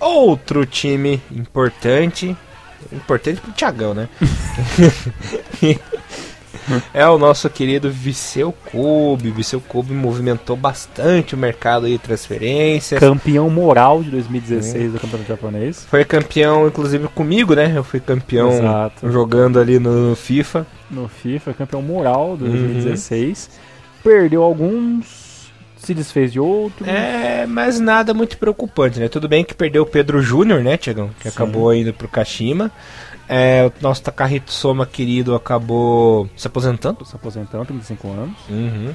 outro 0.00 0.66
time 0.66 1.22
importante. 1.30 2.36
Importante 2.92 3.40
pro 3.40 3.52
Thiagão, 3.52 3.94
né? 3.94 4.08
é 6.92 7.06
o 7.06 7.18
nosso 7.18 7.48
querido 7.50 7.90
Viseu 7.90 8.52
Kobe. 8.70 9.30
Viseu 9.30 9.60
Kobe 9.60 9.92
movimentou 9.92 10.56
bastante 10.56 11.34
o 11.34 11.38
mercado 11.38 11.86
de 11.86 11.98
transferências. 11.98 13.00
Campeão 13.00 13.48
moral 13.50 14.02
de 14.02 14.10
2016 14.10 14.84
é. 14.84 14.88
do 14.88 15.00
campeonato 15.00 15.28
japonês. 15.28 15.86
Foi 15.88 16.04
campeão, 16.04 16.66
inclusive, 16.66 17.08
comigo, 17.08 17.54
né? 17.54 17.72
Eu 17.74 17.84
fui 17.84 18.00
campeão 18.00 18.50
Exato. 18.50 19.10
jogando 19.10 19.58
ali 19.58 19.78
no 19.78 20.14
FIFA. 20.16 20.66
No 20.90 21.08
FIFA, 21.08 21.54
campeão 21.54 21.82
moral 21.82 22.36
de 22.36 22.44
2016. 22.44 23.50
Uhum. 23.50 23.62
Perdeu 24.02 24.42
alguns, 24.42 25.50
se 25.76 25.94
desfez 25.94 26.32
de 26.32 26.40
outros. 26.40 26.86
É, 26.86 27.46
mas 27.46 27.80
nada 27.80 28.12
muito 28.14 28.36
preocupante, 28.38 29.00
né? 29.00 29.08
Tudo 29.08 29.28
bem 29.28 29.44
que 29.44 29.54
perdeu 29.54 29.82
o 29.82 29.86
Pedro 29.86 30.20
Júnior, 30.20 30.62
né, 30.62 30.76
Tiagão? 30.76 31.10
Que 31.18 31.28
Sim. 31.28 31.34
acabou 31.34 31.72
indo 31.74 31.92
pro 31.92 32.08
Kashima. 32.08 32.70
É, 33.34 33.66
o 33.66 33.72
nosso 33.82 34.02
Takahito 34.02 34.52
Soma 34.52 34.84
querido 34.84 35.34
acabou 35.34 36.28
se 36.36 36.46
aposentando. 36.46 37.02
Se 37.02 37.16
aposentando, 37.16 37.64
35 37.64 38.08
anos. 38.10 38.36
Uhum. 38.50 38.94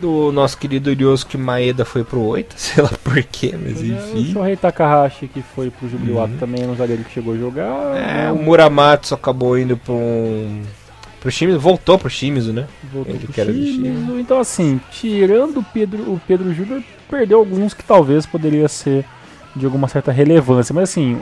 O 0.00 0.30
nosso 0.30 0.56
querido 0.56 0.92
Ryosuke 0.92 1.36
Maeda 1.36 1.84
foi 1.84 2.04
pro 2.04 2.20
8, 2.20 2.54
sei 2.56 2.84
lá 2.84 2.90
porquê, 3.02 3.56
mas 3.60 3.82
é, 3.82 3.86
enfim. 3.86 4.30
O 4.30 4.32
Shohei 4.32 4.56
Takahashi 4.56 5.26
que 5.26 5.42
foi 5.42 5.70
pro 5.70 5.88
Jubilato 5.88 6.34
uhum. 6.34 6.38
também 6.38 6.62
é 6.62 6.66
um 6.68 6.76
zagueiro 6.76 7.02
que 7.02 7.14
chegou 7.14 7.34
a 7.34 7.36
jogar. 7.36 7.96
É, 7.96 8.30
o 8.30 8.36
Muramatsu 8.36 9.14
acabou 9.14 9.58
indo 9.58 9.76
pro 9.76 9.94
um 9.94 10.62
pro 11.18 11.30
Shimizu, 11.32 11.58
voltou 11.58 11.98
pro 11.98 12.08
Shimizu, 12.08 12.52
né? 12.52 12.68
Voltou 12.92 13.12
Ele 13.12 13.26
pro 13.26 13.34
Shimizu. 13.34 14.20
Então 14.20 14.38
assim, 14.38 14.80
tirando 14.92 15.58
o 15.58 15.64
Pedro, 15.64 16.02
o 16.12 16.20
Pedro 16.28 16.54
Júnior, 16.54 16.80
perdeu 17.10 17.40
alguns 17.40 17.74
que 17.74 17.82
talvez 17.82 18.24
poderia 18.24 18.68
ser 18.68 19.04
de 19.56 19.64
alguma 19.64 19.88
certa 19.88 20.12
relevância, 20.12 20.72
mas 20.72 20.90
assim, 20.90 21.18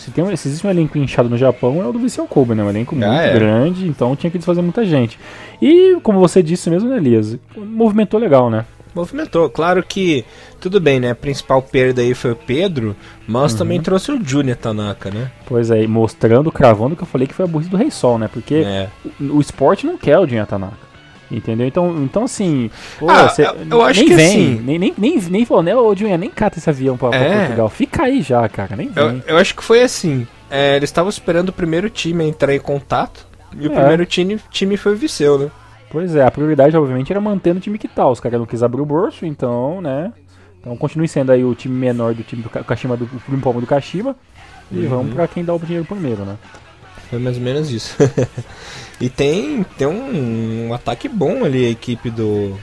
se, 0.00 0.10
tem, 0.10 0.24
se 0.36 0.48
existe 0.48 0.66
um 0.66 0.70
elenco 0.70 0.96
inchado 0.96 1.28
no 1.28 1.36
Japão, 1.36 1.82
é 1.82 1.86
o 1.86 1.92
do 1.92 1.98
Vissel 1.98 2.26
Kobe, 2.26 2.54
né? 2.54 2.64
Um 2.64 2.70
elenco 2.70 2.94
ah, 2.94 2.98
muito 2.98 3.20
é. 3.20 3.32
grande, 3.34 3.86
então 3.86 4.16
tinha 4.16 4.30
que 4.30 4.38
desfazer 4.38 4.62
muita 4.62 4.84
gente. 4.84 5.18
E, 5.60 5.98
como 6.02 6.18
você 6.18 6.42
disse 6.42 6.70
mesmo, 6.70 6.88
né, 6.88 6.96
Elias? 6.96 7.36
Movimentou 7.54 8.18
legal, 8.18 8.48
né? 8.48 8.64
Movimentou. 8.94 9.48
Claro 9.50 9.82
que, 9.82 10.24
tudo 10.60 10.80
bem, 10.80 10.98
né? 10.98 11.10
A 11.10 11.14
principal 11.14 11.62
perda 11.62 12.00
aí 12.02 12.14
foi 12.14 12.32
o 12.32 12.36
Pedro, 12.36 12.96
mas 13.28 13.52
uhum. 13.52 13.58
também 13.58 13.80
trouxe 13.80 14.10
o 14.10 14.24
Junior 14.24 14.56
Tanaka, 14.56 15.10
né? 15.10 15.30
Pois 15.46 15.70
é, 15.70 15.86
mostrando, 15.86 16.50
cravando 16.50 16.96
que 16.96 17.02
eu 17.02 17.06
falei 17.06 17.26
que 17.26 17.34
foi 17.34 17.44
a 17.44 17.48
burrice 17.48 17.70
do 17.70 17.76
Rei 17.76 17.90
Sol, 17.90 18.18
né? 18.18 18.28
Porque 18.32 18.56
é. 18.66 18.88
o, 19.20 19.36
o 19.36 19.40
esporte 19.40 19.86
não 19.86 19.96
quer 19.96 20.18
o 20.18 20.26
Junior 20.26 20.46
Tanaka. 20.46 20.89
Entendeu? 21.30 21.66
Então, 21.66 22.02
então 22.02 22.24
assim. 22.24 22.70
Pô, 22.98 23.08
ah, 23.08 23.28
cê, 23.28 23.44
eu 23.70 23.82
acho 23.82 24.00
nem 24.00 24.08
que 24.08 24.14
vem, 24.14 24.26
assim, 24.26 24.62
nem, 24.64 24.78
nem, 24.78 24.94
nem, 24.98 25.18
nem 25.18 25.44
falou, 25.44 25.62
né? 25.62 25.76
Ô, 25.76 25.94
nem 25.94 26.30
cata 26.30 26.58
esse 26.58 26.68
avião 26.68 26.96
pra, 26.96 27.08
é. 27.14 27.28
pra, 27.28 27.38
Portugal. 27.38 27.68
Fica 27.68 28.02
aí 28.02 28.20
já, 28.20 28.48
cara. 28.48 28.74
Nem 28.74 28.88
vem. 28.88 29.04
Eu, 29.04 29.22
eu 29.26 29.36
acho 29.38 29.54
que 29.54 29.62
foi 29.62 29.82
assim. 29.82 30.26
É, 30.50 30.76
eles 30.76 30.88
estavam 30.88 31.08
esperando 31.08 31.50
o 31.50 31.52
primeiro 31.52 31.88
time 31.88 32.24
entrar 32.24 32.54
em 32.54 32.58
contato. 32.58 33.26
E 33.58 33.68
o 33.68 33.72
é. 33.72 33.74
primeiro 33.76 34.04
time, 34.06 34.40
time 34.50 34.76
foi 34.76 34.92
o 34.92 34.96
Viseu, 34.96 35.38
né? 35.38 35.50
Pois 35.90 36.14
é, 36.14 36.24
a 36.24 36.30
prioridade, 36.30 36.76
obviamente, 36.76 37.12
era 37.12 37.20
manter 37.20 37.54
o 37.54 37.60
time 37.60 37.78
que 37.78 37.88
tá. 37.88 38.08
Os 38.08 38.20
caras 38.20 38.38
não 38.38 38.46
quis 38.46 38.62
abrir 38.62 38.80
o 38.80 38.86
bolso, 38.86 39.26
então, 39.26 39.80
né? 39.80 40.12
Então 40.60 40.76
continue 40.76 41.08
sendo 41.08 41.32
aí 41.32 41.44
o 41.44 41.54
time 41.54 41.74
menor 41.74 42.14
do 42.14 42.22
time 42.22 42.42
do 42.42 42.48
Kashima, 42.48 42.96
do 42.96 43.06
primo 43.06 43.60
do 43.60 43.66
Kashima. 43.66 44.14
E 44.70 44.80
uhum. 44.80 44.88
vamos 44.88 45.14
pra 45.14 45.26
quem 45.26 45.44
dá 45.44 45.54
o 45.54 45.58
dinheiro 45.58 45.84
primeiro, 45.84 46.24
né? 46.24 46.36
Foi 47.10 47.18
mais 47.18 47.36
ou 47.36 47.42
menos 47.42 47.70
isso. 47.70 47.96
e 49.00 49.10
tem, 49.10 49.64
tem 49.76 49.86
um, 49.88 50.68
um, 50.68 50.74
ataque 50.74 51.08
bom 51.08 51.44
ali 51.44 51.66
a 51.66 51.70
equipe 51.70 52.08
do, 52.08 52.56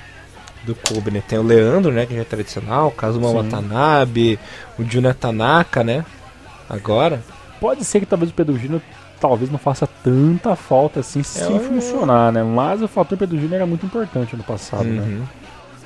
do 0.66 0.74
Kobe, 0.74 1.12
né? 1.12 1.22
Tem 1.28 1.38
o 1.38 1.44
Leandro, 1.44 1.92
né? 1.92 2.06
Que 2.06 2.16
já 2.16 2.22
é 2.22 2.24
tradicional, 2.24 2.88
o 2.88 2.92
Kazuma 2.92 3.28
Sim. 3.28 3.36
Watanabe, 3.36 4.40
o 4.80 4.84
Juna 4.84 5.14
Tanaka, 5.14 5.84
né? 5.84 6.06
Agora. 6.70 7.22
Pode 7.60 7.84
ser 7.84 8.00
que 8.00 8.06
talvez 8.06 8.32
o 8.32 8.34
Pedro 8.34 8.58
Júnior 8.58 8.82
talvez 9.20 9.52
não 9.52 9.58
faça 9.58 9.88
tanta 10.04 10.56
falta 10.56 11.00
assim 11.00 11.24
se 11.24 11.42
é 11.42 11.60
funcionar, 11.60 12.32
né? 12.32 12.44
Mas 12.44 12.82
o 12.82 12.88
fator 12.88 13.18
Pedro 13.18 13.36
Júnior 13.36 13.56
era 13.56 13.66
muito 13.66 13.86
importante 13.86 14.36
no 14.36 14.44
passado, 14.44 14.86
né? 14.86 15.02
uhum. 15.02 15.20
né? 15.20 15.28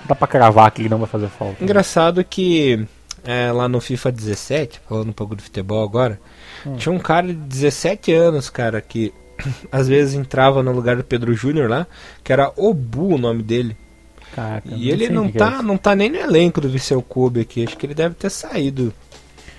Dá 0.05 0.15
pra 0.15 0.27
cravar 0.27 0.69
que 0.71 0.81
ele 0.81 0.89
não 0.89 0.97
vai 0.97 1.07
fazer 1.07 1.27
falta. 1.27 1.53
Né? 1.53 1.63
Engraçado 1.63 2.17
né? 2.17 2.25
que 2.29 2.85
é, 3.23 3.51
lá 3.51 3.67
no 3.67 3.79
FIFA 3.79 4.11
17, 4.11 4.81
falando 4.87 5.09
um 5.09 5.13
pouco 5.13 5.35
do 5.35 5.41
futebol 5.41 5.83
agora, 5.83 6.19
hum. 6.65 6.75
tinha 6.75 6.93
um 6.93 6.99
cara 6.99 7.27
de 7.27 7.33
17 7.33 8.13
anos, 8.13 8.49
cara, 8.49 8.81
que 8.81 9.13
às 9.71 9.87
vezes 9.87 10.15
entrava 10.15 10.63
no 10.63 10.71
lugar 10.71 10.95
do 10.95 11.03
Pedro 11.03 11.33
Júnior 11.33 11.69
lá, 11.69 11.87
que 12.23 12.31
era 12.31 12.51
Obu 12.55 13.15
o 13.15 13.17
nome 13.17 13.43
dele. 13.43 13.75
Caraca, 14.35 14.69
e 14.73 14.89
ele 14.89 15.09
não 15.09 15.29
tá, 15.29 15.59
é 15.59 15.61
não 15.61 15.77
tá 15.77 15.93
nem 15.93 16.09
no 16.09 16.17
elenco 16.17 16.61
do 16.61 16.69
Viseu 16.69 17.01
Kobe 17.01 17.41
aqui, 17.41 17.65
acho 17.65 17.75
que 17.75 17.85
ele 17.85 17.93
deve 17.93 18.15
ter 18.15 18.29
saído. 18.29 18.93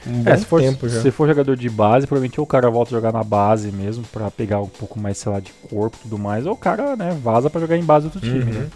Um 0.06 0.28
é, 0.28 0.36
se 0.36 0.44
for, 0.46 0.60
se 0.60 1.10
for 1.10 1.28
jogador 1.28 1.56
de 1.56 1.70
base, 1.70 2.06
provavelmente 2.06 2.40
ou 2.40 2.44
o 2.44 2.46
cara 2.46 2.68
volta 2.68 2.90
a 2.90 2.98
jogar 2.98 3.12
na 3.12 3.22
base 3.22 3.70
mesmo, 3.70 4.04
para 4.10 4.30
pegar 4.30 4.60
um 4.60 4.66
pouco 4.66 4.98
mais, 4.98 5.18
sei 5.18 5.30
lá, 5.30 5.38
de 5.38 5.52
corpo 5.68 5.96
e 6.00 6.02
tudo 6.02 6.18
mais, 6.18 6.44
ou 6.46 6.54
o 6.54 6.56
cara, 6.56 6.96
né, 6.96 7.16
vaza 7.22 7.48
para 7.48 7.60
jogar 7.60 7.76
em 7.76 7.84
base 7.84 8.08
do 8.08 8.14
outro 8.14 8.20
time, 8.20 8.42
uhum. 8.42 8.60
né? 8.60 8.68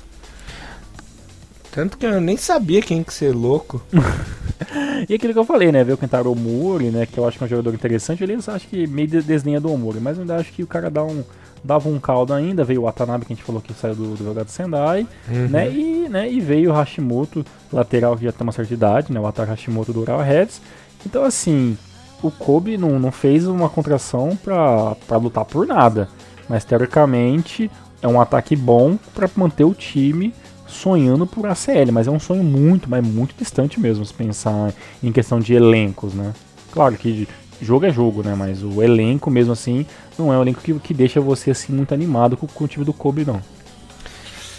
Tanto 1.77 1.99
que 1.99 2.07
eu 2.07 2.23
nem 2.23 2.39
sabia 2.39 2.81
quem 2.81 3.03
que 3.03 3.13
ser 3.13 3.35
louco. 3.35 3.83
e 5.07 5.13
aquilo 5.13 5.35
que 5.35 5.39
eu 5.39 5.45
falei, 5.45 5.71
né? 5.71 5.85
Ver 5.85 5.93
o 5.93 5.99
Kentaro 5.99 6.33
Omori, 6.33 6.87
né? 6.87 7.05
Que 7.05 7.19
eu 7.19 7.29
acho 7.29 7.37
que 7.37 7.45
é 7.45 7.47
um 7.47 7.51
jogador 7.51 7.75
interessante. 7.75 8.25
Ele 8.25 8.33
acho 8.33 8.67
que 8.67 8.87
meio 8.87 9.07
desdenha 9.07 9.61
do 9.61 9.71
Omori, 9.71 10.01
mas 10.01 10.17
eu 10.17 10.23
ainda 10.23 10.37
acho 10.37 10.51
que 10.55 10.63
o 10.63 10.67
cara 10.67 10.91
dá 10.91 11.05
um, 11.05 11.23
dava 11.63 11.91
um 11.91 11.99
caldo 11.99 12.33
ainda. 12.33 12.65
Veio 12.65 12.81
o 12.81 12.85
Watanabe, 12.85 13.27
que 13.27 13.35
a 13.35 13.37
gente 13.37 13.45
falou 13.45 13.61
que 13.61 13.75
saiu 13.75 13.95
do, 13.95 14.15
do 14.15 14.25
jogado 14.25 14.49
Sendai, 14.49 15.07
uhum. 15.29 15.49
né? 15.49 15.71
E, 15.71 16.09
né? 16.09 16.33
e 16.33 16.41
veio 16.41 16.71
o 16.71 16.73
Hashimoto, 16.73 17.45
lateral 17.71 18.17
que 18.17 18.25
já 18.25 18.33
tem 18.33 18.43
uma 18.43 18.53
certa 18.53 18.73
idade, 18.73 19.13
né? 19.13 19.21
O 19.21 19.27
Ataque 19.27 19.51
Hashimoto 19.51 19.93
do 19.93 20.01
Ural 20.01 20.23
Reds. 20.23 20.63
Então, 21.05 21.25
assim, 21.25 21.77
o 22.23 22.31
Kobe 22.31 22.79
não, 22.79 22.99
não 22.99 23.13
fez 23.13 23.47
uma 23.47 23.69
contração 23.69 24.35
pra, 24.43 24.97
pra 25.07 25.19
lutar 25.19 25.45
por 25.45 25.67
nada. 25.67 26.09
Mas, 26.49 26.65
teoricamente, 26.65 27.71
é 28.01 28.09
um 28.09 28.19
ataque 28.19 28.57
bom 28.57 28.97
para 29.15 29.29
manter 29.37 29.65
o 29.65 29.75
time 29.75 30.33
sonhando 30.67 31.27
por 31.27 31.47
ACL, 31.47 31.93
mas 31.93 32.07
é 32.07 32.11
um 32.11 32.21
sonho 32.21 32.43
muito, 32.43 32.89
mas 32.89 33.07
muito 33.07 33.35
distante 33.37 33.79
mesmo, 33.79 34.05
se 34.05 34.13
pensar 34.13 34.73
em 35.03 35.13
questão 35.13 35.39
de 35.39 35.55
elencos, 35.55 36.13
né? 36.13 36.33
Claro 36.73 36.97
que 36.97 37.29
jogo 37.61 37.87
é 37.87 37.91
jogo, 37.91 38.23
né? 38.23 38.35
Mas 38.35 38.63
o 38.63 38.83
elenco, 38.83 39.31
mesmo 39.31 39.53
assim, 39.53 39.87
não 40.19 40.33
é 40.33 40.39
um 40.39 40.43
elenco 40.43 40.61
que, 40.61 40.75
que 40.79 40.95
deixa 40.95 41.21
você 41.21 41.51
assim 41.51 41.73
muito 41.73 41.95
animado 41.95 42.37
com, 42.37 42.47
com 42.47 42.65
o 42.65 42.69
time 42.69 42.85
do 42.85 42.93
Kobe, 42.93 43.25
não. 43.25 43.41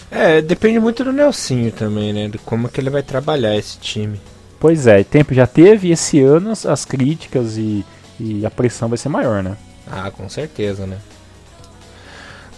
É, 0.09 0.41
depende 0.41 0.79
muito 0.79 1.03
do 1.03 1.11
Nelsinho 1.11 1.71
também, 1.71 2.13
né? 2.13 2.27
De 2.27 2.37
como 2.37 2.69
que 2.69 2.79
ele 2.79 2.89
vai 2.89 3.03
trabalhar 3.03 3.55
esse 3.55 3.77
time. 3.77 4.19
Pois 4.59 4.87
é, 4.87 5.03
tempo 5.03 5.33
já 5.33 5.45
teve, 5.45 5.91
esse 5.91 6.19
ano 6.21 6.51
as 6.51 6.85
críticas 6.85 7.57
e, 7.57 7.85
e 8.19 8.45
a 8.45 8.49
pressão 8.49 8.89
vai 8.89 8.97
ser 8.97 9.09
maior, 9.09 9.43
né? 9.43 9.55
Ah, 9.85 10.09
com 10.09 10.27
certeza, 10.27 10.87
né? 10.87 10.97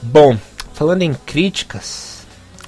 Bom, 0.02 0.38
falando 0.74 1.02
em 1.02 1.14
críticas, 1.14 2.19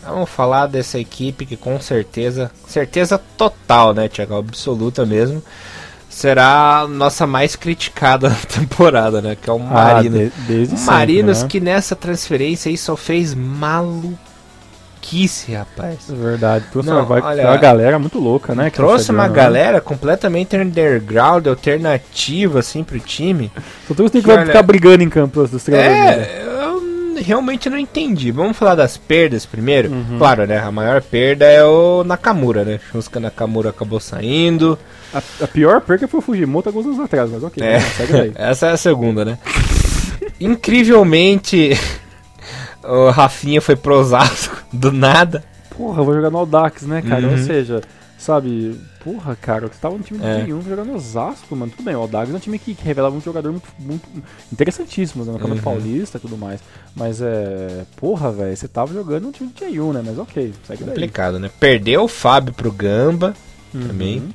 Vamos 0.04 0.30
falar 0.30 0.68
dessa 0.68 1.00
equipe 1.00 1.46
que 1.46 1.56
com 1.56 1.80
certeza, 1.80 2.52
certeza 2.68 3.20
total, 3.38 3.94
né, 3.94 4.08
Tiago? 4.08 4.36
Absoluta 4.38 5.06
mesmo. 5.06 5.42
Será 6.10 6.82
a 6.82 6.88
nossa 6.88 7.26
mais 7.26 7.56
criticada 7.56 8.30
temporada, 8.54 9.22
né? 9.22 9.38
Que 9.42 9.50
é 9.50 9.54
o 9.54 9.60
Marinos. 9.60 10.20
Ah, 10.20 10.24
de, 10.24 10.32
desde 10.48 10.76
o 10.76 10.80
Marinos 10.80 11.38
sempre, 11.38 11.60
né? 11.60 11.62
que 11.62 11.72
nessa 11.72 11.96
transferência 11.96 12.70
aí 12.70 12.78
só 12.78 12.98
fez 12.98 13.34
maluquice. 13.34 14.18
rapaz. 15.54 16.10
É 16.10 16.14
verdade. 16.14 16.66
Trouxe 16.72 16.90
Não, 16.90 16.98
uma, 16.98 17.06
vai- 17.06 17.22
olha, 17.22 17.46
uma 17.48 17.58
galera 17.58 17.98
muito 17.98 18.20
louca, 18.20 18.54
né? 18.54 18.70
Trouxe 18.70 19.12
uma 19.12 19.28
né? 19.28 19.34
galera 19.34 19.80
completamente 19.80 20.56
underground, 20.58 21.48
alternativa, 21.48 22.60
assim, 22.60 22.84
pro 22.84 23.00
time. 23.00 23.50
Só 23.88 23.94
trouxe 23.94 24.12
tem 24.14 24.22
que 24.22 24.28
que, 24.28 24.34
vai 24.34 24.44
olha- 24.44 24.48
ficar 24.48 24.64
brigando 24.64 25.04
em 25.04 25.10
campo 25.10 25.48
dos 25.48 25.64
treinadores. 25.64 26.28
É, 26.28 26.44
eu 26.46 26.51
realmente 27.22 27.70
não 27.70 27.78
entendi. 27.78 28.32
Vamos 28.32 28.58
falar 28.58 28.76
das 28.76 28.98
perdas 28.98 29.46
primeiro. 29.46 29.92
Uhum. 29.92 30.18
Claro, 30.18 30.46
né? 30.46 30.60
A 30.60 30.72
maior 30.72 31.02
perda 31.02 31.46
é 31.46 31.64
o 31.64 32.04
Nakamura, 32.04 32.64
né? 32.64 32.80
Shunsuke 32.92 33.20
Nakamura 33.20 33.70
acabou 33.70 34.00
saindo. 34.00 34.78
A, 35.14 35.22
a 35.44 35.48
pior 35.48 35.82
perca 35.82 36.08
foi 36.08 36.20
o 36.20 36.24
Fujimoto 36.24 36.70
alguns 36.70 36.86
anos 36.86 37.00
atrás, 37.00 37.30
mas 37.30 37.44
ok. 37.44 37.64
É, 37.64 37.80
Segue 37.80 38.14
daí. 38.14 38.32
essa 38.38 38.68
é 38.68 38.72
a 38.72 38.78
segunda, 38.78 39.26
né? 39.26 39.38
Incrivelmente, 40.40 41.78
o 42.84 43.10
Rafinha 43.10 43.62
foi 43.62 43.76
pro 43.76 44.00
Osasco 44.00 44.64
do 44.72 44.92
nada. 44.92 45.44
Porra, 45.76 46.02
eu 46.02 46.06
vou 46.06 46.14
jogar 46.14 46.30
no 46.30 46.38
Audax, 46.40 46.84
né, 46.84 47.02
cara? 47.02 47.26
Uhum. 47.26 47.32
Ou 47.32 47.38
seja, 47.38 47.82
sabe, 48.22 48.80
porra, 49.04 49.36
cara, 49.36 49.68
você 49.68 49.80
tava 49.82 49.98
no 49.98 50.04
time 50.04 50.20
de 50.20 50.26
É. 50.26 50.46
J1 50.46 50.64
jogando 50.70 50.94
Osasco, 50.96 51.56
mano. 51.56 51.72
Tudo 51.72 51.84
bem, 51.86 51.96
o 51.96 52.00
Audax 52.00 52.32
é 52.32 52.36
um 52.36 52.40
time 52.40 52.58
que, 52.60 52.74
que 52.76 52.84
revelava 52.84 53.16
um 53.16 53.22
jogador 53.22 53.52
muito, 53.52 53.68
muito 53.80 54.08
interessantíssimo 54.52 55.26
né, 55.26 55.32
no 55.32 55.40
Campeonato 55.40 55.68
Uhum. 55.68 55.76
Paulista 55.76 56.18
e 56.18 56.22
tudo 56.22 56.38
mais. 56.38 56.60
Mas 56.96 57.22
é. 57.22 57.86
Porra, 57.98 58.32
velho, 58.32 58.56
você 58.56 58.68
tava 58.68 58.94
jogando 58.94 59.26
no 59.26 59.32
time 59.32 59.50
de 59.54 59.66
J1, 59.66 59.94
né? 59.94 60.04
Mas 60.06 60.18
ok, 60.20 60.54
segue 60.68 60.84
daí. 60.84 60.94
Complicado, 60.94 61.40
né? 61.40 61.50
Perdeu 61.60 62.04
o 62.04 62.08
Fábio 62.08 62.54
pro 62.54 62.72
Gamba 62.72 63.34
Uhum. 63.74 63.88
também. 63.88 64.34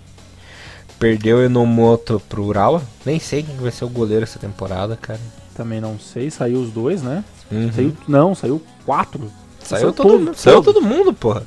Perdeu 0.99 1.39
o 1.39 1.43
Enomoto 1.43 2.21
pro 2.29 2.45
Urawa. 2.45 2.83
Nem 3.05 3.19
sei 3.21 3.43
quem 3.43 3.57
vai 3.57 3.71
ser 3.71 3.85
o 3.85 3.89
goleiro 3.89 4.23
essa 4.25 4.39
temporada, 4.39 4.97
cara. 4.97 5.21
Também 5.55 5.81
não 5.81 5.99
sei, 5.99 6.31
saiu 6.31 6.61
os 6.61 6.71
dois, 6.71 7.03
né? 7.03 7.23
Uhum. 7.51 7.71
Saiu, 7.73 7.97
não, 8.09 8.35
saiu 8.35 8.63
quatro. 8.85 9.31
Saiu, 9.63 9.81
saiu 9.81 9.93
todo, 9.93 10.09
todo- 10.09 10.19
mundo. 10.21 10.35
Saiu 10.37 10.63
todo 10.63 10.81
mundo, 10.83 11.13
porra. 11.13 11.43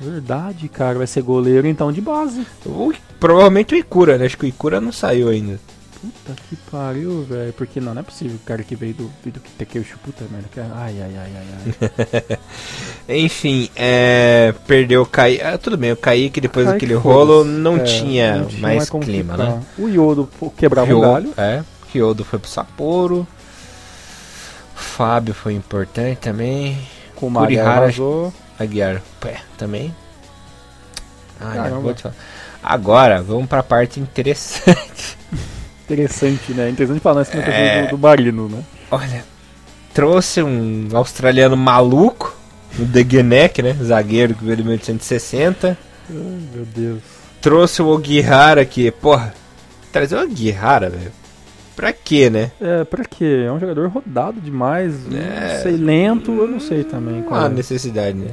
Verdade, 0.00 0.68
cara, 0.68 0.98
vai 0.98 1.06
ser 1.06 1.22
goleiro 1.22 1.66
então 1.68 1.92
de 1.92 2.00
base. 2.00 2.46
O- 2.64 2.92
provavelmente 3.18 3.74
o 3.74 3.78
Ikura, 3.78 4.16
né? 4.16 4.26
Acho 4.26 4.38
que 4.38 4.46
o 4.46 4.48
Ikura 4.48 4.80
não 4.80 4.90
saiu 4.92 5.28
ainda. 5.28 5.58
Puta 6.00 6.34
que 6.48 6.56
pariu, 6.70 7.22
velho. 7.24 7.52
Porque 7.52 7.78
não, 7.78 7.92
não 7.92 8.00
é 8.00 8.02
possível 8.02 8.36
o 8.36 8.46
cara 8.46 8.62
que 8.62 8.74
veio 8.74 8.94
do, 8.94 9.10
veio 9.22 9.34
do 9.34 9.40
Takeuchi, 9.58 9.94
puta 10.02 10.24
merda. 10.32 10.48
que- 10.50 10.58
Ai, 10.58 10.96
ai, 11.02 11.12
ai, 11.18 11.32
ai, 11.36 12.18
ai. 12.30 12.38
Enfim, 13.24 13.68
é, 13.76 14.54
perdeu 14.66 15.02
o 15.02 15.06
Kaique. 15.06 15.42
Ah, 15.42 15.58
tudo 15.58 15.76
bem, 15.76 15.92
o 15.92 15.96
Kaique 15.96 16.40
depois 16.40 16.66
Kaique, 16.66 16.86
daquele 16.86 16.98
rolo 16.98 17.44
não, 17.44 17.76
É, 17.76 17.80
tinha 17.80 18.36
não 18.38 18.46
tinha 18.46 18.62
mais 18.62 18.88
clima, 18.88 19.34
ficar. 19.34 19.44
né? 19.50 19.62
O 19.78 19.88
Yodo 19.88 20.26
quebrava 20.56 20.94
o 20.94 21.00
galho. 21.02 21.34
É, 21.36 21.62
Ryodo 21.92 22.24
foi 22.24 22.38
pro 22.38 22.48
Sapporo. 22.48 23.26
Fábio 24.74 25.34
foi 25.34 25.54
importante 25.54 26.18
também. 26.18 26.78
O 27.20 27.28
Maria 27.28 27.58
Kurihara- 27.62 27.86
vazou. 27.86 28.32
Aguiar, 28.60 29.00
pé, 29.18 29.40
também. 29.56 29.94
Ah, 31.40 31.68
vou 31.80 31.94
te 31.94 32.02
falar. 32.02 32.14
Agora, 32.62 33.22
vamos 33.22 33.48
pra 33.48 33.62
parte 33.62 33.98
interessante. 33.98 35.16
Interessante, 35.90 36.52
né? 36.52 36.70
Interessante 36.70 37.00
falar 37.00 37.20
nessa 37.20 37.36
É. 37.36 37.86
do, 37.86 37.96
do 37.96 37.98
Marino, 37.98 38.48
né? 38.48 38.62
Olha, 38.92 39.24
trouxe 39.92 40.40
um 40.40 40.88
australiano 40.92 41.56
maluco, 41.56 42.36
o 42.78 42.84
Degenek, 42.84 43.60
né? 43.60 43.76
Zagueiro 43.82 44.34
que 44.34 44.44
veio 44.44 44.58
de 44.58 44.62
1860. 44.62 45.76
Ai, 46.08 46.16
meu 46.54 46.64
Deus. 46.64 47.00
Trouxe 47.40 47.82
o 47.82 47.88
Ogihara 47.88 48.64
que, 48.64 48.90
porra, 48.92 49.34
trazer 49.90 50.14
o 50.14 50.20
Ogihara, 50.20 50.90
velho. 50.90 51.10
Pra 51.74 51.92
quê, 51.92 52.30
né? 52.30 52.52
É, 52.60 52.84
pra 52.84 53.04
quê? 53.04 53.44
É 53.46 53.50
um 53.50 53.58
jogador 53.58 53.88
rodado 53.88 54.40
demais. 54.40 54.94
É. 55.12 55.54
Não 55.54 55.62
sei, 55.62 55.76
lento, 55.76 56.30
eu 56.30 56.46
não 56.46 56.60
sei 56.60 56.84
também. 56.84 57.22
Qual 57.22 57.40
há 57.40 57.46
é. 57.46 57.48
necessidade, 57.48 58.16
né? 58.16 58.30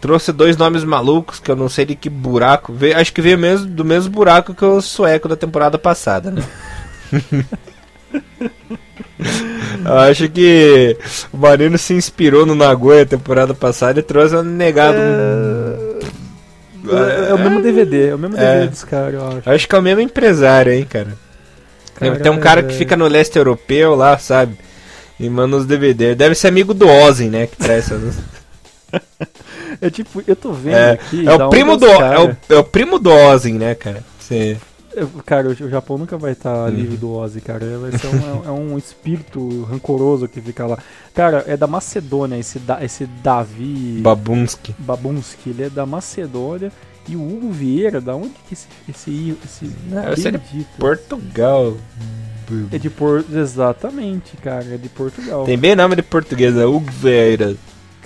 Trouxe 0.00 0.30
dois 0.32 0.56
nomes 0.56 0.84
malucos 0.84 1.40
que 1.40 1.50
eu 1.50 1.56
não 1.56 1.68
sei 1.68 1.84
de 1.86 1.94
que 1.96 2.08
buraco. 2.10 2.72
Veio, 2.72 2.96
acho 2.98 3.12
que 3.12 3.20
veio 3.22 3.38
mesmo, 3.38 3.66
do 3.66 3.84
mesmo 3.84 4.10
buraco 4.10 4.54
que 4.54 4.64
o 4.64 4.80
sueco 4.80 5.28
da 5.28 5.36
temporada 5.36 5.78
passada, 5.78 6.30
né? 6.30 6.42
Acho 10.10 10.28
que 10.28 10.96
o 11.32 11.36
Marino 11.38 11.78
se 11.78 11.94
inspirou 11.94 12.44
no 12.44 12.54
Nagoya 12.54 13.06
temporada 13.06 13.54
passada 13.54 14.00
e 14.00 14.02
trouxe 14.02 14.36
um 14.36 14.42
negado. 14.42 14.98
É, 16.88 17.30
é 17.30 17.34
o 17.34 17.38
mesmo 17.38 17.62
DVD, 17.62 18.08
é 18.10 18.14
o 18.14 18.18
mesmo 18.18 18.36
É. 18.36 18.52
DVD 18.54 18.68
dos 18.68 18.84
caras, 18.84 19.14
eu 19.14 19.26
acho. 19.28 19.50
Acho 19.50 19.68
que 19.68 19.74
é 19.74 19.78
o 19.78 19.82
mesmo 19.82 20.00
empresário, 20.00 20.72
hein, 20.72 20.84
cara. 20.88 21.14
Tem- 21.98 22.30
um 22.32 22.38
cara 22.40 22.62
que 22.62 22.74
é- 22.74 22.76
fica 22.76 22.96
no 22.96 23.06
leste 23.08 23.36
europeu 23.38 23.94
lá, 23.94 24.18
sabe? 24.18 24.56
E 25.18 25.28
manda 25.30 25.56
os 25.56 25.64
DVD. 25.66 26.14
Deve 26.14 26.34
ser 26.34 26.48
amigo 26.48 26.74
do 26.74 26.86
Ozzy, 26.86 27.28
né? 27.28 27.46
Que 27.46 27.56
traz 27.56 27.90
essas... 27.90 28.16
É 29.80 29.90
tipo, 29.90 30.22
eu 30.26 30.36
tô 30.36 30.52
vendo 30.52 30.76
É, 30.76 30.92
aqui. 30.92 31.26
é 31.28 31.34
o 31.34 31.48
primo 31.48 31.76
do 31.76 31.86
é 31.86 32.20
o, 32.24 32.36
é 32.50 32.58
o 32.58 32.64
primo 32.64 32.98
do 32.98 33.10
Ozzy, 33.10 33.52
né, 33.52 33.74
cara? 33.74 34.02
Sim. 34.20 34.56
Eu- 34.94 35.08
Cara, 35.26 35.48
o 35.48 35.54
Japão 35.54 35.98
nunca 35.98 36.16
vai 36.16 36.32
estar 36.32 36.54
Uhum. 36.54 36.68
livre 36.70 36.96
do 36.96 37.12
Ozzy, 37.12 37.40
cara. 37.42 37.66
Vai 37.78 37.92
ser 37.98 38.06
um, 38.08 38.42
é 38.46 38.50
um 38.50 38.78
espírito 38.78 39.62
rancoroso 39.70 40.26
que 40.26 40.40
fica 40.40 40.66
lá. 40.66 40.78
Cara, 41.14 41.44
é 41.46 41.54
da 41.56 41.66
Macedônia, 41.66 42.38
esse, 42.38 42.58
da, 42.58 42.82
esse 42.82 43.04
Davi 43.22 44.00
Babunski. 44.02 44.74
Babunski, 44.78 45.50
ele 45.50 45.64
é 45.64 45.68
da 45.70 45.84
Macedônia. 45.84 46.72
E 47.08 47.14
o 47.14 47.20
Hugo 47.22 47.52
Vieira, 47.52 48.00
da 48.00 48.16
onde 48.16 48.30
que 48.48 48.54
esse. 48.54 48.66
esse, 48.88 49.36
esse 49.44 49.70
Não, 49.88 50.12
esse 50.12 50.26
é 50.28 50.30
de? 50.32 50.66
Portugal. 50.78 51.76
É 52.72 52.78
de 52.78 52.88
Porto. 52.88 53.36
Exatamente, 53.36 54.36
cara. 54.38 54.64
É 54.72 54.76
de 54.76 54.88
Portugal. 54.88 55.44
Tem 55.44 55.58
bem 55.58 55.76
nome 55.76 55.94
de 55.96 56.02
português, 56.02 56.54
né? 56.54 56.64
Hugo 56.64 56.90
Vieira. 56.90 57.54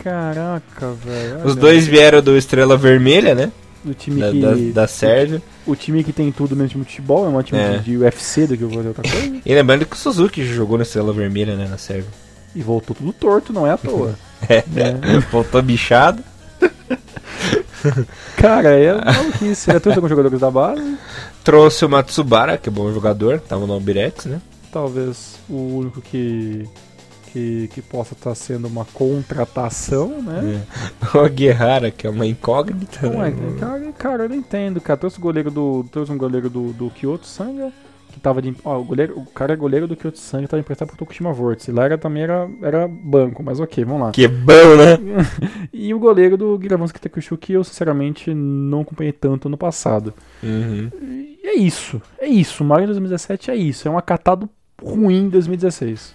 Caraca, 0.03 0.93
velho. 1.05 1.45
Os 1.45 1.55
dois 1.55 1.87
vieram 1.87 2.23
do 2.23 2.37
Estrela 2.37 2.77
Vermelha, 2.77 3.35
né? 3.35 3.53
Do 3.85 3.95
time 3.95 4.21
Da, 4.21 4.31
que. 4.31 4.41
da, 4.73 4.83
da 4.83 4.87
Sérvia. 4.87 5.43
O 5.67 5.75
time 5.75 6.05
que 6.05 6.13
tem 6.13 6.31
tudo 6.31 6.55
mesmo 6.57 6.83
de 6.83 6.91
futebol, 6.91 7.25
é 7.25 7.29
um 7.29 7.43
time 7.43 7.61
É. 7.61 7.79
de, 7.79 7.97
UFC 7.97 8.47
do 8.47 8.57
que 8.57 8.63
eu 8.63 8.69
vou 8.69 8.77
fazer 8.79 8.89
outra 8.89 9.03
coisa. 9.11 9.41
E 9.45 9.55
lembrando 9.55 9.87
que 9.87 9.95
o 9.95 9.99
Suzuki 9.99 10.45
jogou 10.45 10.77
no 10.77 10.83
Estrela 10.83 11.13
Vermelha, 11.13 11.57
né? 11.57 11.67
Na 11.69 11.79
Sérvia. 11.79 12.11
e 12.55 12.61
voltou 12.63 12.95
tudo 12.97 13.13
torto, 13.13 13.53
não 13.53 13.67
é 13.67 13.71
à 13.73 13.77
toa. 13.77 14.15
É. 14.49 14.65
né? 14.69 14.99
Voltou 15.31 15.61
bichado. 15.63 16.23
Cara, 18.37 18.71
é 18.71 18.93
maluquice. 19.05 19.71
Ele 19.71 19.81
trouxe 19.81 19.99
alguns 19.99 20.11
jogadores 20.11 20.41
da 20.41 20.51
base. 20.51 20.97
Trouxe 21.45 21.85
o 21.85 21.89
Matsubara, 21.89 22.57
que 22.59 22.69
é 22.69 22.73
bom 22.73 22.91
jogador. 22.93 23.41
Tava 23.41 23.67
no 23.67 23.75
Albirex, 23.75 24.25
né? 24.27 24.41
Talvez 24.73 25.35
o 25.49 25.77
único 25.79 26.01
que. 26.01 26.67
Que, 27.33 27.69
que 27.69 27.81
possa 27.81 28.13
estar 28.15 28.35
sendo 28.35 28.67
uma 28.67 28.85
contratação, 28.85 30.21
né? 30.21 30.65
É. 30.67 30.91
O 31.17 31.21
Aguirara, 31.21 31.91
que 31.91 32.07
é 32.07 32.11
uma 32.11 32.27
incógnita. 32.27 33.09
Não 33.09 33.25
é, 33.25 33.31
né? 33.31 33.57
cara, 33.59 33.93
cara, 33.93 34.23
eu 34.25 34.29
não 34.29 34.37
entendo, 34.37 34.81
cara. 34.81 34.97
Trouxe 34.97 35.19
o 35.19 35.21
goleiro 35.21 35.51
do. 35.51 35.85
Trouxe 35.93 36.11
um 36.11 36.19
goleiro 36.19 36.51
do, 36.51 36.73
do 36.73 36.91
Kyoto 36.91 37.27
Sanga, 37.27 37.73
que 38.13 38.19
tava 38.19 38.43
de. 38.43 38.55
Ó, 38.65 38.81
o, 38.81 38.85
goleiro, 38.85 39.19
o 39.19 39.27
cara 39.27 39.53
é 39.53 39.57
goleiro 39.57 39.87
do 39.87 39.97
Kyoto 39.97 40.19
Sanga 40.19 40.49
tava 40.49 40.61
emprestado 40.61 40.89
pro 40.89 40.97
Tokushima 40.97 41.33
Vortex. 41.33 41.69
Lá 41.69 41.85
era, 41.85 41.97
também 41.97 42.25
era, 42.25 42.49
era 42.63 42.89
banco, 42.89 43.43
mas 43.43 43.61
ok, 43.61 43.85
vamos 43.85 44.03
lá. 44.03 44.11
Que 44.13 44.27
bom, 44.27 44.77
né? 44.77 44.99
E 45.73 45.95
o 45.95 45.99
goleiro 45.99 46.37
do 46.37 46.59
Giravanski 46.61 47.01
Takushu, 47.01 47.39
que 47.39 47.53
eu 47.53 47.65
sinceramente 47.65 48.35
não 48.35 48.81
acompanhei 48.81 49.13
tanto 49.13 49.49
no 49.49 49.57
passado. 49.57 50.13
Uhum. 50.43 50.91
E 51.01 51.47
é 51.47 51.55
isso, 51.55 52.03
é 52.19 52.27
isso. 52.27 52.63
O 52.63 52.67
Mario 52.67 52.87
2017 52.87 53.51
é 53.51 53.57
isso, 53.57 53.89
é 53.89 53.91
um 53.91 53.97
acatado 53.97 54.49
ruim 54.83 55.29
2016. 55.29 56.15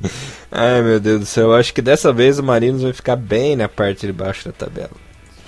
Ai, 0.50 0.82
meu 0.82 1.00
Deus 1.00 1.20
do 1.20 1.26
céu. 1.26 1.48
Eu 1.48 1.54
acho 1.54 1.72
que 1.72 1.82
dessa 1.82 2.12
vez 2.12 2.38
o 2.38 2.42
Marinos 2.42 2.82
vai 2.82 2.92
ficar 2.92 3.16
bem 3.16 3.56
na 3.56 3.68
parte 3.68 4.06
de 4.06 4.12
baixo 4.12 4.46
da 4.46 4.52
tabela. 4.52 4.90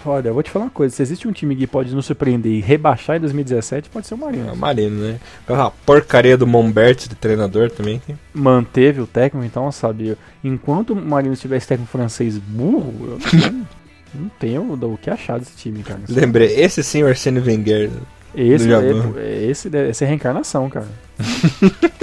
Olha, 0.07 0.29
eu 0.29 0.35
vou 0.35 0.43
te 0.43 0.51
falar 0.51 0.67
uma 0.67 0.71
coisa: 0.71 0.95
se 0.95 1.03
existe 1.03 1.27
um 1.27 1.33
time 1.33 1.57
que 1.57 1.67
pode 1.67 1.95
nos 1.95 2.07
surpreender 2.07 2.53
e 2.53 2.61
rebaixar 2.61 3.17
em 3.17 3.21
2017, 3.21 3.89
pode 3.89 4.07
ser 4.07 4.15
o 4.15 4.19
É 4.29 4.53
o. 4.53 4.57
Marinos, 4.57 5.01
né? 5.01 5.21
Aquela 5.43 5.71
porcaria 5.71 6.37
do 6.37 6.47
Momberti 6.47 7.09
de 7.09 7.15
treinador 7.15 7.71
também. 7.71 8.03
Manteve 8.35 9.01
o 9.01 9.07
técnico, 9.07 9.47
então, 9.47 9.71
sabe? 9.73 10.17
Enquanto 10.43 10.91
o 10.91 10.97
Marinho 10.97 11.35
tivesse 11.37 11.69
técnico 11.69 11.91
francês 11.91 12.37
burro, 12.37 13.19
eu 13.33 13.41
não, 13.51 13.67
não 14.23 14.29
tenho 14.39 14.73
o 14.73 14.99
que 14.99 15.09
achar 15.09 15.39
desse 15.39 15.57
time, 15.57 15.83
cara. 15.83 16.01
Lembrei, 16.09 16.49
esse 16.61 16.83
sim 16.83 17.01
é 17.01 17.05
o 17.05 17.09
Arsene 17.09 17.41
Wenger. 17.41 17.91
Esse 18.35 18.73
é, 18.73 18.77
é- 18.77 19.45
esse 19.51 19.71
deve 19.71 19.95
ser 19.95 20.07
reencarnação, 20.07 20.69
cara. 20.69 20.89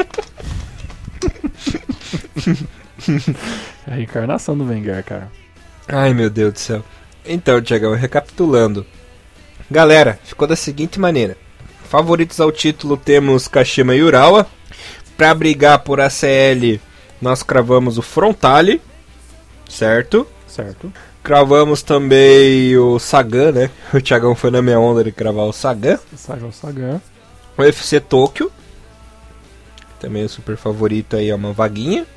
é 3.88 3.92
a 3.92 3.96
reencarnação 3.96 4.58
do 4.58 4.66
Wenger, 4.66 5.04
cara. 5.04 5.32
Ai, 5.88 6.14
meu 6.14 6.30
Deus 6.30 6.54
do 6.54 6.60
céu. 6.60 6.84
Então, 7.26 7.62
Tiagão, 7.62 7.94
recapitulando. 7.94 8.86
Galera, 9.70 10.20
ficou 10.24 10.48
da 10.48 10.56
seguinte 10.56 11.00
maneira. 11.00 11.38
Favoritos 11.84 12.40
ao 12.40 12.52
título 12.52 12.96
temos 12.96 13.48
Kashima 13.48 13.96
e 13.96 14.02
Urawa. 14.02 14.48
Pra 15.18 15.34
brigar 15.34 15.80
por 15.80 16.00
ACL, 16.00 16.80
nós 17.22 17.44
cravamos 17.44 17.98
o 17.98 18.02
Frontale. 18.02 18.82
Certo? 19.70 20.28
Certo? 20.48 20.92
Cravamos 21.24 21.84
também 21.84 22.76
o 22.78 22.98
Sagan, 22.98 23.52
né? 23.52 23.70
O 23.94 24.02
Thiagão 24.02 24.36
foi 24.36 24.50
na 24.50 24.62
minha 24.62 24.80
onda 24.80 25.04
de 25.04 25.12
cravar 25.12 25.46
o 25.46 25.54
Sagan. 25.54 26.00
Sagan 26.16 26.52
Sagan. 26.52 27.02
O 27.58 27.62
UFC 27.62 28.00
Tóquio. 28.00 28.52
Também 30.00 30.24
é 30.24 30.28
super 30.28 30.58
favorito 30.58 31.16
aí, 31.16 31.30
é 31.30 31.36
uma 31.36 31.54
vaguinha. 31.54 32.08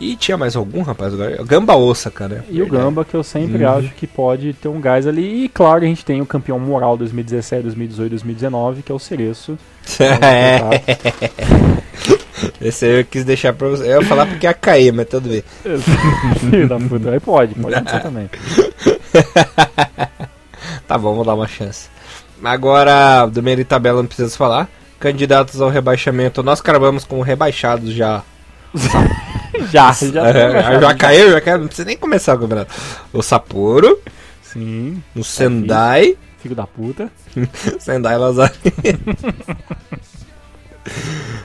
E 0.00 0.16
tinha 0.16 0.36
mais 0.36 0.56
algum, 0.56 0.82
rapaz? 0.82 1.14
Agora? 1.14 1.42
Gamba 1.44 1.76
Osaka, 1.76 2.26
né? 2.28 2.42
E 2.50 2.60
o 2.60 2.66
Gamba, 2.68 3.04
que 3.04 3.14
eu 3.14 3.22
sempre 3.22 3.64
Uhum. 3.64 3.78
acho 3.78 3.88
que 3.94 4.06
pode 4.06 4.52
ter 4.52 4.66
um 4.68 4.80
gás 4.80 5.06
ali. 5.06 5.44
E 5.44 5.48
claro, 5.48 5.84
a 5.84 5.86
gente 5.86 6.04
tem 6.04 6.20
o 6.20 6.26
campeão 6.26 6.58
moral 6.58 6.96
2017, 6.96 7.62
2018, 7.62 8.10
2019, 8.10 8.82
que 8.82 8.90
é 8.90 8.94
o 8.94 8.98
Cereço. 8.98 9.56
é. 10.00 10.82
Esse 12.60 12.86
aí 12.86 12.98
eu 13.00 13.04
quis 13.04 13.24
deixar 13.24 13.52
pra 13.52 13.68
você. 13.68 13.84
Eu 13.84 14.02
ia 14.02 14.06
falar 14.06 14.26
porque 14.26 14.46
ia 14.46 14.52
cair, 14.54 14.92
mas 14.92 15.06
tudo 15.06 15.28
bem. 15.28 15.44
Filho 16.50 16.68
da 16.68 16.78
puta. 16.78 17.10
Aí 17.10 17.20
pode, 17.20 17.54
pode 17.54 17.74
acontecer 17.74 18.00
também. 18.02 18.28
Tá 20.88 20.98
bom, 20.98 21.14
vou 21.14 21.24
dar 21.24 21.34
uma 21.34 21.46
chance. 21.46 21.88
Agora, 22.42 23.26
do 23.26 23.42
meio 23.42 23.58
de 23.58 23.64
tabela 23.64 23.98
não 24.02 24.06
precisa 24.06 24.36
falar. 24.36 24.68
Candidatos 24.98 25.60
ao 25.60 25.68
rebaixamento, 25.70 26.42
nós 26.42 26.60
cravamos 26.60 27.04
como 27.04 27.22
rebaixados 27.22 27.92
já. 27.92 28.22
Já, 29.70 29.92
já, 29.92 30.28
É, 30.28 30.80
já, 30.80 30.94
caiu, 30.94 31.30
já 31.30 31.40
caiu, 31.40 31.58
não 31.58 31.66
precisa 31.66 31.86
nem 31.86 31.96
começar 31.96 32.34
o 32.34 32.38
campeonato. 32.40 32.74
O 33.12 33.22
Sapporo, 33.22 33.98
Sim, 34.42 35.02
o 35.14 35.22
Sendai, 35.24 36.16
filho 36.38 36.54
da 36.54 36.66
puta. 36.66 37.10
Sendai 37.78 38.16
Lazare. 38.18 38.52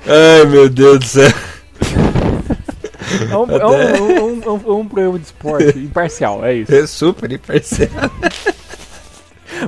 Ai 0.07 0.45
meu 0.47 0.69
Deus 0.69 0.99
do 0.99 1.05
céu. 1.05 1.31
É 3.31 3.35
um, 3.37 3.49
é 3.51 3.65
um, 3.65 3.73
é 3.73 4.01
um, 4.01 4.43
é 4.43 4.49
um- 4.51 4.63
é 4.67 4.71
um 4.73 4.87
programa 4.87 5.17
de 5.17 5.25
esporte 5.25 5.79
imparcial, 5.79 6.45
é 6.45 6.53
isso. 6.55 6.73
É 6.73 6.85
super 6.85 7.31
imparcial. 7.31 7.89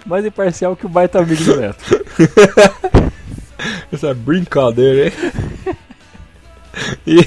Mais 0.06 0.26
imparcial 0.26 0.76
que 0.76 0.86
o 0.86 0.90
baita 0.90 1.20
amigo 1.20 1.44
do 1.44 1.56
Neto. 1.60 1.84
Essa 3.92 4.14
brincadeira, 4.14 5.08
hein? 5.08 5.14
E... 7.08 7.26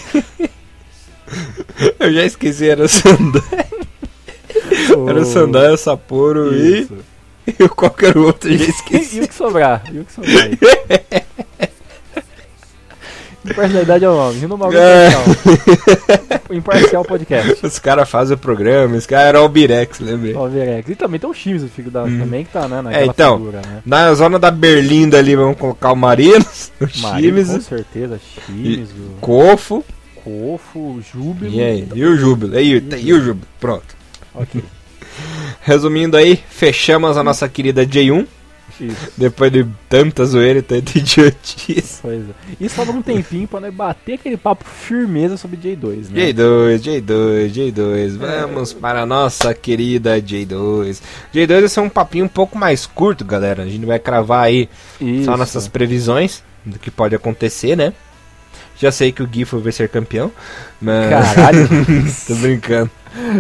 Eu 2.00 2.12
já 2.12 2.24
esqueci, 2.24 2.68
era 2.68 2.84
o 2.84 2.88
Sendai. 2.88 3.64
Era 5.08 5.20
o 5.20 5.24
Sendai, 5.24 5.72
o 5.72 5.76
Sapporo 5.76 6.54
e... 6.54 6.86
E 7.58 7.62
o 7.62 7.68
qualquer 7.68 8.16
outro, 8.16 8.50
eu 8.50 8.56
já 8.56 8.64
E, 8.64 8.68
esqueci. 8.70 9.20
o 9.20 9.28
que 9.28 9.34
sobrar? 9.34 9.82
E 9.92 9.98
o 9.98 10.04
que 10.06 10.12
sobrar? 10.12 10.48
Imparcialidade 13.44 14.02
é 14.02 14.08
o 14.08 14.14
nome. 14.14 14.40
Rindo 14.40 14.56
bagulho 14.56 14.78
É. 14.78 15.08
imparcial. 15.08 16.44
Imparcial 16.50 17.04
Podcast. 17.04 17.66
Os 17.66 17.78
caras 17.78 18.08
fazem 18.08 18.34
o 18.34 18.38
programa, 18.38 18.96
esse 18.96 19.06
cara 19.06 19.24
era 19.24 19.42
o 19.42 19.48
Birex, 19.50 20.00
lembrei. 20.00 20.34
Ó, 20.34 20.48
Virex. 20.48 20.88
E 20.88 20.94
também 20.94 21.20
tem 21.20 21.28
o 21.28 21.34
Chimes, 21.34 21.62
o 21.62 21.68
filho 21.68 21.90
da 21.90 22.04
também, 22.04 22.44
que 22.46 22.52
tá, 22.52 22.66
né? 22.66 22.82
É, 23.02 23.04
então, 23.04 23.36
figura, 23.36 23.60
né? 23.60 23.82
Na 23.84 24.14
zona 24.14 24.38
da 24.38 24.50
Berlinda 24.50 25.18
ali, 25.18 25.36
vamos 25.36 25.58
colocar 25.58 25.92
o 25.92 25.96
Marinos, 25.96 26.72
o 26.80 27.00
Marido, 27.02 27.36
com 27.36 27.44
Chimes, 27.44 27.64
certeza. 27.66 28.18
Chimes, 28.46 28.88
o 28.90 29.20
Cofo. 29.20 29.84
Cofo, 30.24 31.02
Júbilo. 31.12 31.54
E 31.54 31.62
aí? 31.62 31.88
E 31.94 32.04
o 32.04 32.16
Júbilo? 32.16 32.54
E, 32.54 32.58
aí, 32.58 32.70
e 33.02 33.12
o 33.12 33.20
Júbilo? 33.20 33.46
Pronto. 33.60 33.94
Ok. 34.34 34.64
Resumindo 35.60 36.16
aí, 36.16 36.42
fechamos 36.48 37.16
a 37.16 37.22
nossa 37.22 37.48
querida 37.48 37.86
J1. 37.86 38.26
Isso. 38.80 39.12
Depois 39.16 39.52
de 39.52 39.64
tanta 39.88 40.24
zoeira 40.24 40.58
e 40.58 40.62
tanta 40.62 40.90
idiotice. 40.98 42.00
Pois 42.02 42.22
é. 42.22 42.32
E 42.60 42.68
sobra 42.68 42.92
um 42.92 43.02
tempinho 43.02 43.46
pra 43.46 43.60
nós 43.60 43.72
bater 43.72 44.14
aquele 44.14 44.36
papo 44.36 44.64
firmeza 44.64 45.36
sobre 45.36 45.56
J2, 45.58 46.10
né? 46.10 46.32
J2, 46.32 46.78
J2, 46.80 47.50
J2. 47.52 48.16
Vamos 48.16 48.72
para 48.72 49.02
a 49.02 49.06
nossa 49.06 49.54
querida 49.54 50.20
J2. 50.20 51.00
J2 51.32 51.60
vai 51.60 51.68
ser 51.68 51.80
um 51.80 51.88
papinho 51.88 52.24
um 52.24 52.28
pouco 52.28 52.58
mais 52.58 52.86
curto, 52.86 53.24
galera. 53.24 53.62
A 53.62 53.66
gente 53.66 53.86
vai 53.86 53.98
cravar 53.98 54.46
aí 54.46 54.68
Isso. 55.00 55.26
só 55.26 55.36
nossas 55.36 55.68
previsões 55.68 56.42
do 56.64 56.78
que 56.78 56.90
pode 56.90 57.14
acontecer, 57.14 57.76
né? 57.76 57.92
Já 58.78 58.90
sei 58.90 59.12
que 59.12 59.22
o 59.22 59.28
Gifford 59.30 59.62
vai 59.62 59.72
ser 59.72 59.88
campeão, 59.88 60.30
mas. 60.80 61.08
Caralho, 61.10 61.68
Tô 62.26 62.34
brincando. 62.34 62.90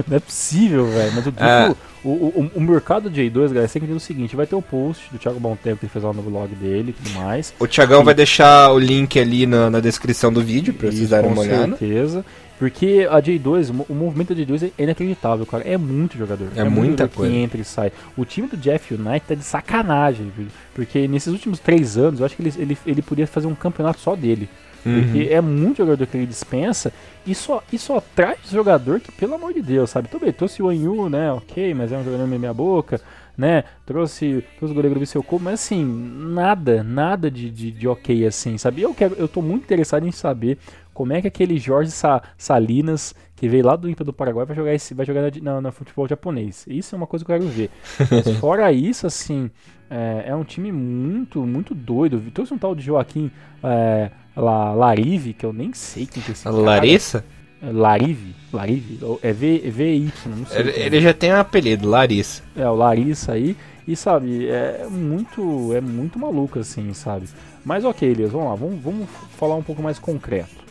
não 0.06 0.16
é 0.16 0.20
possível, 0.20 0.86
velho. 0.86 1.12
Mas 1.14 1.26
o, 1.26 1.30
Gifo- 1.30 1.36
Ah. 1.40 1.74
o, 2.04 2.08
o, 2.08 2.50
o 2.54 2.60
mercado 2.60 3.10
J2, 3.10 3.48
galera, 3.48 3.66
você 3.66 3.72
tem 3.74 3.80
que 3.80 3.86
entender 3.86 3.96
o 3.96 4.00
seguinte: 4.00 4.36
vai 4.36 4.46
ter 4.46 4.54
o 4.54 4.62
post 4.62 5.04
do 5.10 5.18
Thiago 5.18 5.40
Bom 5.40 5.56
Tempo 5.56 5.78
que 5.78 5.86
ele 5.86 5.92
fez 5.92 6.04
lá 6.04 6.12
no 6.12 6.22
vlog 6.22 6.54
dele 6.54 6.90
e 6.90 7.02
tudo 7.02 7.14
mais. 7.18 7.52
O 7.58 7.66
Thiagão 7.66 7.98
Sim. 8.00 8.04
vai 8.04 8.14
deixar 8.14 8.70
o 8.72 8.78
link 8.78 9.18
ali 9.18 9.44
na, 9.46 9.68
na 9.70 9.80
descrição 9.80 10.32
do 10.32 10.40
vídeo 10.42 10.72
pra 10.72 10.90
vocês 10.90 11.08
darem 11.10 11.28
com 11.28 11.34
uma 11.34 11.42
olhada. 11.42 11.76
certeza. 11.76 12.24
Porque 12.56 13.04
a 13.10 13.20
J2, 13.20 13.70
o 13.70 13.74
mo- 13.74 13.86
o 13.88 13.94
movimento 13.94 14.32
da 14.32 14.40
J2 14.40 14.70
é 14.78 14.82
inacreditável, 14.84 15.44
cara. 15.44 15.64
É 15.68 15.76
muito 15.76 16.16
jogador. 16.16 16.46
É 16.54 16.62
muito 16.62 16.74
muita 16.86 17.08
coisa. 17.08 17.32
que 17.32 17.38
entra 17.38 17.60
e 17.60 17.64
sai. 17.64 17.90
O 18.16 18.24
time 18.24 18.46
do 18.46 18.56
Jeff 18.56 18.94
United 18.94 19.22
tá 19.26 19.34
de 19.34 19.42
sacanagem, 19.42 20.30
viu? 20.34 20.46
Porque 20.72 21.08
nesses 21.08 21.32
últimos 21.32 21.58
três 21.58 21.98
anos, 21.98 22.20
eu 22.20 22.26
acho 22.26 22.36
que 22.36 22.42
ele, 22.42 22.52
ele, 22.56 22.78
ele 22.86 23.02
podia 23.02 23.26
fazer 23.26 23.48
um 23.48 23.56
campeonato 23.56 23.98
só 23.98 24.14
dele. 24.14 24.48
Uhum. 24.84 24.92
Porque 24.92 25.28
é 25.30 25.40
muito 25.40 25.78
jogador 25.78 26.06
que 26.06 26.16
ele 26.16 26.26
dispensa 26.26 26.92
e 27.26 27.34
só, 27.34 27.62
e 27.72 27.78
só 27.78 28.00
traz 28.14 28.38
jogador 28.50 29.00
que, 29.00 29.10
pelo 29.12 29.34
amor 29.34 29.52
de 29.54 29.62
Deus, 29.62 29.90
sabe? 29.90 30.08
Tudo 30.08 30.22
bem, 30.24 30.32
trouxe 30.32 30.62
o 30.62 30.68
Anyu, 30.68 31.08
né? 31.08 31.32
Ok, 31.32 31.72
mas 31.74 31.90
é 31.92 31.96
um 31.98 32.04
jogador 32.04 32.26
meio 32.26 32.40
meia 32.40 32.54
boca, 32.54 33.00
né? 33.36 33.64
Trouxe, 33.86 34.44
trouxe 34.56 34.72
o 34.72 34.74
goleiro 34.74 34.94
do 34.94 35.00
Viseu 35.00 35.22
Kobe, 35.22 35.44
mas 35.44 35.54
assim, 35.54 35.84
nada, 35.84 36.82
nada 36.82 37.30
de, 37.30 37.50
de, 37.50 37.70
de 37.70 37.88
ok 37.88 38.26
assim, 38.26 38.58
sabe? 38.58 38.82
Eu, 38.82 38.94
quero, 38.94 39.14
eu 39.16 39.26
tô 39.26 39.40
muito 39.42 39.64
interessado 39.64 40.06
em 40.06 40.12
saber 40.12 40.58
como 40.92 41.12
é 41.12 41.20
que 41.20 41.26
aquele 41.28 41.58
Jorge 41.58 41.90
Sa- 41.90 42.22
Salinas, 42.38 43.14
que 43.34 43.48
veio 43.48 43.66
lá 43.66 43.74
do 43.76 43.88
Inter 43.90 44.06
do 44.06 44.12
Paraguai, 44.12 44.46
vai 44.46 44.54
jogar, 44.54 44.74
esse, 44.74 44.94
vai 44.94 45.04
jogar 45.04 45.22
na, 45.22 45.30
na, 45.54 45.60
na 45.60 45.72
futebol 45.72 46.06
japonês. 46.06 46.64
Isso 46.68 46.94
é 46.94 46.98
uma 46.98 47.06
coisa 47.06 47.24
que 47.24 47.32
eu 47.32 47.38
quero 47.38 47.50
ver. 47.50 47.70
Mas 48.08 48.28
fora 48.38 48.70
isso, 48.72 49.06
assim, 49.06 49.50
é, 49.90 50.24
é 50.28 50.36
um 50.36 50.44
time 50.44 50.70
muito, 50.70 51.44
muito 51.44 51.74
doido. 51.74 52.20
Trouxe 52.32 52.54
um 52.54 52.58
tal 52.58 52.74
de 52.74 52.82
Joaquim 52.82 53.30
é, 53.62 54.10
La, 54.36 54.72
Larive, 54.72 55.32
que 55.32 55.44
eu 55.46 55.52
nem 55.52 55.72
sei 55.72 56.06
quem 56.06 56.22
que 56.22 56.30
é 56.30 56.32
esse 56.32 56.44
cara. 56.44 56.56
Larissa? 56.56 57.24
Larive? 57.62 58.34
Larive? 58.52 59.00
É 59.22 59.32
V, 59.32 59.58
VY, 59.70 60.12
não 60.26 60.46
sei. 60.46 60.60
Ele, 60.60 60.72
quem 60.72 60.82
é. 60.82 60.86
ele 60.86 61.00
já 61.00 61.14
tem 61.14 61.32
um 61.32 61.36
apelido, 61.36 61.88
Larissa. 61.88 62.42
É, 62.56 62.68
o 62.68 62.74
Larissa 62.74 63.32
aí. 63.32 63.56
E 63.86 63.94
sabe, 63.94 64.48
é 64.48 64.86
muito, 64.90 65.72
é 65.74 65.80
muito 65.80 66.18
maluco 66.18 66.58
assim, 66.58 66.92
sabe? 66.94 67.28
Mas 67.64 67.84
ok, 67.84 68.08
Elias, 68.08 68.32
vamos 68.32 68.48
lá, 68.48 68.54
vamos, 68.54 68.82
vamos 68.82 69.08
falar 69.38 69.56
um 69.56 69.62
pouco 69.62 69.82
mais 69.82 69.98
concreto. 69.98 70.64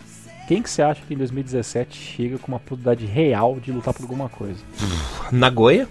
Quem 0.47 0.61
que 0.61 0.69
você 0.69 0.81
acha 0.81 1.01
que 1.07 1.13
em 1.13 1.17
2017 1.17 1.97
chega 1.97 2.37
com 2.37 2.51
uma 2.51 2.59
possibilidade 2.59 3.05
real 3.05 3.59
de 3.59 3.71
lutar 3.71 3.93
por 3.93 4.01
alguma 4.01 4.27
coisa? 4.27 4.59
Nagoya 5.31 5.87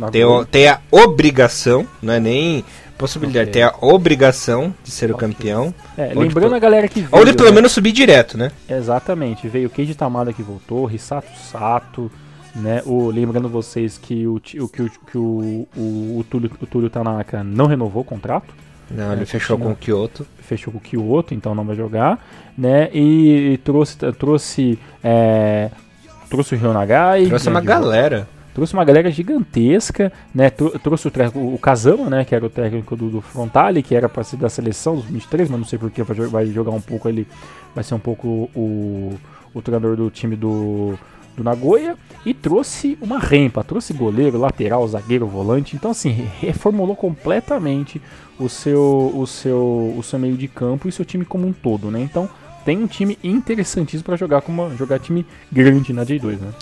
Na 0.00 0.10
tem, 0.10 0.24
o- 0.24 0.44
tem 0.44 0.66
a 0.68 0.80
obrigação, 0.90 1.86
não 2.02 2.12
é 2.14 2.18
nem 2.20 2.64
possibilidade, 2.98 3.50
Ok. 3.50 3.52
tem 3.52 3.62
a 3.62 3.74
obrigação 3.80 4.74
de 4.82 4.90
ser 4.90 5.10
o 5.10 5.14
Ok. 5.14 5.28
campeão. 5.28 5.74
É, 5.96 6.12
lembrando 6.14 6.54
a 6.54 6.58
galera 6.58 6.88
que 6.88 7.00
veio, 7.00 7.10
Ou 7.12 7.24
de 7.24 7.32
pelo 7.34 7.48
né? 7.50 7.54
menos 7.56 7.72
subir 7.72 7.92
direto, 7.92 8.36
né? 8.38 8.50
Exatamente, 8.68 9.46
veio 9.48 9.68
o 9.68 9.70
Keiji 9.70 9.94
Tamada 9.94 10.32
que 10.32 10.42
voltou, 10.42 10.84
Risato 10.86 11.28
Sato, 11.50 12.10
né? 12.54 12.82
O, 12.84 13.10
lembrando 13.10 13.48
vocês 13.48 13.96
que 13.98 14.26
o, 14.26 14.34
o, 14.36 14.40
que, 14.40 14.58
o, 14.60 14.68
que 14.68 15.16
o, 15.18 15.66
o, 15.76 16.18
o, 16.18 16.24
Túlio, 16.28 16.50
o 16.60 16.66
Túlio 16.66 16.90
Tanaka 16.90 17.44
não 17.44 17.66
renovou 17.66 18.02
o 18.02 18.04
contrato, 18.04 18.52
Não, 18.90 19.12
ele 19.12 19.22
É, 19.22 19.26
fechou 19.26 19.56
com 19.56 19.70
o 19.70 19.76
Kyoto. 19.76 20.26
fechou 20.40 20.72
com 20.72 20.78
o 20.78 20.80
Kyoto, 20.80 21.32
então 21.32 21.54
não 21.54 21.64
vai 21.64 21.76
jogar, 21.76 22.18
né? 22.58 22.88
E, 22.92 23.58
trouxe 23.64 23.96
trouxe 24.18 24.78
é, 25.02 25.70
trouxe 26.28 26.54
o 26.54 26.58
Ryonagai, 26.58 27.26
Trouxe 27.26 27.46
né, 27.46 27.52
uma 27.52 27.60
de- 27.60 27.66
galera. 27.68 28.28
Trouxe 28.54 28.74
uma 28.74 28.84
galera 28.84 29.10
gigantesca, 29.10 30.12
né? 30.34 30.50
Trou- 30.50 30.70
trouxe 30.78 31.08
o, 31.08 31.10
tre- 31.10 31.30
o 31.34 31.58
Kazama, 31.58 32.08
né? 32.10 32.24
Que 32.24 32.34
era 32.34 32.44
o 32.44 32.50
técnico 32.50 32.96
do, 32.96 33.08
do 33.10 33.20
Frontale, 33.20 33.82
que 33.82 33.94
era 33.94 34.08
para 34.08 34.22
ser 34.24 34.36
da 34.36 34.48
seleção 34.48 34.96
dos 34.96 35.04
23, 35.04 35.48
mas 35.50 35.58
não 35.60 35.66
sei 35.66 35.78
porque 35.78 36.02
vai, 36.02 36.26
vai 36.26 36.46
jogar 36.46 36.70
um 36.72 36.80
pouco 36.80 37.08
ele, 37.08 37.26
vai 37.74 37.84
ser 37.84 37.94
um 37.94 37.98
pouco 37.98 38.50
o, 38.54 39.12
o 39.54 39.62
treinador 39.62 39.96
do 39.96 40.10
time 40.10 40.36
do, 40.36 40.98
do 41.36 41.44
Nagoya. 41.44 41.96
E 42.26 42.34
trouxe 42.34 42.98
uma 43.00 43.18
rempa, 43.18 43.64
trouxe 43.64 43.94
goleiro, 43.94 44.38
lateral, 44.38 44.86
zagueiro, 44.86 45.26
volante. 45.26 45.74
Então, 45.74 45.90
assim, 45.90 46.10
reformulou 46.38 46.94
completamente 46.94 48.00
o 48.38 48.48
seu, 48.48 49.12
o 49.14 49.26
seu, 49.26 49.94
o 49.96 50.02
seu 50.02 50.18
meio 50.18 50.36
de 50.36 50.46
campo 50.48 50.86
e 50.86 50.90
o 50.90 50.92
seu 50.92 51.04
time 51.04 51.24
como 51.24 51.46
um 51.46 51.52
todo, 51.52 51.90
né? 51.90 52.00
Então, 52.00 52.28
tem 52.64 52.78
um 52.78 52.86
time 52.86 53.18
interessantíssimo 53.22 54.04
para 54.04 54.16
jogar 54.16 54.42
com 54.42 54.52
uma, 54.52 54.74
jogar 54.76 54.98
time 54.98 55.26
grande 55.50 55.92
na 55.92 56.04
J2, 56.04 56.38
né? 56.38 56.52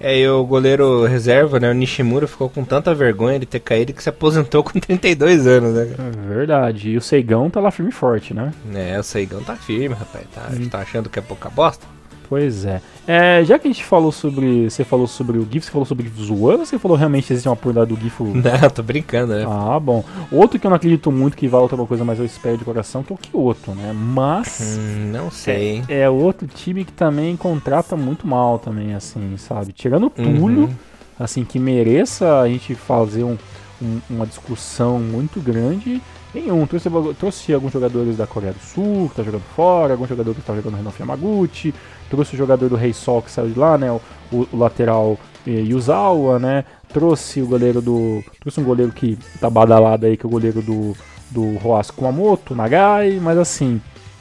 É, 0.00 0.16
e 0.16 0.28
o 0.28 0.44
goleiro 0.44 1.04
reserva, 1.06 1.58
né? 1.58 1.68
O 1.68 1.74
Nishimura 1.74 2.28
ficou 2.28 2.48
com 2.48 2.64
tanta 2.64 2.94
vergonha 2.94 3.40
de 3.40 3.46
ter 3.46 3.58
caído 3.58 3.92
que 3.92 4.00
se 4.02 4.08
aposentou 4.08 4.62
com 4.64 4.78
32 4.78 5.44
anos, 5.46 5.74
né? 5.74 5.94
É 5.98 6.28
verdade. 6.34 6.90
E 6.90 6.96
o 6.96 7.00
Seigão 7.00 7.50
tá 7.50 7.58
lá 7.58 7.70
firme 7.72 7.90
e 7.90 7.94
forte, 7.94 8.32
né? 8.32 8.52
É, 8.74 8.98
o 8.98 9.02
Seigão 9.02 9.42
tá 9.42 9.56
firme, 9.56 9.94
rapaz. 9.96 10.24
Tá, 10.32 10.48
Hum. 10.52 10.68
tá 10.68 10.78
achando 10.78 11.10
que 11.10 11.18
é 11.18 11.22
pouca 11.22 11.50
bosta? 11.50 11.84
Pois 12.28 12.64
é. 12.66 12.82
É, 13.06 13.42
Já 13.44 13.58
que 13.58 13.66
a 13.66 13.70
gente 13.70 13.82
falou 13.84 14.12
sobre. 14.12 14.68
Você 14.68 14.84
falou 14.84 15.06
sobre 15.06 15.38
o 15.38 15.48
GIF, 15.50 15.64
você 15.64 15.70
falou 15.72 15.86
sobre 15.86 16.08
zoando 16.20 16.58
ou 16.60 16.66
você 16.66 16.78
falou 16.78 16.94
realmente 16.96 17.26
que 17.26 17.32
existe 17.32 17.48
uma 17.48 17.54
oportunidade 17.54 17.94
do 17.94 17.98
GIF? 18.00 18.20
Não, 18.22 18.70
tô 18.70 18.82
brincando, 18.82 19.34
né? 19.34 19.46
Ah, 19.48 19.80
bom. 19.80 20.04
Outro 20.30 20.58
que 20.58 20.66
eu 20.66 20.68
não 20.68 20.76
acredito 20.76 21.10
muito 21.10 21.36
que 21.36 21.48
vai 21.48 21.60
outra 21.60 21.76
coisa, 21.86 22.04
mas 22.04 22.18
eu 22.18 22.24
espero 22.26 22.58
de 22.58 22.64
coração, 22.64 23.02
que 23.02 23.12
é 23.12 23.16
o 23.16 23.18
Kyoto, 23.18 23.70
né? 23.72 23.94
Mas. 23.94 24.76
Hum, 24.78 25.10
não 25.10 25.30
sei, 25.30 25.68
hein? 25.76 25.84
É 25.88 26.08
outro 26.10 26.46
time 26.46 26.84
que 26.84 26.92
também 26.92 27.34
contrata 27.36 27.96
muito 27.96 28.26
mal 28.26 28.58
também, 28.58 28.94
assim, 28.94 29.36
sabe? 29.38 29.72
Tirando 29.72 30.06
o 30.06 30.10
Túlio, 30.10 30.64
Uhum. 30.64 30.74
assim, 31.18 31.44
que 31.44 31.58
mereça 31.58 32.40
a 32.40 32.48
gente 32.48 32.74
fazer 32.74 33.24
um- 33.24 33.38
um- 33.80 34.00
uma 34.10 34.26
discussão 34.26 34.98
muito 34.98 35.40
grande, 35.40 36.02
Nenhum. 36.34 36.66
Trouxe, 36.66 36.90
trouxe 37.18 37.52
alguns 37.52 37.72
jogadores 37.72 38.16
da 38.16 38.26
Coreia 38.26 38.52
do 38.52 38.60
Sul, 38.60 39.08
que 39.08 39.16
tá 39.16 39.22
jogando 39.22 39.44
fora, 39.54 39.94
alguns 39.94 40.08
jogadores 40.08 40.38
que 40.38 40.44
tá 40.44 40.54
jogando 40.54 40.72
no 40.72 40.78
Renof 40.78 41.00
Yamaguchi, 41.00 41.74
trouxe 42.10 42.34
o 42.34 42.38
jogador 42.38 42.68
do 42.68 42.76
Rei 42.76 42.92
Sol 42.92 43.22
que 43.22 43.30
saiu 43.30 43.48
de 43.48 43.58
lá, 43.58 43.78
né? 43.78 43.90
O, 43.90 44.00
o, 44.30 44.48
o 44.52 44.56
lateral 44.56 45.18
eh, 45.46 45.50
Yuzawa, 45.50 46.38
né? 46.38 46.64
Trouxe 46.92 47.40
o 47.40 47.46
goleiro 47.46 47.80
do. 47.80 48.22
Trouxe 48.40 48.60
um 48.60 48.64
goleiro 48.64 48.92
que 48.92 49.18
tá 49.40 49.48
badalado 49.48 50.06
aí, 50.06 50.16
que 50.16 50.26
é 50.26 50.28
o 50.28 50.30
goleiro 50.30 50.60
do, 50.62 50.94
do 51.30 51.56
Roas 51.56 51.90
Kumamoto, 51.90 52.54
Nagai, 52.54 53.18
mas 53.20 53.38
assim, 53.38 53.80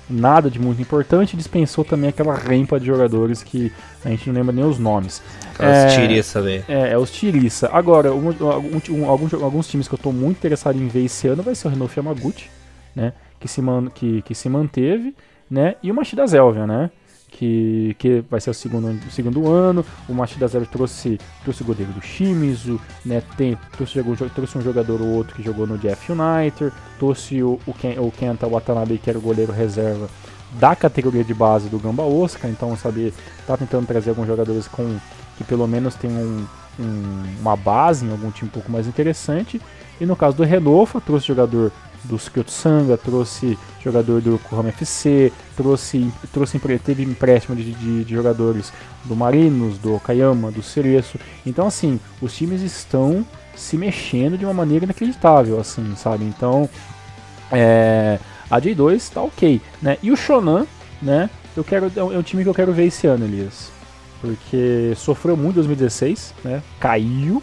nada 0.10 0.50
de 0.50 0.60
muito 0.60 0.82
importante. 0.82 1.36
Dispensou 1.38 1.84
também 1.84 2.10
aquela 2.10 2.36
rempa 2.36 2.80
de 2.80 2.86
jogadores 2.86 3.44
que 3.44 3.72
a 4.04 4.10
gente 4.10 4.28
não 4.28 4.36
lembra 4.36 4.54
nem 4.54 4.66
os 4.66 4.80
nomes. 4.80 5.22
É, 5.60 5.88
tiriça, 5.88 6.42
velho. 6.42 6.64
É, 6.68 6.92
é 6.92 6.98
os 6.98 7.12
tiriça. 7.12 7.70
Agora, 7.72 8.14
um, 8.14 8.30
um, 8.30 8.82
um, 8.92 9.10
alguns, 9.10 9.34
alguns 9.34 9.68
times 9.68 9.88
que 9.88 9.94
eu 9.94 10.00
tô 10.00 10.12
muito 10.12 10.38
interessado 10.38 10.78
em 10.78 10.88
ver 10.88 11.06
esse 11.06 11.28
ano 11.28 11.44
vai 11.44 11.56
ser 11.56 11.68
o 11.68 11.72
Renault 11.72 11.98
Yamaguchi, 11.98 12.50
né? 12.96 13.14
Que 13.40 13.48
se, 13.48 13.62
man, 13.62 13.88
que, 13.94 14.22
que 14.24 14.34
se 14.34 14.50
manteve, 14.50 15.16
né? 15.50 15.76
E 15.82 15.92
o 15.92 15.96
Machida 15.96 16.26
Zelvia, 16.28 16.66
né? 16.66 16.90
Que, 17.30 17.96
que 18.00 18.24
vai 18.30 18.40
ser 18.40 18.50
o 18.50 18.54
segundo, 18.54 19.00
segundo 19.12 19.52
ano. 19.52 19.86
O 20.08 20.14
Machida 20.14 20.48
Zero 20.48 20.66
trouxe, 20.66 21.20
trouxe 21.44 21.62
o 21.62 21.66
goleiro 21.66 21.92
do 21.94 22.02
Shimizu, 22.02 22.80
né? 23.06 23.22
Tem, 23.36 23.58
trouxe, 23.74 24.02
trouxe 24.34 24.58
um 24.58 24.62
jogador 24.62 25.02
ou 25.02 25.10
outro 25.10 25.36
que 25.36 25.44
jogou 25.44 25.68
no 25.68 25.78
Jeff 25.78 26.12
United, 26.12 26.72
trouxe 26.98 27.44
o, 27.44 27.60
o, 27.66 27.74
Ken, 27.74 28.00
o 28.00 28.12
Kenta 28.12 28.48
Watanabe, 28.48 28.98
que 28.98 29.10
era 29.10 29.20
o 29.20 29.22
goleiro 29.22 29.52
reserva 29.52 30.10
da 30.54 30.76
categoria 30.76 31.24
de 31.24 31.34
base 31.34 31.68
do 31.68 31.78
Gamba 31.78 32.04
Osaka, 32.04 32.48
então 32.48 32.76
sabe, 32.78 33.14
tá 33.46 33.58
tentando 33.58 33.86
trazer 33.86 34.12
alguns 34.12 34.28
jogadores 34.28 34.68
com 34.68 34.98
que 35.38 35.44
pelo 35.44 35.68
menos 35.68 35.94
tem 35.96 36.10
um, 36.10 36.46
um, 36.80 37.24
uma 37.42 37.56
base 37.56 38.06
em 38.06 38.12
algum 38.12 38.32
time 38.32 38.50
um 38.50 38.52
pouco 38.52 38.72
mais 38.72 38.88
interessante. 38.88 39.62
E 40.00 40.06
no 40.06 40.16
caso 40.16 40.38
do 40.38 40.44
Renofa, 40.44 41.02
trouxe 41.02 41.28
jogador 41.28 41.72
do 42.04 42.18
Kyoto 42.18 42.52
Sanga, 42.52 42.98
trouxe 42.98 43.58
jogador 43.84 44.22
do 44.22 44.40
Kurama 44.40 44.70
FC, 44.70 45.32
trouxe, 45.56 46.12
trouxe 46.32 46.60
teve 46.84 47.04
empréstimo 47.04 47.56
de, 47.56 47.72
de, 47.74 48.04
de, 48.04 48.14
jogadores 48.14 48.72
do 49.06 49.16
Marinos, 49.16 49.78
do 49.78 49.96
Okayama, 49.96 50.52
do 50.52 50.62
Cereço. 50.62 51.20
Então, 51.46 51.68
assim, 51.68 52.00
os 52.22 52.36
times 52.36 52.62
estão 52.62 53.26
se 53.56 53.78
mexendo 53.78 54.38
de 54.38 54.46
uma 54.46 54.54
maneira 54.54 54.86
inacreditável, 54.86 55.60
assim, 55.60 55.96
sabe? 55.96 56.24
Então, 56.26 56.70
é, 57.52 58.20
a 58.50 58.62
J2 58.62 59.12
tá 59.12 59.22
ok, 59.22 59.62
né? 59.82 59.98
E 60.02 60.12
o 60.12 60.16
Shonan, 60.16 60.66
né? 61.02 61.30
Eu 61.56 61.64
quero, 61.64 61.92
é 61.96 62.04
um 62.04 62.22
time 62.22 62.44
que 62.44 62.50
eu 62.50 62.54
quero 62.54 62.72
ver 62.72 62.86
esse 62.86 63.08
ano, 63.08 63.26
Elias. 63.26 63.72
Porque 64.22 64.94
sofreu 64.96 65.36
muito 65.36 65.56
em 65.56 65.64
2016, 65.64 66.34
né? 66.44 66.62
Caiu, 66.80 67.42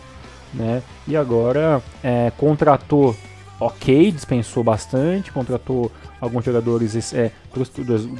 né? 0.52 0.82
E 1.06 1.16
agora 1.16 1.82
é, 2.02 2.32
contratou 2.36 3.14
ok, 3.60 4.10
dispensou 4.10 4.64
bastante, 4.64 5.30
contratou 5.32 5.90
alguns 6.20 6.44
jogadores, 6.44 7.12
é, 7.12 7.30
dois, 7.54 7.70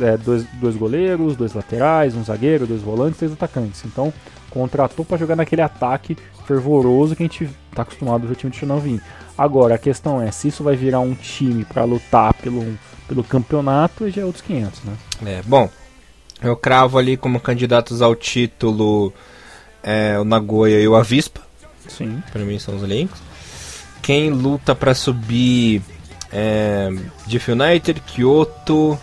é, 0.01 0.17
dois, 0.17 0.45
dois, 0.55 0.77
goleiros, 0.77 1.37
dois 1.37 1.55
laterais, 1.55 2.15
um 2.15 2.25
zagueiro, 2.25 2.67
dois 2.67 2.83
volantes, 2.83 3.19
três 3.19 3.33
atacantes. 3.33 3.85
Então, 3.85 4.13
contratou 4.51 5.05
para 5.05 5.19
jogar 5.19 5.37
naquele 5.37 5.63
ataque 5.63 6.17
fervoroso 6.47 7.17
que 7.17 7.23
a 7.23 7.27
gente 7.27 7.51
está 7.71 7.83
acostumado 7.83 8.25
a 8.25 8.27
ver 8.27 8.33
o 8.33 8.37
time 8.37 8.53
de 8.53 8.81
vir. 8.81 9.03
Agora, 9.37 9.75
a 9.75 9.79
questão 9.79 10.23
é, 10.23 10.31
se 10.31 10.49
isso 10.49 10.63
vai 10.63 10.77
virar 10.77 11.01
um 11.01 11.15
time 11.15 11.65
para 11.65 11.85
lutar 11.85 12.33
pelo, 12.35 12.79
pelo 13.09 13.25
campeonato, 13.25 14.09
já 14.11 14.23
é 14.23 14.25
outros 14.25 14.45
500, 14.45 14.83
né? 14.85 14.97
É, 15.27 15.43
bom, 15.43 15.69
eu 16.43 16.57
cravo 16.57 16.99
ali 16.99 17.17
como 17.17 17.41
candidatos 17.41 18.01
ao 18.01 18.15
título 18.15 19.13
é, 19.83 20.19
o 20.19 20.25
Nagoya 20.25 20.81
e 20.81 20.87
o 20.87 20.95
Avispa. 20.95 21.41
Sim. 21.89 22.23
Para 22.33 22.45
mim 22.45 22.59
são 22.59 22.77
os 22.77 22.83
elencos. 22.83 23.21
Quem 24.05 24.29
luta 24.29 24.75
para 24.75 24.95
subir 24.95 25.81
é 26.31 26.91
Diff 27.27 27.51
United, 27.51 28.03
Kyoto, 28.03 28.99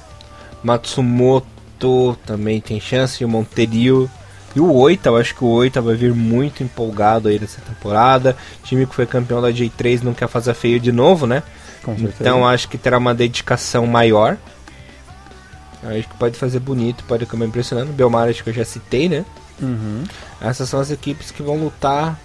Matsumoto 0.63 2.15
também 2.23 2.61
tem 2.61 2.79
chance, 2.79 3.23
e 3.23 3.25
o 3.25 3.29
Monterio. 3.29 4.07
E 4.55 4.59
o 4.59 4.71
Oita, 4.71 5.09
eu 5.09 5.17
acho 5.17 5.33
que 5.33 5.43
o 5.43 5.47
Oita 5.47 5.81
vai 5.81 5.95
vir 5.95 6.13
muito 6.13 6.61
empolgado 6.61 7.29
aí 7.29 7.39
nessa 7.39 7.59
temporada. 7.61 8.37
O 8.61 8.67
time 8.67 8.85
que 8.85 8.93
foi 8.93 9.07
campeão 9.07 9.41
da 9.41 9.49
J3 9.49 10.03
não 10.03 10.13
quer 10.13 10.27
fazer 10.27 10.53
feio 10.53 10.79
de 10.79 10.91
novo, 10.91 11.25
né? 11.25 11.41
Então 11.87 12.47
acho 12.47 12.69
que 12.69 12.77
terá 12.77 12.99
uma 12.99 13.15
dedicação 13.15 13.87
maior. 13.87 14.37
Acho 15.83 16.07
que 16.07 16.15
pode 16.19 16.37
fazer 16.37 16.59
bonito, 16.59 17.03
pode 17.05 17.23
acabar 17.23 17.45
impressionando. 17.45 17.91
Belmar 17.91 18.29
acho 18.29 18.43
que 18.43 18.51
eu 18.51 18.53
já 18.53 18.63
citei, 18.63 19.09
né? 19.09 19.25
Uhum. 19.59 20.03
Essas 20.39 20.69
são 20.69 20.79
as 20.79 20.91
equipes 20.91 21.31
que 21.31 21.41
vão 21.41 21.57
lutar 21.57 22.19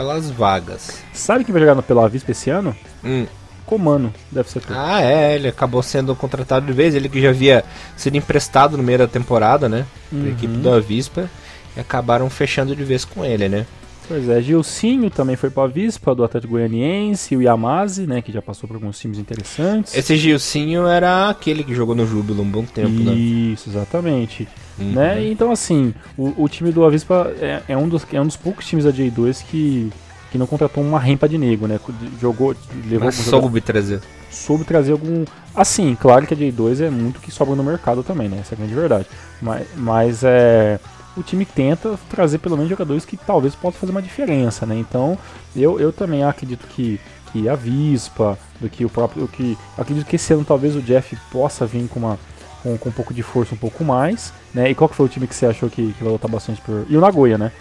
pelas 0.00 0.30
vagas. 0.30 1.02
Sabe 1.12 1.44
quem 1.44 1.52
vai 1.52 1.60
jogar 1.60 1.74
no 1.74 1.82
Pela 1.82 2.06
Avispa 2.06 2.30
esse 2.30 2.48
ano? 2.48 2.74
Hum. 3.04 3.26
Comano, 3.66 4.12
deve 4.32 4.50
ser 4.50 4.60
tudo. 4.60 4.74
Ah, 4.76 5.00
é, 5.00 5.36
ele 5.36 5.46
acabou 5.46 5.82
sendo 5.82 6.16
contratado 6.16 6.66
de 6.66 6.72
vez, 6.72 6.94
ele 6.94 7.08
que 7.08 7.20
já 7.20 7.28
havia 7.28 7.64
sido 7.96 8.16
emprestado 8.16 8.76
no 8.76 8.82
meio 8.82 8.98
da 8.98 9.06
temporada, 9.06 9.68
né? 9.68 9.86
Uhum. 10.10 10.20
Pra 10.22 10.30
equipe 10.30 10.54
do 10.54 10.72
Avispa. 10.72 11.30
E 11.76 11.80
acabaram 11.80 12.28
fechando 12.28 12.74
de 12.74 12.82
vez 12.82 13.04
com 13.04 13.24
ele, 13.24 13.48
né? 13.48 13.66
Pois 14.10 14.28
é, 14.28 14.42
Gilcinho 14.42 15.08
também 15.08 15.36
foi 15.36 15.50
para 15.50 15.62
a 15.62 15.66
Avispa, 15.66 16.12
do 16.16 16.24
Atlético 16.24 16.54
Goianiense, 16.54 17.36
o 17.36 17.40
Yamase, 17.40 18.08
né, 18.08 18.20
que 18.20 18.32
já 18.32 18.42
passou 18.42 18.66
por 18.66 18.74
alguns 18.74 18.98
times 18.98 19.20
interessantes. 19.20 19.94
Esse 19.94 20.16
Gilcinho 20.16 20.84
era 20.84 21.30
aquele 21.30 21.62
que 21.62 21.72
jogou 21.72 21.94
no 21.94 22.04
Júbilo 22.04 22.42
um 22.42 22.50
bom 22.50 22.64
tempo, 22.64 22.90
Isso, 22.90 23.04
né? 23.04 23.14
Isso, 23.14 23.70
exatamente. 23.70 24.48
Uhum. 24.76 24.90
Né? 24.90 25.28
Então, 25.28 25.52
assim, 25.52 25.94
o, 26.18 26.42
o, 26.42 26.48
time 26.48 26.72
do 26.72 26.84
Avispa 26.84 27.32
é, 27.40 27.62
é, 27.68 27.76
um 27.76 27.88
dos, 27.88 28.04
é 28.12 28.20
um 28.20 28.26
dos 28.26 28.36
poucos 28.36 28.66
times 28.66 28.84
da 28.84 28.90
J2 28.90 29.44
que, 29.48 29.92
que 30.32 30.36
não 30.36 30.46
contratou 30.48 30.82
uma 30.82 30.98
rempa 30.98 31.28
de 31.28 31.38
nego, 31.38 31.68
né? 31.68 31.78
Jogou, 32.20 32.56
levou 32.88 33.06
Mas 33.06 33.14
soube 33.14 33.60
trazer. 33.60 34.00
Soube 34.28 34.64
trazer 34.64 34.90
algum. 34.90 35.24
Assim, 35.54 35.96
claro 36.00 36.26
que 36.26 36.34
a 36.34 36.36
J2 36.36 36.80
é 36.80 36.90
muito 36.90 37.20
que 37.20 37.30
sobra 37.30 37.54
no 37.54 37.62
mercado 37.62 38.02
também, 38.02 38.28
né? 38.28 38.38
Essa 38.40 38.54
é 38.54 38.56
a 38.56 38.58
grande 38.58 38.74
verdade. 38.74 39.06
Mas, 39.40 39.68
mas 39.76 40.24
é 40.24 40.80
o 41.16 41.22
time 41.22 41.44
tenta 41.44 41.98
trazer 42.08 42.38
pelo 42.38 42.56
menos 42.56 42.70
jogadores 42.70 43.04
que 43.04 43.16
talvez 43.16 43.54
possam 43.54 43.80
fazer 43.80 43.92
uma 43.92 44.02
diferença, 44.02 44.64
né? 44.64 44.76
Então, 44.76 45.18
eu, 45.54 45.80
eu 45.80 45.92
também 45.92 46.22
acredito 46.24 46.66
que, 46.68 47.00
que 47.32 47.48
a 47.48 47.54
Vispa, 47.54 48.38
do 48.60 48.68
que 48.68 48.84
o 48.84 48.90
próprio. 48.90 49.26
Que, 49.26 49.56
acredito 49.76 50.06
que 50.06 50.16
esse 50.16 50.32
ano 50.32 50.44
talvez 50.44 50.76
o 50.76 50.82
Jeff 50.82 51.16
possa 51.32 51.66
vir 51.66 51.88
com 51.88 51.98
uma. 52.00 52.18
Com, 52.62 52.76
com 52.76 52.90
um 52.90 52.92
pouco 52.92 53.14
de 53.14 53.22
força 53.22 53.54
um 53.54 53.58
pouco 53.58 53.82
mais, 53.82 54.34
né? 54.52 54.70
E 54.70 54.74
qual 54.74 54.86
que 54.86 54.94
foi 54.94 55.06
o 55.06 55.08
time 55.08 55.26
que 55.26 55.34
você 55.34 55.46
achou 55.46 55.70
que, 55.70 55.94
que 55.94 56.04
vai 56.04 56.12
lutar 56.12 56.30
bastante 56.30 56.60
por. 56.60 56.84
E 56.90 56.96
o 56.96 57.00
Nagoya, 57.00 57.38
né? 57.38 57.52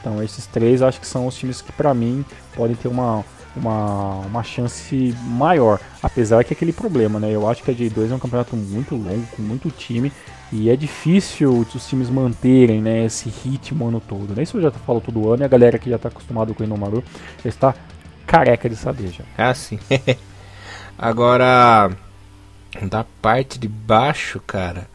Então 0.00 0.20
esses 0.22 0.46
três 0.46 0.82
acho 0.82 1.00
que 1.00 1.06
são 1.06 1.26
os 1.28 1.36
times 1.36 1.62
que 1.62 1.70
para 1.70 1.94
mim 1.94 2.24
podem 2.56 2.74
ter 2.74 2.88
uma, 2.88 3.24
uma, 3.54 4.20
uma 4.26 4.42
chance 4.42 5.14
maior. 5.22 5.78
Apesar 6.02 6.42
que 6.42 6.52
é 6.52 6.56
aquele 6.56 6.72
problema, 6.72 7.20
né? 7.20 7.30
Eu 7.30 7.48
acho 7.48 7.62
que 7.62 7.70
a 7.70 7.74
J2 7.74 8.10
é 8.10 8.14
um 8.14 8.18
campeonato 8.18 8.56
muito 8.56 8.96
longo, 8.96 9.26
com 9.36 9.42
muito 9.42 9.70
time. 9.70 10.12
E 10.50 10.70
é 10.70 10.76
difícil 10.76 11.66
os 11.74 11.86
times 11.86 12.08
manterem 12.08 12.80
né, 12.80 13.04
esse 13.04 13.28
ritmo 13.28 13.84
o 13.84 13.88
ano 13.88 14.00
todo. 14.00 14.34
Né? 14.34 14.42
Isso 14.42 14.56
eu 14.56 14.62
já 14.62 14.70
falo 14.70 15.00
todo 15.00 15.30
ano 15.30 15.42
e 15.42 15.44
a 15.44 15.48
galera 15.48 15.78
que 15.78 15.90
já 15.90 15.96
está 15.96 16.08
acostumada 16.08 16.54
com 16.54 16.62
o 16.62 16.66
Inomaru 16.66 17.04
já 17.42 17.48
está 17.48 17.74
careca 18.26 18.68
de 18.68 18.76
saber 18.76 19.08
já. 19.08 19.24
Ah, 19.36 19.54
sim. 19.54 19.78
Agora, 20.98 21.90
da 22.82 23.04
parte 23.22 23.58
de 23.58 23.68
baixo, 23.68 24.40
cara, 24.46 24.88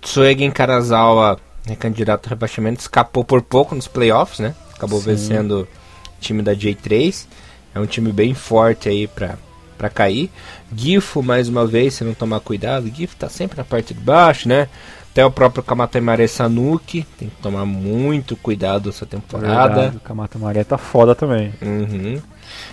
Tsuegen 0.00 0.50
Karazawa, 0.50 1.38
né, 1.66 1.76
candidato 1.76 2.26
ao 2.26 2.30
rebaixamento, 2.30 2.80
escapou 2.80 3.24
por 3.24 3.40
pouco 3.40 3.74
nos 3.74 3.88
playoffs, 3.88 4.40
né? 4.40 4.54
Acabou 4.74 5.00
sim. 5.00 5.06
vencendo 5.06 5.62
o 5.62 6.20
time 6.20 6.42
da 6.42 6.54
J3. 6.54 7.26
É 7.74 7.80
um 7.80 7.86
time 7.86 8.12
bem 8.12 8.34
forte 8.34 8.88
aí 8.88 9.06
pra, 9.06 9.38
para 9.78 9.88
cair. 9.88 10.30
Gifo, 10.74 11.22
mais 11.22 11.48
uma 11.48 11.66
vez, 11.66 11.94
se 11.94 12.04
não 12.04 12.12
tomar 12.12 12.40
cuidado, 12.40 12.90
Gifo 12.92 13.16
tá 13.16 13.28
sempre 13.28 13.56
na 13.56 13.64
parte 13.64 13.94
de 13.94 14.00
baixo, 14.00 14.48
né? 14.48 14.68
Até 15.10 15.24
o 15.24 15.30
próprio 15.30 15.62
Kamatamare 15.62 16.28
Sanuki, 16.28 17.06
tem 17.18 17.28
que 17.28 17.36
tomar 17.42 17.64
muito 17.64 18.36
cuidado 18.36 18.90
essa 18.90 19.06
temporada. 19.06 19.74
Verdade, 19.74 19.96
o 19.96 20.00
Kamatamare 20.00 20.62
tá 20.64 20.76
foda 20.76 21.14
também. 21.14 21.52
Uhum. 21.62 22.20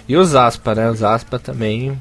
E 0.07 0.17
os 0.17 0.35
Aspa, 0.35 0.75
né? 0.75 0.89
Os 0.89 1.01
Aspa 1.01 1.39
também. 1.39 1.97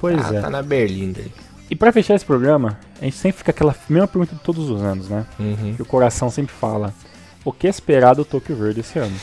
Pois 0.00 0.20
ah, 0.30 0.34
é. 0.34 0.40
Tá 0.40 0.50
na 0.50 0.62
Berlinda. 0.62 1.22
E 1.70 1.76
para 1.76 1.92
fechar 1.92 2.14
esse 2.14 2.24
programa, 2.24 2.78
a 3.00 3.04
gente 3.04 3.16
sempre 3.16 3.38
fica 3.38 3.50
aquela 3.50 3.74
mesma 3.88 4.06
pergunta 4.08 4.34
de 4.34 4.42
todos 4.42 4.68
os 4.68 4.82
anos, 4.82 5.08
né? 5.08 5.24
Uhum. 5.38 5.74
Que 5.74 5.82
o 5.82 5.86
coração 5.86 6.28
sempre 6.28 6.54
fala. 6.54 6.92
O 7.44 7.52
que 7.52 7.66
esperar 7.66 8.14
do 8.14 8.24
Tokyo 8.24 8.54
Verde 8.54 8.80
esse 8.80 8.98
ano? 8.98 9.16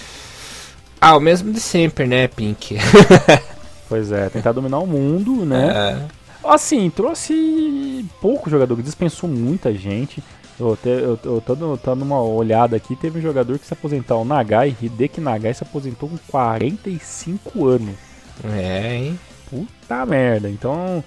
Ah, 0.99 1.15
o 1.15 1.19
mesmo 1.19 1.53
de 1.53 1.59
sempre, 1.59 2.07
né, 2.07 2.27
Pink? 2.27 2.77
Pois 3.89 4.11
é, 4.11 4.29
tentar 4.29 4.51
dominar 4.51 4.79
o 4.79 4.87
mundo, 4.87 5.45
né? 5.45 5.97
É. 6.05 6.19
Assim, 6.47 6.89
trouxe 6.89 8.05
pouco 8.21 8.49
jogador, 8.49 8.81
dispensou 8.81 9.29
muita 9.29 9.73
gente. 9.73 10.23
Eu, 10.59 10.77
te, 10.77 10.89
eu, 10.89 11.19
eu 11.23 11.41
tô, 11.41 11.55
dando 11.55 12.01
uma 12.03 12.21
olhada 12.21 12.75
aqui, 12.75 12.95
teve 12.95 13.19
um 13.19 13.21
jogador 13.21 13.57
que 13.57 13.65
se 13.65 13.73
aposentou, 13.73 14.21
o 14.21 14.25
Nagai, 14.25 14.75
Hideki 14.79 15.19
Nagai 15.19 15.53
se 15.53 15.63
aposentou 15.63 16.09
com 16.09 16.17
45 16.29 17.65
anos. 17.65 17.95
É, 18.43 18.95
hein? 18.95 19.19
Puta 19.49 20.05
merda. 20.05 20.49
Então, 20.49 21.03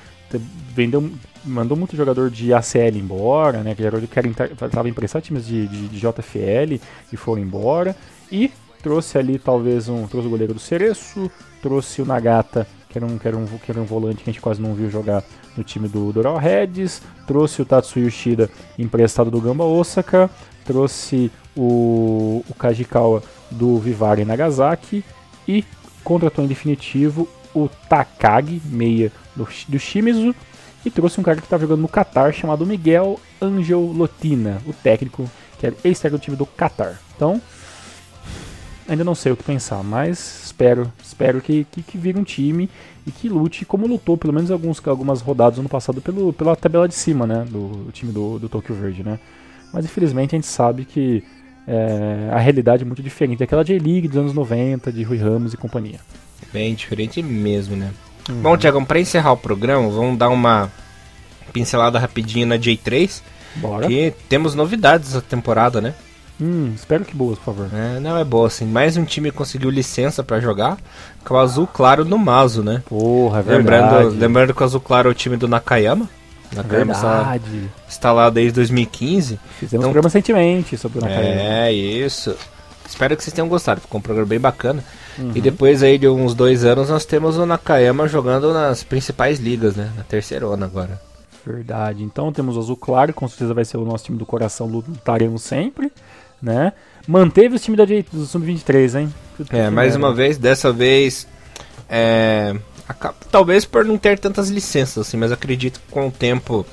vendeu, 0.74 1.10
mandou 1.44 1.76
muito 1.76 1.96
jogador 1.96 2.30
de 2.30 2.52
ACL 2.52 2.96
embora, 2.96 3.62
né? 3.62 3.74
Que 3.74 3.82
jogador 3.82 4.06
que 4.06 4.64
estava 4.64 4.88
emprestado 4.88 5.22
times 5.22 5.46
de, 5.46 5.66
de, 5.66 5.88
de, 5.88 5.98
JFL 5.98 6.80
e 7.12 7.16
foram 7.16 7.42
embora. 7.42 7.94
E 8.30 8.50
trouxe 8.82 9.16
ali 9.16 9.38
talvez 9.38 9.88
um. 9.88 10.06
Trouxe 10.06 10.26
o 10.26 10.30
goleiro 10.30 10.54
do 10.54 10.60
Cereço, 10.60 11.30
trouxe 11.62 12.02
o 12.02 12.04
Nagata, 12.04 12.66
que 12.88 12.98
era 12.98 13.06
um, 13.06 13.18
que 13.18 13.28
era 13.28 13.36
um, 13.36 13.46
que 13.46 13.70
era 13.70 13.80
um 13.80 13.84
volante 13.84 14.22
que 14.22 14.30
a 14.30 14.32
gente 14.32 14.42
quase 14.42 14.60
não 14.60 14.74
viu 14.74 14.90
jogar 14.90 15.22
no 15.56 15.64
time 15.64 15.88
do 15.88 16.12
Doral 16.12 16.36
Reds. 16.36 17.00
Trouxe 17.26 17.62
o 17.62 17.64
Tatsuya 17.64 18.04
Yoshida 18.04 18.50
emprestado 18.78 19.30
do 19.30 19.40
Gamba 19.40 19.64
Osaka. 19.64 20.28
Trouxe 20.64 21.30
o, 21.56 22.44
o 22.48 22.54
Kajikawa 22.54 23.22
do 23.50 23.78
Vivari 23.78 24.24
Nagasaki. 24.24 25.04
E 25.46 25.64
contratou 26.04 26.44
em 26.44 26.48
definitivo 26.48 27.28
o 27.54 27.68
Takagi, 27.88 28.60
meia 28.64 29.12
do, 29.34 29.46
do 29.68 29.78
Shimizu. 29.78 30.34
E 30.84 30.90
trouxe 30.90 31.20
um 31.20 31.22
cara 31.22 31.38
que 31.38 31.46
está 31.46 31.56
jogando 31.58 31.80
no 31.80 31.88
Qatar 31.88 32.32
chamado 32.32 32.66
Miguel 32.66 33.20
Angel 33.40 33.80
Lotina, 33.80 34.60
o 34.66 34.72
técnico 34.72 35.30
que 35.58 35.66
é 35.68 35.72
ex-técnico 35.84 36.20
do 36.20 36.24
time 36.24 36.36
do 36.36 36.46
Qatar. 36.46 37.00
Então, 37.14 37.40
ainda 38.92 39.04
não 39.04 39.14
sei 39.14 39.32
o 39.32 39.36
que 39.36 39.42
pensar, 39.42 39.82
mas 39.82 40.44
espero, 40.44 40.92
espero 41.02 41.40
que, 41.40 41.66
que, 41.70 41.82
que 41.82 41.98
vire 41.98 42.18
um 42.18 42.24
time 42.24 42.68
e 43.06 43.10
que 43.10 43.28
lute 43.28 43.64
como 43.64 43.86
lutou, 43.86 44.16
pelo 44.16 44.32
menos 44.32 44.50
alguns, 44.50 44.80
algumas 44.86 45.20
rodadas 45.20 45.58
no 45.58 45.68
passado 45.68 46.00
pelo, 46.00 46.32
pela 46.32 46.54
tabela 46.54 46.86
de 46.86 46.94
cima, 46.94 47.26
né, 47.26 47.44
do, 47.48 47.90
time 47.92 48.12
do, 48.12 48.38
do 48.38 48.48
Tokyo 48.48 48.74
Verde, 48.74 49.02
né. 49.02 49.18
Mas 49.72 49.84
infelizmente 49.84 50.34
a 50.34 50.38
gente 50.38 50.46
sabe 50.46 50.84
que 50.84 51.24
é, 51.66 52.30
a 52.32 52.38
realidade 52.38 52.82
é 52.82 52.86
muito 52.86 53.02
diferente 53.02 53.38
daquela 53.38 53.64
J-League 53.64 54.08
dos 54.08 54.18
anos 54.18 54.34
90, 54.34 54.92
de 54.92 55.02
Rui 55.02 55.18
Ramos 55.18 55.54
e 55.54 55.56
companhia. 55.56 56.00
Bem 56.52 56.74
diferente 56.74 57.22
mesmo, 57.22 57.74
né. 57.74 57.90
Uhum. 58.28 58.42
Bom, 58.42 58.56
Tiagão, 58.56 58.84
para 58.84 59.00
encerrar 59.00 59.32
o 59.32 59.36
programa, 59.36 59.88
vamos 59.88 60.18
dar 60.18 60.28
uma 60.28 60.70
pincelada 61.52 61.98
rapidinha 61.98 62.46
na 62.46 62.58
J3. 62.58 63.22
Bora. 63.56 63.86
Que 63.86 64.12
temos 64.28 64.54
novidades 64.54 65.10
essa 65.10 65.20
temporada, 65.20 65.80
né? 65.80 65.94
Hum, 66.42 66.72
espero 66.74 67.04
que 67.04 67.14
boas, 67.14 67.38
por 67.38 67.54
favor. 67.54 67.68
É, 67.72 68.00
não 68.00 68.18
é 68.18 68.24
boa, 68.24 68.48
assim. 68.48 68.64
Mais 68.64 68.96
um 68.96 69.04
time 69.04 69.30
conseguiu 69.30 69.70
licença 69.70 70.24
para 70.24 70.40
jogar, 70.40 70.76
com 71.24 71.34
o 71.34 71.38
Azul 71.38 71.68
Claro 71.68 72.04
no 72.04 72.18
Mazo, 72.18 72.64
né? 72.64 72.82
Porra, 72.88 73.38
é 73.38 73.42
verdade. 73.42 73.84
Lembrando, 73.84 74.18
lembrando 74.18 74.54
que 74.54 74.60
o 74.60 74.64
Azul 74.64 74.80
Claro 74.80 75.08
é 75.08 75.12
o 75.12 75.14
time 75.14 75.36
do 75.36 75.46
Nakayama. 75.46 76.10
Nakayama 76.52 76.92
está, 76.92 77.38
está 77.88 78.12
lá 78.12 78.28
desde 78.28 78.54
2015. 78.54 79.38
Fizemos 79.60 79.72
então, 79.72 79.78
um 79.78 79.82
programa 79.84 80.08
recentemente 80.08 80.76
sobre 80.76 80.98
o 80.98 81.02
Nakayama. 81.02 81.40
É, 81.40 81.72
isso. 81.72 82.36
Espero 82.84 83.16
que 83.16 83.22
vocês 83.22 83.32
tenham 83.32 83.48
gostado, 83.48 83.80
ficou 83.80 84.00
um 84.00 84.02
programa 84.02 84.28
bem 84.28 84.40
bacana. 84.40 84.82
Uhum. 85.16 85.32
E 85.36 85.40
depois 85.40 85.82
aí 85.82 85.96
de 85.96 86.08
uns 86.08 86.34
dois 86.34 86.64
anos 86.64 86.88
nós 86.90 87.04
temos 87.04 87.36
o 87.36 87.46
Nakayama 87.46 88.08
jogando 88.08 88.52
nas 88.52 88.82
principais 88.82 89.38
ligas, 89.38 89.76
né? 89.76 89.92
Na 89.96 90.02
terceirona 90.02 90.66
agora. 90.66 91.00
Verdade. 91.46 92.02
Então 92.02 92.32
temos 92.32 92.56
o 92.56 92.60
Azul 92.60 92.76
Claro, 92.76 93.12
com 93.12 93.28
certeza 93.28 93.54
vai 93.54 93.64
ser 93.64 93.76
o 93.76 93.84
nosso 93.84 94.04
time 94.04 94.18
do 94.18 94.26
coração, 94.26 94.66
lutaremos 94.66 95.42
sempre, 95.42 95.92
né? 96.42 96.72
Manteve 97.06 97.56
o 97.56 97.58
time 97.58 97.76
da 97.76 97.84
do 97.84 98.26
Sub-23, 98.26 99.00
hein? 99.00 99.14
É, 99.50 99.70
mais 99.70 99.96
uma 99.96 100.12
vez, 100.14 100.38
dessa 100.38 100.72
vez, 100.72 101.26
é, 101.88 102.54
talvez 103.30 103.64
por 103.64 103.84
não 103.84 103.96
ter 103.96 104.18
tantas 104.18 104.48
licenças, 104.48 105.06
assim, 105.06 105.16
mas 105.16 105.32
acredito 105.32 105.80
que 105.80 105.92
com 105.92 106.08
o 106.08 106.10
tempo 106.10 106.66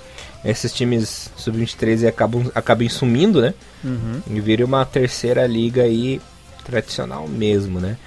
esses 0.44 0.74
times 0.74 1.32
Sub-23 1.36 2.08
acabam, 2.08 2.50
acabem 2.56 2.88
sumindo, 2.90 3.42
né? 3.42 3.54
Uhum. 3.84 4.22
E 4.28 4.40
vire 4.40 4.64
uma 4.64 4.86
terceira 4.86 5.46
liga 5.46 5.84
aí 5.84 6.22
tradicional 6.64 7.28
mesmo, 7.28 7.80
né? 7.80 7.98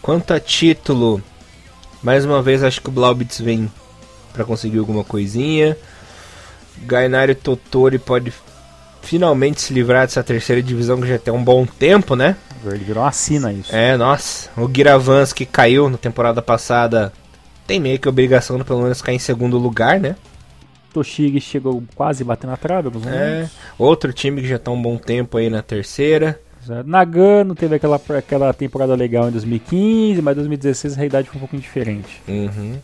Quanto 0.00 0.32
a 0.32 0.40
título, 0.40 1.22
mais 2.02 2.24
uma 2.24 2.42
vez 2.42 2.62
acho 2.62 2.80
que 2.80 2.88
o 2.88 2.92
Blaubitz 2.92 3.40
vem 3.40 3.70
para 4.32 4.44
conseguir 4.44 4.78
alguma 4.78 5.04
coisinha. 5.04 5.76
Gainari 6.84 7.34
Totori 7.34 7.98
pode 7.98 8.32
finalmente 9.02 9.60
se 9.60 9.74
livrar 9.74 10.06
dessa 10.06 10.22
terceira 10.22 10.62
divisão 10.62 11.00
que 11.00 11.06
já 11.06 11.18
tem 11.18 11.32
um 11.32 11.42
bom 11.42 11.66
tempo, 11.66 12.16
né? 12.16 12.36
Ele 12.64 12.84
virou 12.84 13.02
uma 13.02 13.12
sina 13.12 13.52
isso. 13.52 13.74
É, 13.74 13.96
nossa. 13.96 14.48
O 14.56 14.70
Giravans 14.72 15.32
que 15.32 15.44
caiu 15.44 15.90
na 15.90 15.98
temporada 15.98 16.40
passada 16.40 17.12
tem 17.66 17.80
meio 17.80 17.98
que 17.98 18.08
obrigação 18.08 18.56
de 18.56 18.64
pelo 18.64 18.82
menos 18.82 19.02
cair 19.02 19.16
em 19.16 19.18
segundo 19.18 19.58
lugar, 19.58 19.98
né? 19.98 20.16
Toshigi 20.92 21.40
chegou 21.40 21.82
quase 21.94 22.22
batendo 22.22 22.50
na 22.50 22.56
trave, 22.56 22.88
alguns 22.88 23.06
É, 23.06 23.48
outro 23.78 24.12
time 24.12 24.42
que 24.42 24.48
já 24.48 24.58
tá 24.58 24.70
um 24.70 24.80
bom 24.80 24.96
tempo 24.96 25.38
aí 25.38 25.50
na 25.50 25.62
terceira. 25.62 26.38
Nagano 26.84 27.54
teve 27.56 27.74
aquela, 27.74 28.00
aquela 28.16 28.52
temporada 28.52 28.94
legal 28.94 29.28
em 29.28 29.32
2015, 29.32 30.22
mas 30.22 30.36
2016 30.36 30.92
a 30.92 30.96
realidade 30.96 31.28
foi 31.28 31.36
um 31.36 31.40
pouquinho 31.40 31.62
diferente. 31.62 32.22
Uhum. 32.28 32.78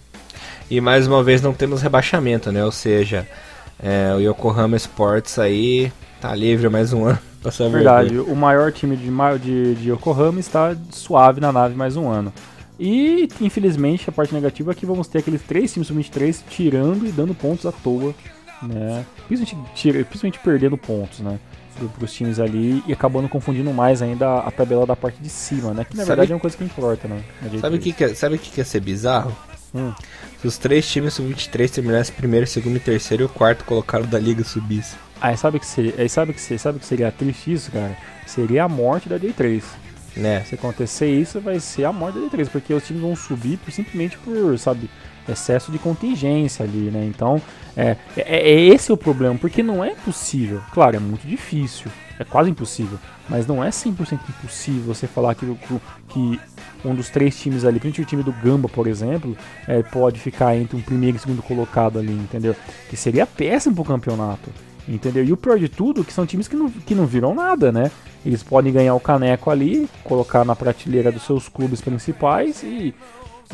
E 0.71 0.81
mais 0.81 1.07
uma 1.07 1.23
vez 1.23 1.41
não 1.41 1.53
temos 1.53 1.81
rebaixamento, 1.81 2.51
né? 2.51 2.64
Ou 2.64 2.73
seja, 2.73 3.27
é, 3.81 4.12
o 4.14 4.21
Yokohama 4.21 4.77
Sports 4.77 5.39
aí 5.39 5.93
tá 6.21 6.35
livre 6.35 6.69
mais 6.69 6.93
um 6.93 7.05
ano. 7.05 7.19
É 7.49 7.69
verdade, 7.69 8.19
o 8.19 8.35
maior 8.35 8.71
time 8.73 8.97
de, 8.97 9.09
de, 9.41 9.75
de 9.77 9.91
Yokohama 9.91 10.39
está 10.39 10.77
suave 10.91 11.41
na 11.41 11.51
nave 11.51 11.75
mais 11.75 11.97
um 11.97 12.07
ano. 12.11 12.33
E, 12.79 13.29
infelizmente, 13.41 14.11
a 14.11 14.12
parte 14.12 14.35
negativa 14.35 14.73
é 14.73 14.75
que 14.75 14.85
vamos 14.85 15.09
ter 15.09 15.19
aqueles 15.19 15.41
três 15.43 15.73
times 15.73 15.89
sub-23 15.89 16.43
tirando 16.51 17.07
e 17.07 17.12
dando 17.12 17.35
pontos 17.35 17.64
à 17.64 17.73
toa, 17.73 18.14
né? 18.62 19.07
Principalmente, 19.27 19.71
tira, 19.75 20.05
principalmente 20.05 20.39
perdendo 20.41 20.77
pontos, 20.77 21.21
né? 21.21 21.39
Para 21.77 22.05
os 22.05 22.12
times 22.12 22.39
ali 22.39 22.83
e 22.87 22.93
acabando 22.93 23.29
confundindo 23.29 23.73
mais 23.73 24.03
ainda 24.03 24.41
a 24.41 24.51
tabela 24.51 24.85
da 24.85 24.97
parte 24.97 25.23
de 25.23 25.29
cima, 25.29 25.73
né? 25.73 25.85
Que 25.85 25.97
na 25.97 26.03
sabe, 26.03 26.09
verdade 26.09 26.33
é 26.33 26.35
uma 26.35 26.41
coisa 26.41 26.57
que 26.57 26.64
importa, 26.64 27.09
né? 27.09 27.23
Sabe 27.61 27.77
o 27.77 27.81
que, 27.81 27.93
que, 27.93 28.05
é, 28.05 28.14
sabe 28.14 28.37
que, 28.37 28.51
que 28.51 28.61
ia 28.61 28.64
ser 28.64 28.81
bizarro? 28.81 29.35
Hum. 29.75 29.93
Se 30.41 30.47
os 30.47 30.59
três 30.59 30.89
times 30.89 31.14
sub-23 31.14 31.71
terminassem 31.71 32.14
primeiro, 32.14 32.47
segundo 32.47 32.77
e 32.77 32.81
terceiro 32.81 33.25
e 33.25 33.27
o 33.27 33.29
quarto 33.29 33.64
colocado 33.64 34.07
da 34.07 34.19
liga 34.19 34.45
subisse. 34.45 34.97
Aí 35.21 35.37
sabe 35.37 35.59
que 35.59 35.66
seria, 35.66 35.95
aí 35.99 36.09
sabe 36.09 36.33
que 36.33 36.41
seria, 36.41 36.59
sabe 36.59 36.79
que 36.79 36.87
seria 36.87 37.11
triste 37.11 37.53
isso, 37.53 37.73
cara? 37.73 37.97
Seria 38.27 38.64
a 38.64 38.69
morte 38.69 39.09
da 39.09 39.19
Day3. 39.19 39.62
Né? 40.16 40.43
Se 40.45 40.55
acontecer 40.55 41.09
isso, 41.09 41.41
vai 41.41 41.61
ser 41.61 41.85
a 41.85 41.93
morte 41.93 42.19
da 42.19 42.27
Day3, 42.27 42.49
porque 42.49 42.75
os 42.75 42.87
times 42.87 43.03
vão 43.03 43.14
subir 43.14 43.57
por, 43.59 43.71
simplesmente 43.71 44.19
por, 44.19 44.59
sabe, 44.59 44.89
excesso 45.29 45.71
de 45.71 45.79
contingência 45.79 46.64
ali, 46.64 46.91
né? 46.91 47.05
Então, 47.05 47.41
é, 47.77 47.97
é, 48.16 48.51
é 48.51 48.61
esse 48.61 48.93
o 48.93 48.97
problema, 48.97 49.37
porque 49.37 49.62
não 49.62 49.85
é 49.85 49.95
possível. 49.95 50.61
Claro, 50.73 50.97
é 50.97 50.99
muito 50.99 51.27
difícil, 51.27 51.91
é 52.19 52.25
quase 52.25 52.51
impossível, 52.51 52.99
mas 53.29 53.47
não 53.47 53.62
é 53.62 53.69
100% 53.69 54.19
impossível 54.29 54.95
você 54.95 55.07
falar 55.07 55.35
que, 55.35 55.47
que 56.09 56.41
um 56.85 56.95
dos 56.95 57.11
três 57.11 57.39
times 57.39 57.64
ali, 57.64 57.79
principalmente 57.79 58.03
o 58.03 58.05
time 58.09 58.23
do 58.23 58.33
Gamba, 58.33 58.69
por 58.69 58.87
exemplo, 58.87 59.37
é, 59.66 59.83
pode 59.83 60.19
ficar 60.19 60.57
entre 60.57 60.77
um 60.77 60.81
primeiro 60.81 61.16
e 61.16 61.21
segundo 61.21 61.43
colocado 61.43 61.99
ali, 61.99 62.12
entendeu? 62.12 62.57
Que 62.89 62.97
seria 62.97 63.27
péssimo 63.27 63.75
pro 63.75 63.85
campeonato, 63.85 64.51
entendeu? 64.89 65.24
E 65.24 65.32
o 65.32 65.36
pior 65.36 65.59
de 65.59 65.68
tudo, 65.68 66.05
que 66.05 66.12
são 66.12 66.26
times 66.26 66.49
que 66.49 66.57
não, 66.57 66.70
que 66.70 66.95
não 66.95 67.07
viram 67.07 67.34
nada, 67.34 67.70
né? 67.70 67.91
Eles 68.24 68.43
podem 68.43 68.72
ganhar 68.72 68.95
o 68.95 69.01
caneco 69.01 69.51
ali, 69.51 69.89
colocar 70.03 70.45
na 70.45 70.57
prateleira 70.57 71.12
dos 71.12 71.22
seus 71.22 71.49
clubes 71.49 71.80
principais 71.80 72.62
e 72.62 72.95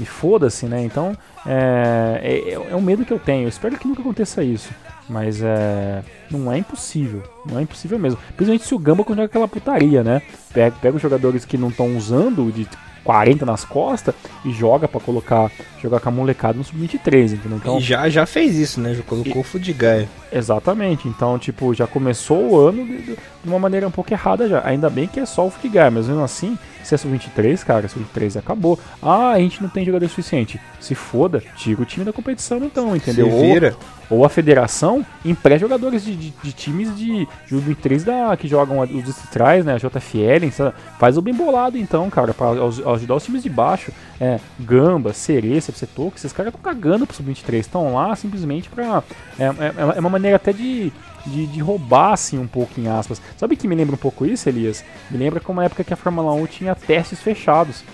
e 0.00 0.04
foda-se, 0.04 0.66
né? 0.66 0.82
Então, 0.82 1.16
é, 1.46 2.20
é, 2.22 2.52
é, 2.52 2.76
um 2.76 2.80
medo 2.80 3.04
que 3.04 3.12
eu 3.12 3.18
tenho. 3.18 3.44
Eu 3.44 3.48
espero 3.48 3.76
que 3.78 3.86
nunca 3.86 4.00
aconteça 4.00 4.42
isso. 4.42 4.70
Mas 5.08 5.40
é, 5.42 6.02
não 6.30 6.52
é 6.52 6.58
impossível. 6.58 7.22
Não 7.46 7.58
é 7.58 7.62
impossível 7.62 7.98
mesmo. 7.98 8.18
Principalmente 8.36 8.66
se 8.66 8.74
o 8.74 8.78
Gamba 8.78 9.04
continuar 9.04 9.26
aquela 9.26 9.46
putaria, 9.46 10.02
né? 10.02 10.22
Pega, 10.52 10.76
pega 10.80 10.96
os 10.96 11.02
jogadores 11.02 11.44
que 11.44 11.56
não 11.56 11.68
estão 11.68 11.96
usando 11.96 12.50
de 12.50 12.66
40 13.04 13.44
nas 13.44 13.64
costas 13.64 14.14
e 14.44 14.50
joga 14.50 14.88
para 14.88 15.00
colocar 15.00 15.50
jogar 15.80 16.00
com 16.00 16.08
a 16.08 16.12
molecada 16.12 16.56
no 16.56 16.64
sub-23, 16.64 17.34
entendeu? 17.34 17.58
Então, 17.58 17.78
e 17.78 17.80
já, 17.80 18.08
já 18.08 18.24
fez 18.24 18.56
isso, 18.56 18.80
né? 18.80 18.94
Já 18.94 19.02
colocou 19.02 19.36
e, 19.36 19.38
o 19.38 19.42
Fudigaia. 19.42 20.08
Exatamente. 20.32 21.06
Então, 21.06 21.38
tipo, 21.38 21.74
já 21.74 21.86
começou 21.86 22.52
o 22.52 22.58
ano 22.58 22.84
de, 22.86 23.02
de, 23.02 23.16
uma 23.44 23.58
maneira 23.58 23.86
um 23.86 23.90
pouco 23.90 24.12
errada 24.12 24.48
já. 24.48 24.66
Ainda 24.66 24.88
bem 24.88 25.06
que 25.06 25.20
é 25.20 25.26
só 25.26 25.46
o 25.46 25.50
Fudigaia, 25.50 25.90
mas 25.90 26.08
mesmo 26.08 26.24
assim, 26.24 26.58
se 26.84 26.94
é 26.94 26.98
sub-23, 26.98 27.64
cara, 27.64 27.88
sub-23 27.88 28.38
acabou. 28.38 28.78
Ah, 29.02 29.30
a 29.30 29.38
gente 29.38 29.62
não 29.62 29.68
tem 29.68 29.84
jogador 29.84 30.08
suficiente. 30.08 30.60
Se 30.80 30.94
foda, 30.94 31.42
tira 31.56 31.80
o 31.80 31.84
time 31.84 32.04
da 32.04 32.12
competição 32.12 32.58
então, 32.58 32.94
entendeu? 32.94 33.30
Se 33.30 33.40
vira. 33.40 33.76
Ou, 34.10 34.18
ou 34.18 34.24
a 34.24 34.28
federação 34.28 35.04
empresta 35.24 35.60
jogadores 35.60 36.04
de, 36.04 36.14
de, 36.14 36.34
de 36.42 36.52
times 36.52 36.96
de 36.96 37.26
Júlio 37.46 37.74
3 37.74 38.04
da, 38.04 38.36
que 38.36 38.46
jogam 38.46 38.80
os 38.80 39.04
distritais, 39.04 39.64
né? 39.64 39.74
A 39.74 39.78
JFL, 39.78 40.72
faz 40.98 41.16
o 41.16 41.22
bem 41.22 41.34
bolado 41.34 41.78
então, 41.78 42.08
cara, 42.10 42.34
para 42.34 42.50
ajudar 42.92 43.14
os 43.14 43.24
times 43.24 43.42
de 43.42 43.48
baixo. 43.48 43.90
É, 44.20 44.38
Gamba, 44.60 45.12
Cereça, 45.12 45.72
Psetox, 45.72 46.24
esses 46.24 46.32
caras 46.32 46.54
estão 46.54 46.62
cagando 46.62 47.06
pro 47.06 47.16
Sub-23, 47.16 47.58
estão 47.60 47.94
lá 47.94 48.14
simplesmente 48.14 48.68
pra. 48.68 49.02
É, 49.38 49.44
é, 49.44 49.96
é, 49.96 50.00
uma 50.00 50.10
maneira 50.10 50.36
até 50.36 50.52
de, 50.52 50.92
de, 51.26 51.46
de, 51.46 51.60
roubar, 51.60 52.12
assim, 52.12 52.38
um 52.38 52.46
pouco, 52.46 52.80
em 52.80 52.88
aspas. 52.88 53.20
Sabe 53.36 53.56
que 53.56 53.68
me 53.68 53.74
lembra 53.74 53.94
um 53.94 53.98
pouco 53.98 54.26
isso, 54.26 54.48
Elias? 54.48 54.84
Me 55.10 55.18
lembra 55.18 55.40
como 55.40 55.58
uma 55.58 55.66
época 55.66 55.84
que 55.84 55.92
a 55.92 55.96
Fórmula 55.96 56.32
1 56.32 56.46
tinha 56.46 56.74
testes 56.74 57.20
fechados. 57.20 57.84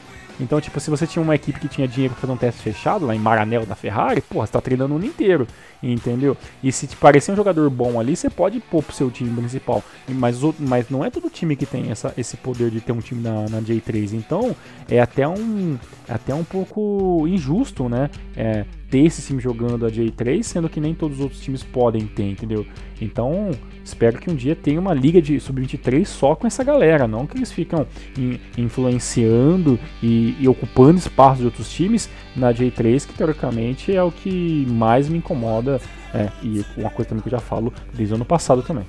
Então, 0.41 0.59
tipo, 0.61 0.81
se 0.81 0.89
você 0.89 1.07
tinha 1.07 1.22
uma 1.22 1.35
equipe 1.35 1.61
que 1.61 1.68
tinha 1.68 1.87
dinheiro 1.87 2.14
pra 2.14 2.22
fazer 2.22 2.33
um 2.33 2.37
teste 2.37 2.62
fechado, 2.62 3.05
lá 3.05 3.14
em 3.14 3.18
Maranello 3.18 3.66
da 3.66 3.74
Ferrari, 3.74 4.22
porra, 4.22 4.47
você 4.47 4.53
tá 4.53 4.61
treinando 4.61 4.95
o 4.95 4.97
ano 4.97 5.05
inteiro, 5.05 5.47
entendeu? 5.83 6.37
E 6.62 6.72
se 6.72 6.87
te 6.87 6.97
parecer 6.97 7.31
um 7.31 7.37
jogador 7.37 7.68
bom 7.68 8.01
ali, 8.01 8.16
você 8.16 8.31
pode 8.31 8.59
pôr 8.59 8.83
pro 8.83 8.95
seu 8.95 9.11
time 9.11 9.31
principal. 9.39 9.85
Mas, 10.09 10.39
mas 10.59 10.89
não 10.89 11.05
é 11.05 11.11
todo 11.11 11.28
time 11.28 11.55
que 11.55 11.66
tem 11.66 11.91
essa, 11.91 12.14
esse 12.16 12.39
poder 12.39 12.70
de 12.70 12.81
ter 12.81 12.93
um 12.93 13.01
time 13.01 13.22
na, 13.22 13.49
na 13.51 13.61
J3. 13.61 14.14
Então, 14.14 14.57
é 14.89 14.99
até 14.99 15.28
um, 15.28 15.78
é 16.09 16.14
até 16.14 16.35
um 16.35 16.45
pouco 16.45 17.26
injusto, 17.28 17.89
né? 17.89 18.09
É, 18.35 18.64
ter 18.91 19.07
esse 19.07 19.22
time 19.22 19.41
jogando 19.41 19.86
a 19.86 19.91
J3, 19.91 20.43
sendo 20.43 20.68
que 20.68 20.80
nem 20.80 20.95
todos 20.95 21.18
os 21.18 21.22
outros 21.22 21.41
times 21.41 21.62
podem 21.62 22.07
ter, 22.07 22.24
entendeu? 22.24 22.66
Então, 23.01 23.51
espero 23.84 24.18
que 24.18 24.28
um 24.28 24.34
dia 24.34 24.57
tenha 24.57 24.80
uma 24.80 24.93
liga 24.93 25.22
de 25.22 25.38
sub-23 25.38 26.05
só 26.05 26.34
com 26.34 26.47
essa 26.47 26.64
galera, 26.64 27.07
não 27.07 27.26
que 27.26 27.38
eles 27.38 27.53
ficam 27.53 27.86
in, 28.18 28.38
influenciando 28.59 29.78
e, 30.03 30.36
e, 30.41 30.49
ocupando 30.49 30.99
espaço 30.99 31.38
de 31.41 31.47
outros 31.47 31.70
times 31.70 32.11
na 32.34 32.53
J3, 32.53 33.07
que 33.07 33.14
teoricamente 33.14 33.95
é 33.95 34.03
o 34.03 34.11
que 34.11 34.66
mais 34.68 35.09
me 35.09 35.18
incomoda, 35.18 35.80
é, 36.12 36.28
e 36.43 36.64
uma 36.76 36.91
coisa 36.91 37.11
também 37.11 37.22
que 37.22 37.28
eu 37.28 37.32
já 37.32 37.41
falo 37.41 37.72
desde 37.95 38.12
o 38.12 38.16
ano 38.16 38.24
passado 38.24 38.62
também. 38.62 38.84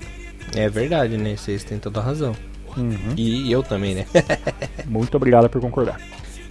É 0.56 0.68
verdade, 0.68 1.16
né? 1.18 1.36
Vocês 1.38 1.64
têm 1.64 1.78
toda 1.78 2.00
a 2.00 2.04
razão. 2.04 2.36
Uhum. 2.76 3.14
E 3.16 3.52
eu 3.52 3.62
também, 3.62 3.96
né? 3.96 4.06
Muito 4.88 5.16
obrigado 5.16 5.50
por 5.50 5.62
concordar. 5.62 6.00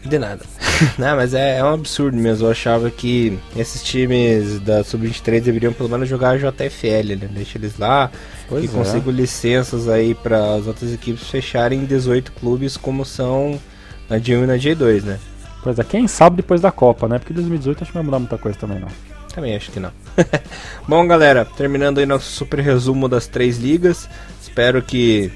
De 0.05 0.19
nada. 0.19 0.45
Não, 0.99 1.17
mas 1.17 1.35
é, 1.35 1.59
é, 1.59 1.65
um 1.65 1.75
absurdo 1.75 2.17
mesmo. 2.17 2.47
Eu 2.47 2.51
achava 2.51 2.91
que 2.91 3.39
esses 3.55 3.83
times 3.83 4.59
da 4.61 4.83
Sub-23 4.83 5.41
deveriam 5.41 5.73
pelo 5.73 5.89
menos 5.89 6.09
jogar 6.09 6.31
a 6.31 6.37
JFL, 6.37 7.17
né? 7.21 7.29
Deixa 7.31 7.59
eles 7.59 7.79
lá 7.79 8.11
pois 8.49 8.65
e 8.65 8.67
é. 8.67 8.71
consigo 8.71 9.11
licenças 9.11 9.89
aí 9.89 10.15
para 10.15 10.55
as 10.55 10.67
outras 10.67 10.93
equipes 10.93 11.29
fecharem 11.29 11.85
18 11.85 12.33
clubes 12.33 12.77
como 12.77 13.05
são 13.05 13.61
na 14.09 14.19
G1 14.19 14.45
e 14.45 14.47
na 14.47 14.55
G2, 14.55 15.03
né? 15.03 15.19
Pois 15.63 15.79
é, 15.79 15.85
quem 15.85 16.09
sabe 16.09 16.37
depois 16.37 16.63
da 16.63 16.73
Copa, 16.73 17.07
né? 17.07 17.19
Porque 17.19 17.35
2018 17.35 17.83
acho 17.83 17.93
que 17.93 17.99
vai 17.99 18.05
mudar 18.05 18.19
muita 18.19 18.39
coisa 18.39 18.59
também, 18.59 18.81
não. 18.81 18.89
Também 19.35 19.55
acho 19.55 19.71
que 19.71 19.79
não. 19.79 19.93
Bom, 20.89 21.07
galera, 21.07 21.45
terminando 21.45 21.99
aí 21.99 22.07
nosso 22.07 22.31
super 22.33 22.61
resumo 22.61 23.07
das 23.07 23.27
três 23.27 23.59
ligas. 23.59 24.09
Espero 24.41 24.81
que 24.83 25.31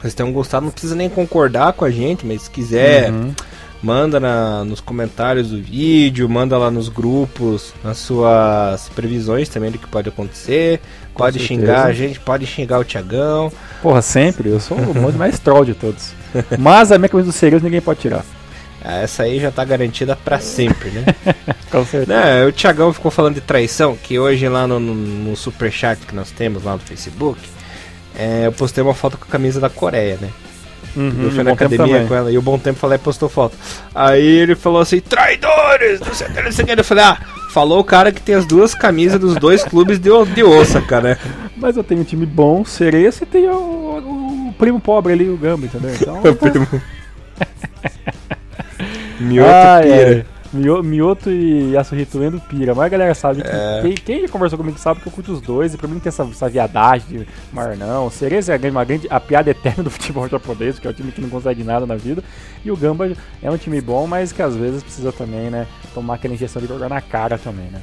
vocês 0.00 0.14
tenham 0.14 0.32
gostado. 0.32 0.64
Não 0.64 0.72
precisa 0.72 0.96
nem 0.96 1.10
concordar 1.10 1.74
com 1.74 1.84
a 1.84 1.90
gente, 1.90 2.24
mas 2.24 2.42
se 2.42 2.50
quiser. 2.50 3.12
Uhum 3.12 3.34
manda 3.84 4.18
na, 4.18 4.64
nos 4.64 4.80
comentários 4.80 5.50
do 5.50 5.60
vídeo, 5.60 6.26
manda 6.26 6.56
lá 6.56 6.70
nos 6.70 6.88
grupos 6.88 7.74
as 7.84 7.98
suas 7.98 8.88
previsões 8.88 9.48
também 9.50 9.70
do 9.70 9.78
que 9.78 9.86
pode 9.86 10.08
acontecer. 10.08 10.80
Com 11.12 11.18
pode 11.18 11.38
certeza. 11.38 11.60
xingar 11.60 11.86
a 11.86 11.92
gente, 11.92 12.18
pode 12.18 12.46
xingar 12.46 12.78
o 12.78 12.84
Tiagão. 12.84 13.52
Porra, 13.82 14.00
sempre, 14.00 14.48
eu 14.48 14.58
sou 14.58 14.78
o 14.78 15.12
mais 15.12 15.38
troll 15.38 15.66
de 15.66 15.74
todos. 15.74 16.12
Mas 16.58 16.90
a 16.90 16.98
minha 16.98 17.10
camisa 17.10 17.30
do 17.30 17.32
Cereus 17.32 17.62
ninguém 17.62 17.82
pode 17.82 18.00
tirar. 18.00 18.24
Ah, 18.82 19.02
essa 19.02 19.24
aí 19.24 19.38
já 19.38 19.50
tá 19.50 19.64
garantida 19.64 20.16
para 20.16 20.38
sempre, 20.40 20.90
né? 20.90 21.04
Com 21.70 21.84
certeza. 21.84 22.40
Não, 22.40 22.48
o 22.48 22.52
Tiagão 22.52 22.92
ficou 22.92 23.10
falando 23.10 23.34
de 23.34 23.40
traição, 23.42 23.96
que 23.96 24.18
hoje 24.18 24.48
lá 24.48 24.66
no, 24.66 24.80
no, 24.80 24.94
no 24.94 25.36
superchat 25.36 26.06
que 26.06 26.14
nós 26.14 26.30
temos 26.30 26.64
lá 26.64 26.72
no 26.72 26.80
Facebook, 26.80 27.40
é, 28.16 28.46
eu 28.46 28.52
postei 28.52 28.82
uma 28.82 28.94
foto 28.94 29.18
com 29.18 29.24
a 29.24 29.28
camisa 29.28 29.60
da 29.60 29.68
Coreia, 29.68 30.18
né? 30.20 30.30
Uhum, 30.96 31.24
eu 31.24 31.30
fui 31.30 31.42
na 31.42 31.52
academia 31.52 32.04
com 32.04 32.14
ela 32.14 32.30
e 32.30 32.38
o 32.38 32.42
Bom 32.42 32.58
Tempo 32.58 32.78
falei, 32.78 32.98
postou 32.98 33.28
foto. 33.28 33.56
Aí 33.94 34.24
ele 34.24 34.54
falou 34.54 34.80
assim: 34.80 35.00
traidores! 35.00 36.00
Não 36.00 36.14
sei 36.14 36.26
o 36.26 36.32
que, 36.32 36.42
não 36.42 36.52
sei 36.52 36.64
o 36.64 36.68
que. 36.68 36.80
Eu 36.80 36.84
falei: 36.84 37.04
ah, 37.04 37.18
falou 37.50 37.78
o 37.80 37.84
cara 37.84 38.10
que 38.10 38.20
tem 38.20 38.34
as 38.34 38.46
duas 38.46 38.74
camisas 38.74 39.20
dos 39.20 39.36
dois 39.36 39.62
clubes 39.62 39.98
de, 39.98 40.10
de 40.34 40.42
Osaka, 40.42 41.00
né? 41.00 41.18
Mas 41.56 41.76
eu 41.76 41.84
tenho 41.84 42.00
um 42.00 42.04
time 42.04 42.26
bom, 42.26 42.64
Cereço, 42.64 43.22
e 43.22 43.26
tem 43.26 43.48
o, 43.48 43.54
o, 43.54 44.48
o, 44.48 44.54
primo 44.58 44.80
pobre 44.80 45.12
ali, 45.12 45.28
o 45.30 45.36
Gamba, 45.36 45.66
entendeu? 45.66 45.90
Então. 46.00 46.20
o 46.22 46.34
primo. 46.34 46.66
Mioto 49.20 49.50
ah, 49.50 49.80
pira. 49.82 50.18
É. 50.18 50.33
Mioto 50.56 51.30
e 51.30 51.72
Yasuhito 51.72 52.18
lendo 52.18 52.40
pira, 52.40 52.74
mas 52.74 52.86
a 52.86 52.88
galera 52.88 53.14
sabe 53.14 53.42
que 53.42 53.48
é. 53.48 53.80
quem, 53.82 53.94
quem, 53.94 54.20
já 54.22 54.28
conversou 54.28 54.58
comigo 54.58 54.78
sabe 54.78 55.00
que 55.00 55.06
eu 55.06 55.12
curto 55.12 55.32
os 55.32 55.40
dois, 55.40 55.74
e 55.74 55.76
pra 55.76 55.88
mim 55.88 55.98
tem 55.98 56.08
essa, 56.08 56.22
essa 56.22 56.48
viadagem 56.48 57.06
de 57.08 57.28
mar 57.52 57.76
não. 57.76 58.10
Cereza 58.10 58.54
é 58.54 58.70
uma 58.70 58.84
grande, 58.84 59.06
a 59.10 59.18
piada 59.18 59.50
eterna 59.50 59.82
do 59.82 59.90
futebol 59.90 60.28
japonês, 60.28 60.78
que 60.78 60.86
é 60.86 60.90
o 60.90 60.94
time 60.94 61.12
que 61.12 61.20
não 61.20 61.28
consegue 61.28 61.64
nada 61.64 61.86
na 61.86 61.96
vida, 61.96 62.22
e 62.64 62.70
o 62.70 62.76
Gamba 62.76 63.10
é 63.42 63.50
um 63.50 63.56
time 63.56 63.80
bom, 63.80 64.06
mas 64.06 64.32
que 64.32 64.42
às 64.42 64.56
vezes 64.56 64.82
precisa 64.82 65.12
também, 65.12 65.50
né, 65.50 65.66
tomar 65.92 66.14
aquela 66.14 66.34
injeção 66.34 66.62
de 66.62 66.68
jogar 66.68 66.88
na 66.88 67.00
cara 67.00 67.38
também, 67.38 67.66
né. 67.66 67.80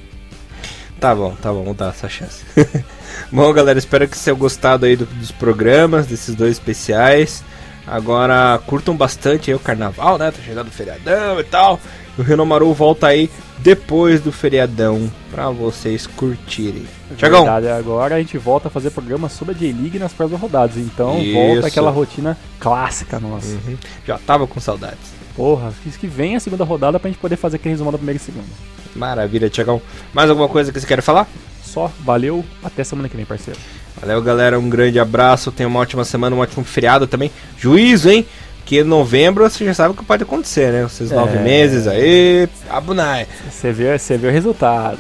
Tá 1.00 1.16
bom, 1.16 1.36
tá 1.42 1.52
bom, 1.52 1.64
vamos 1.64 1.78
dar 1.78 1.90
essa 1.90 2.08
chance. 2.08 2.44
bom, 3.32 3.52
galera, 3.52 3.80
espero 3.80 4.08
que 4.08 4.16
vocês 4.16 4.26
tenham 4.26 4.38
gostado 4.38 4.86
aí 4.86 4.96
do, 4.96 5.08
dos 5.08 5.32
programas, 5.32 6.06
desses 6.06 6.36
dois 6.36 6.52
especiais. 6.52 7.44
Agora 7.86 8.60
curtam 8.66 8.96
bastante 8.96 9.50
aí 9.50 9.56
o 9.56 9.60
carnaval, 9.60 10.18
né? 10.18 10.32
Tá 10.32 10.42
chegando 10.44 10.68
o 10.68 10.72
feriadão 10.72 11.40
e 11.40 11.44
tal. 11.44 11.80
O 12.18 12.22
Renomaru 12.22 12.74
volta 12.74 13.08
aí 13.08 13.30
depois 13.60 14.22
do 14.22 14.32
feriadão 14.32 15.12
para 15.32 15.50
vocês 15.50 16.06
curtirem. 16.06 16.86
Tiagão. 17.16 17.48
Agora 17.48 18.16
a 18.16 18.20
gente 18.20 18.38
volta 18.38 18.68
a 18.68 18.72
fazer 18.72 18.90
programa 18.92 19.30
sobre 19.30 19.54
a 19.54 19.58
J-League 19.58 20.00
nas 20.00 20.14
próximas 20.14 20.42
rodadas. 20.42 20.78
Então 20.78 21.20
Isso. 21.20 21.34
volta 21.34 21.68
aquela 21.68 21.92
rotina 21.92 22.38
clássica 22.60 23.20
nossa. 23.20 23.54
Uhum. 23.54 23.78
Já 24.06 24.18
tava 24.18 24.46
com 24.48 24.60
saudades. 24.60 25.22
Porra, 25.36 25.74
quis 25.84 25.96
que 25.96 26.08
vem 26.08 26.36
a 26.36 26.40
segunda 26.40 26.64
rodada 26.64 27.00
pra 27.00 27.10
gente 27.10 27.20
poder 27.20 27.38
fazer 27.38 27.56
aquele 27.56 27.74
resumo 27.74 27.92
da 27.92 27.98
primeira 27.98 28.18
e 28.18 28.22
segunda. 28.22 28.48
Maravilha, 28.96 29.50
Tiagão. 29.50 29.82
Mais 30.14 30.30
alguma 30.30 30.50
coisa 30.50 30.72
que 30.72 30.80
você 30.80 30.86
quer 30.86 31.02
falar? 31.02 31.28
Só, 31.64 31.90
valeu, 32.02 32.44
até 32.62 32.84
semana 32.84 33.08
que 33.08 33.16
vem, 33.16 33.26
parceiro. 33.26 33.60
Valeu, 34.02 34.22
galera, 34.22 34.60
um 34.60 34.68
grande 34.68 35.00
abraço, 35.00 35.52
tenha 35.52 35.70
uma 35.70 35.80
ótima 35.80 36.04
semana, 36.04 36.36
um 36.36 36.40
ótimo 36.40 36.66
feriado 36.66 37.06
também. 37.06 37.32
Juízo, 37.58 38.10
hein? 38.10 38.26
Porque 38.58 38.84
novembro 38.84 39.48
você 39.48 39.64
já 39.64 39.74
sabe 39.74 39.94
o 39.94 39.98
que 39.98 40.04
pode 40.04 40.24
acontecer, 40.24 40.72
né? 40.72 40.86
Esses 40.86 41.12
é. 41.12 41.16
nove 41.16 41.38
meses 41.38 41.88
aí, 41.88 42.50
abunai. 42.70 43.28
Você 43.50 43.72
vê, 43.72 43.98
você 43.98 44.18
vê 44.18 44.28
o 44.28 44.32
resultado. 44.32 45.00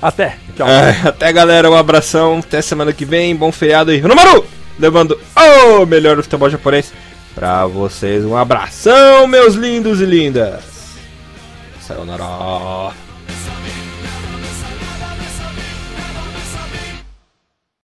Até, 0.00 0.36
tchau. 0.56 0.68
É, 0.68 1.08
até, 1.08 1.32
galera, 1.32 1.70
um 1.70 1.76
abração, 1.76 2.40
até 2.40 2.60
semana 2.60 2.92
que 2.92 3.04
vem, 3.04 3.34
bom 3.34 3.50
feriado 3.50 3.90
aí. 3.90 3.98
Rumaru! 3.98 4.44
Levando 4.78 5.18
o 5.80 5.86
melhor 5.86 6.16
do 6.16 6.22
futebol 6.22 6.50
japonês 6.50 6.92
pra 7.34 7.66
vocês. 7.66 8.24
Um 8.24 8.36
abração, 8.36 9.26
meus 9.26 9.54
lindos 9.54 10.00
e 10.00 10.04
lindas. 10.04 10.60
Sayonara. 11.80 12.92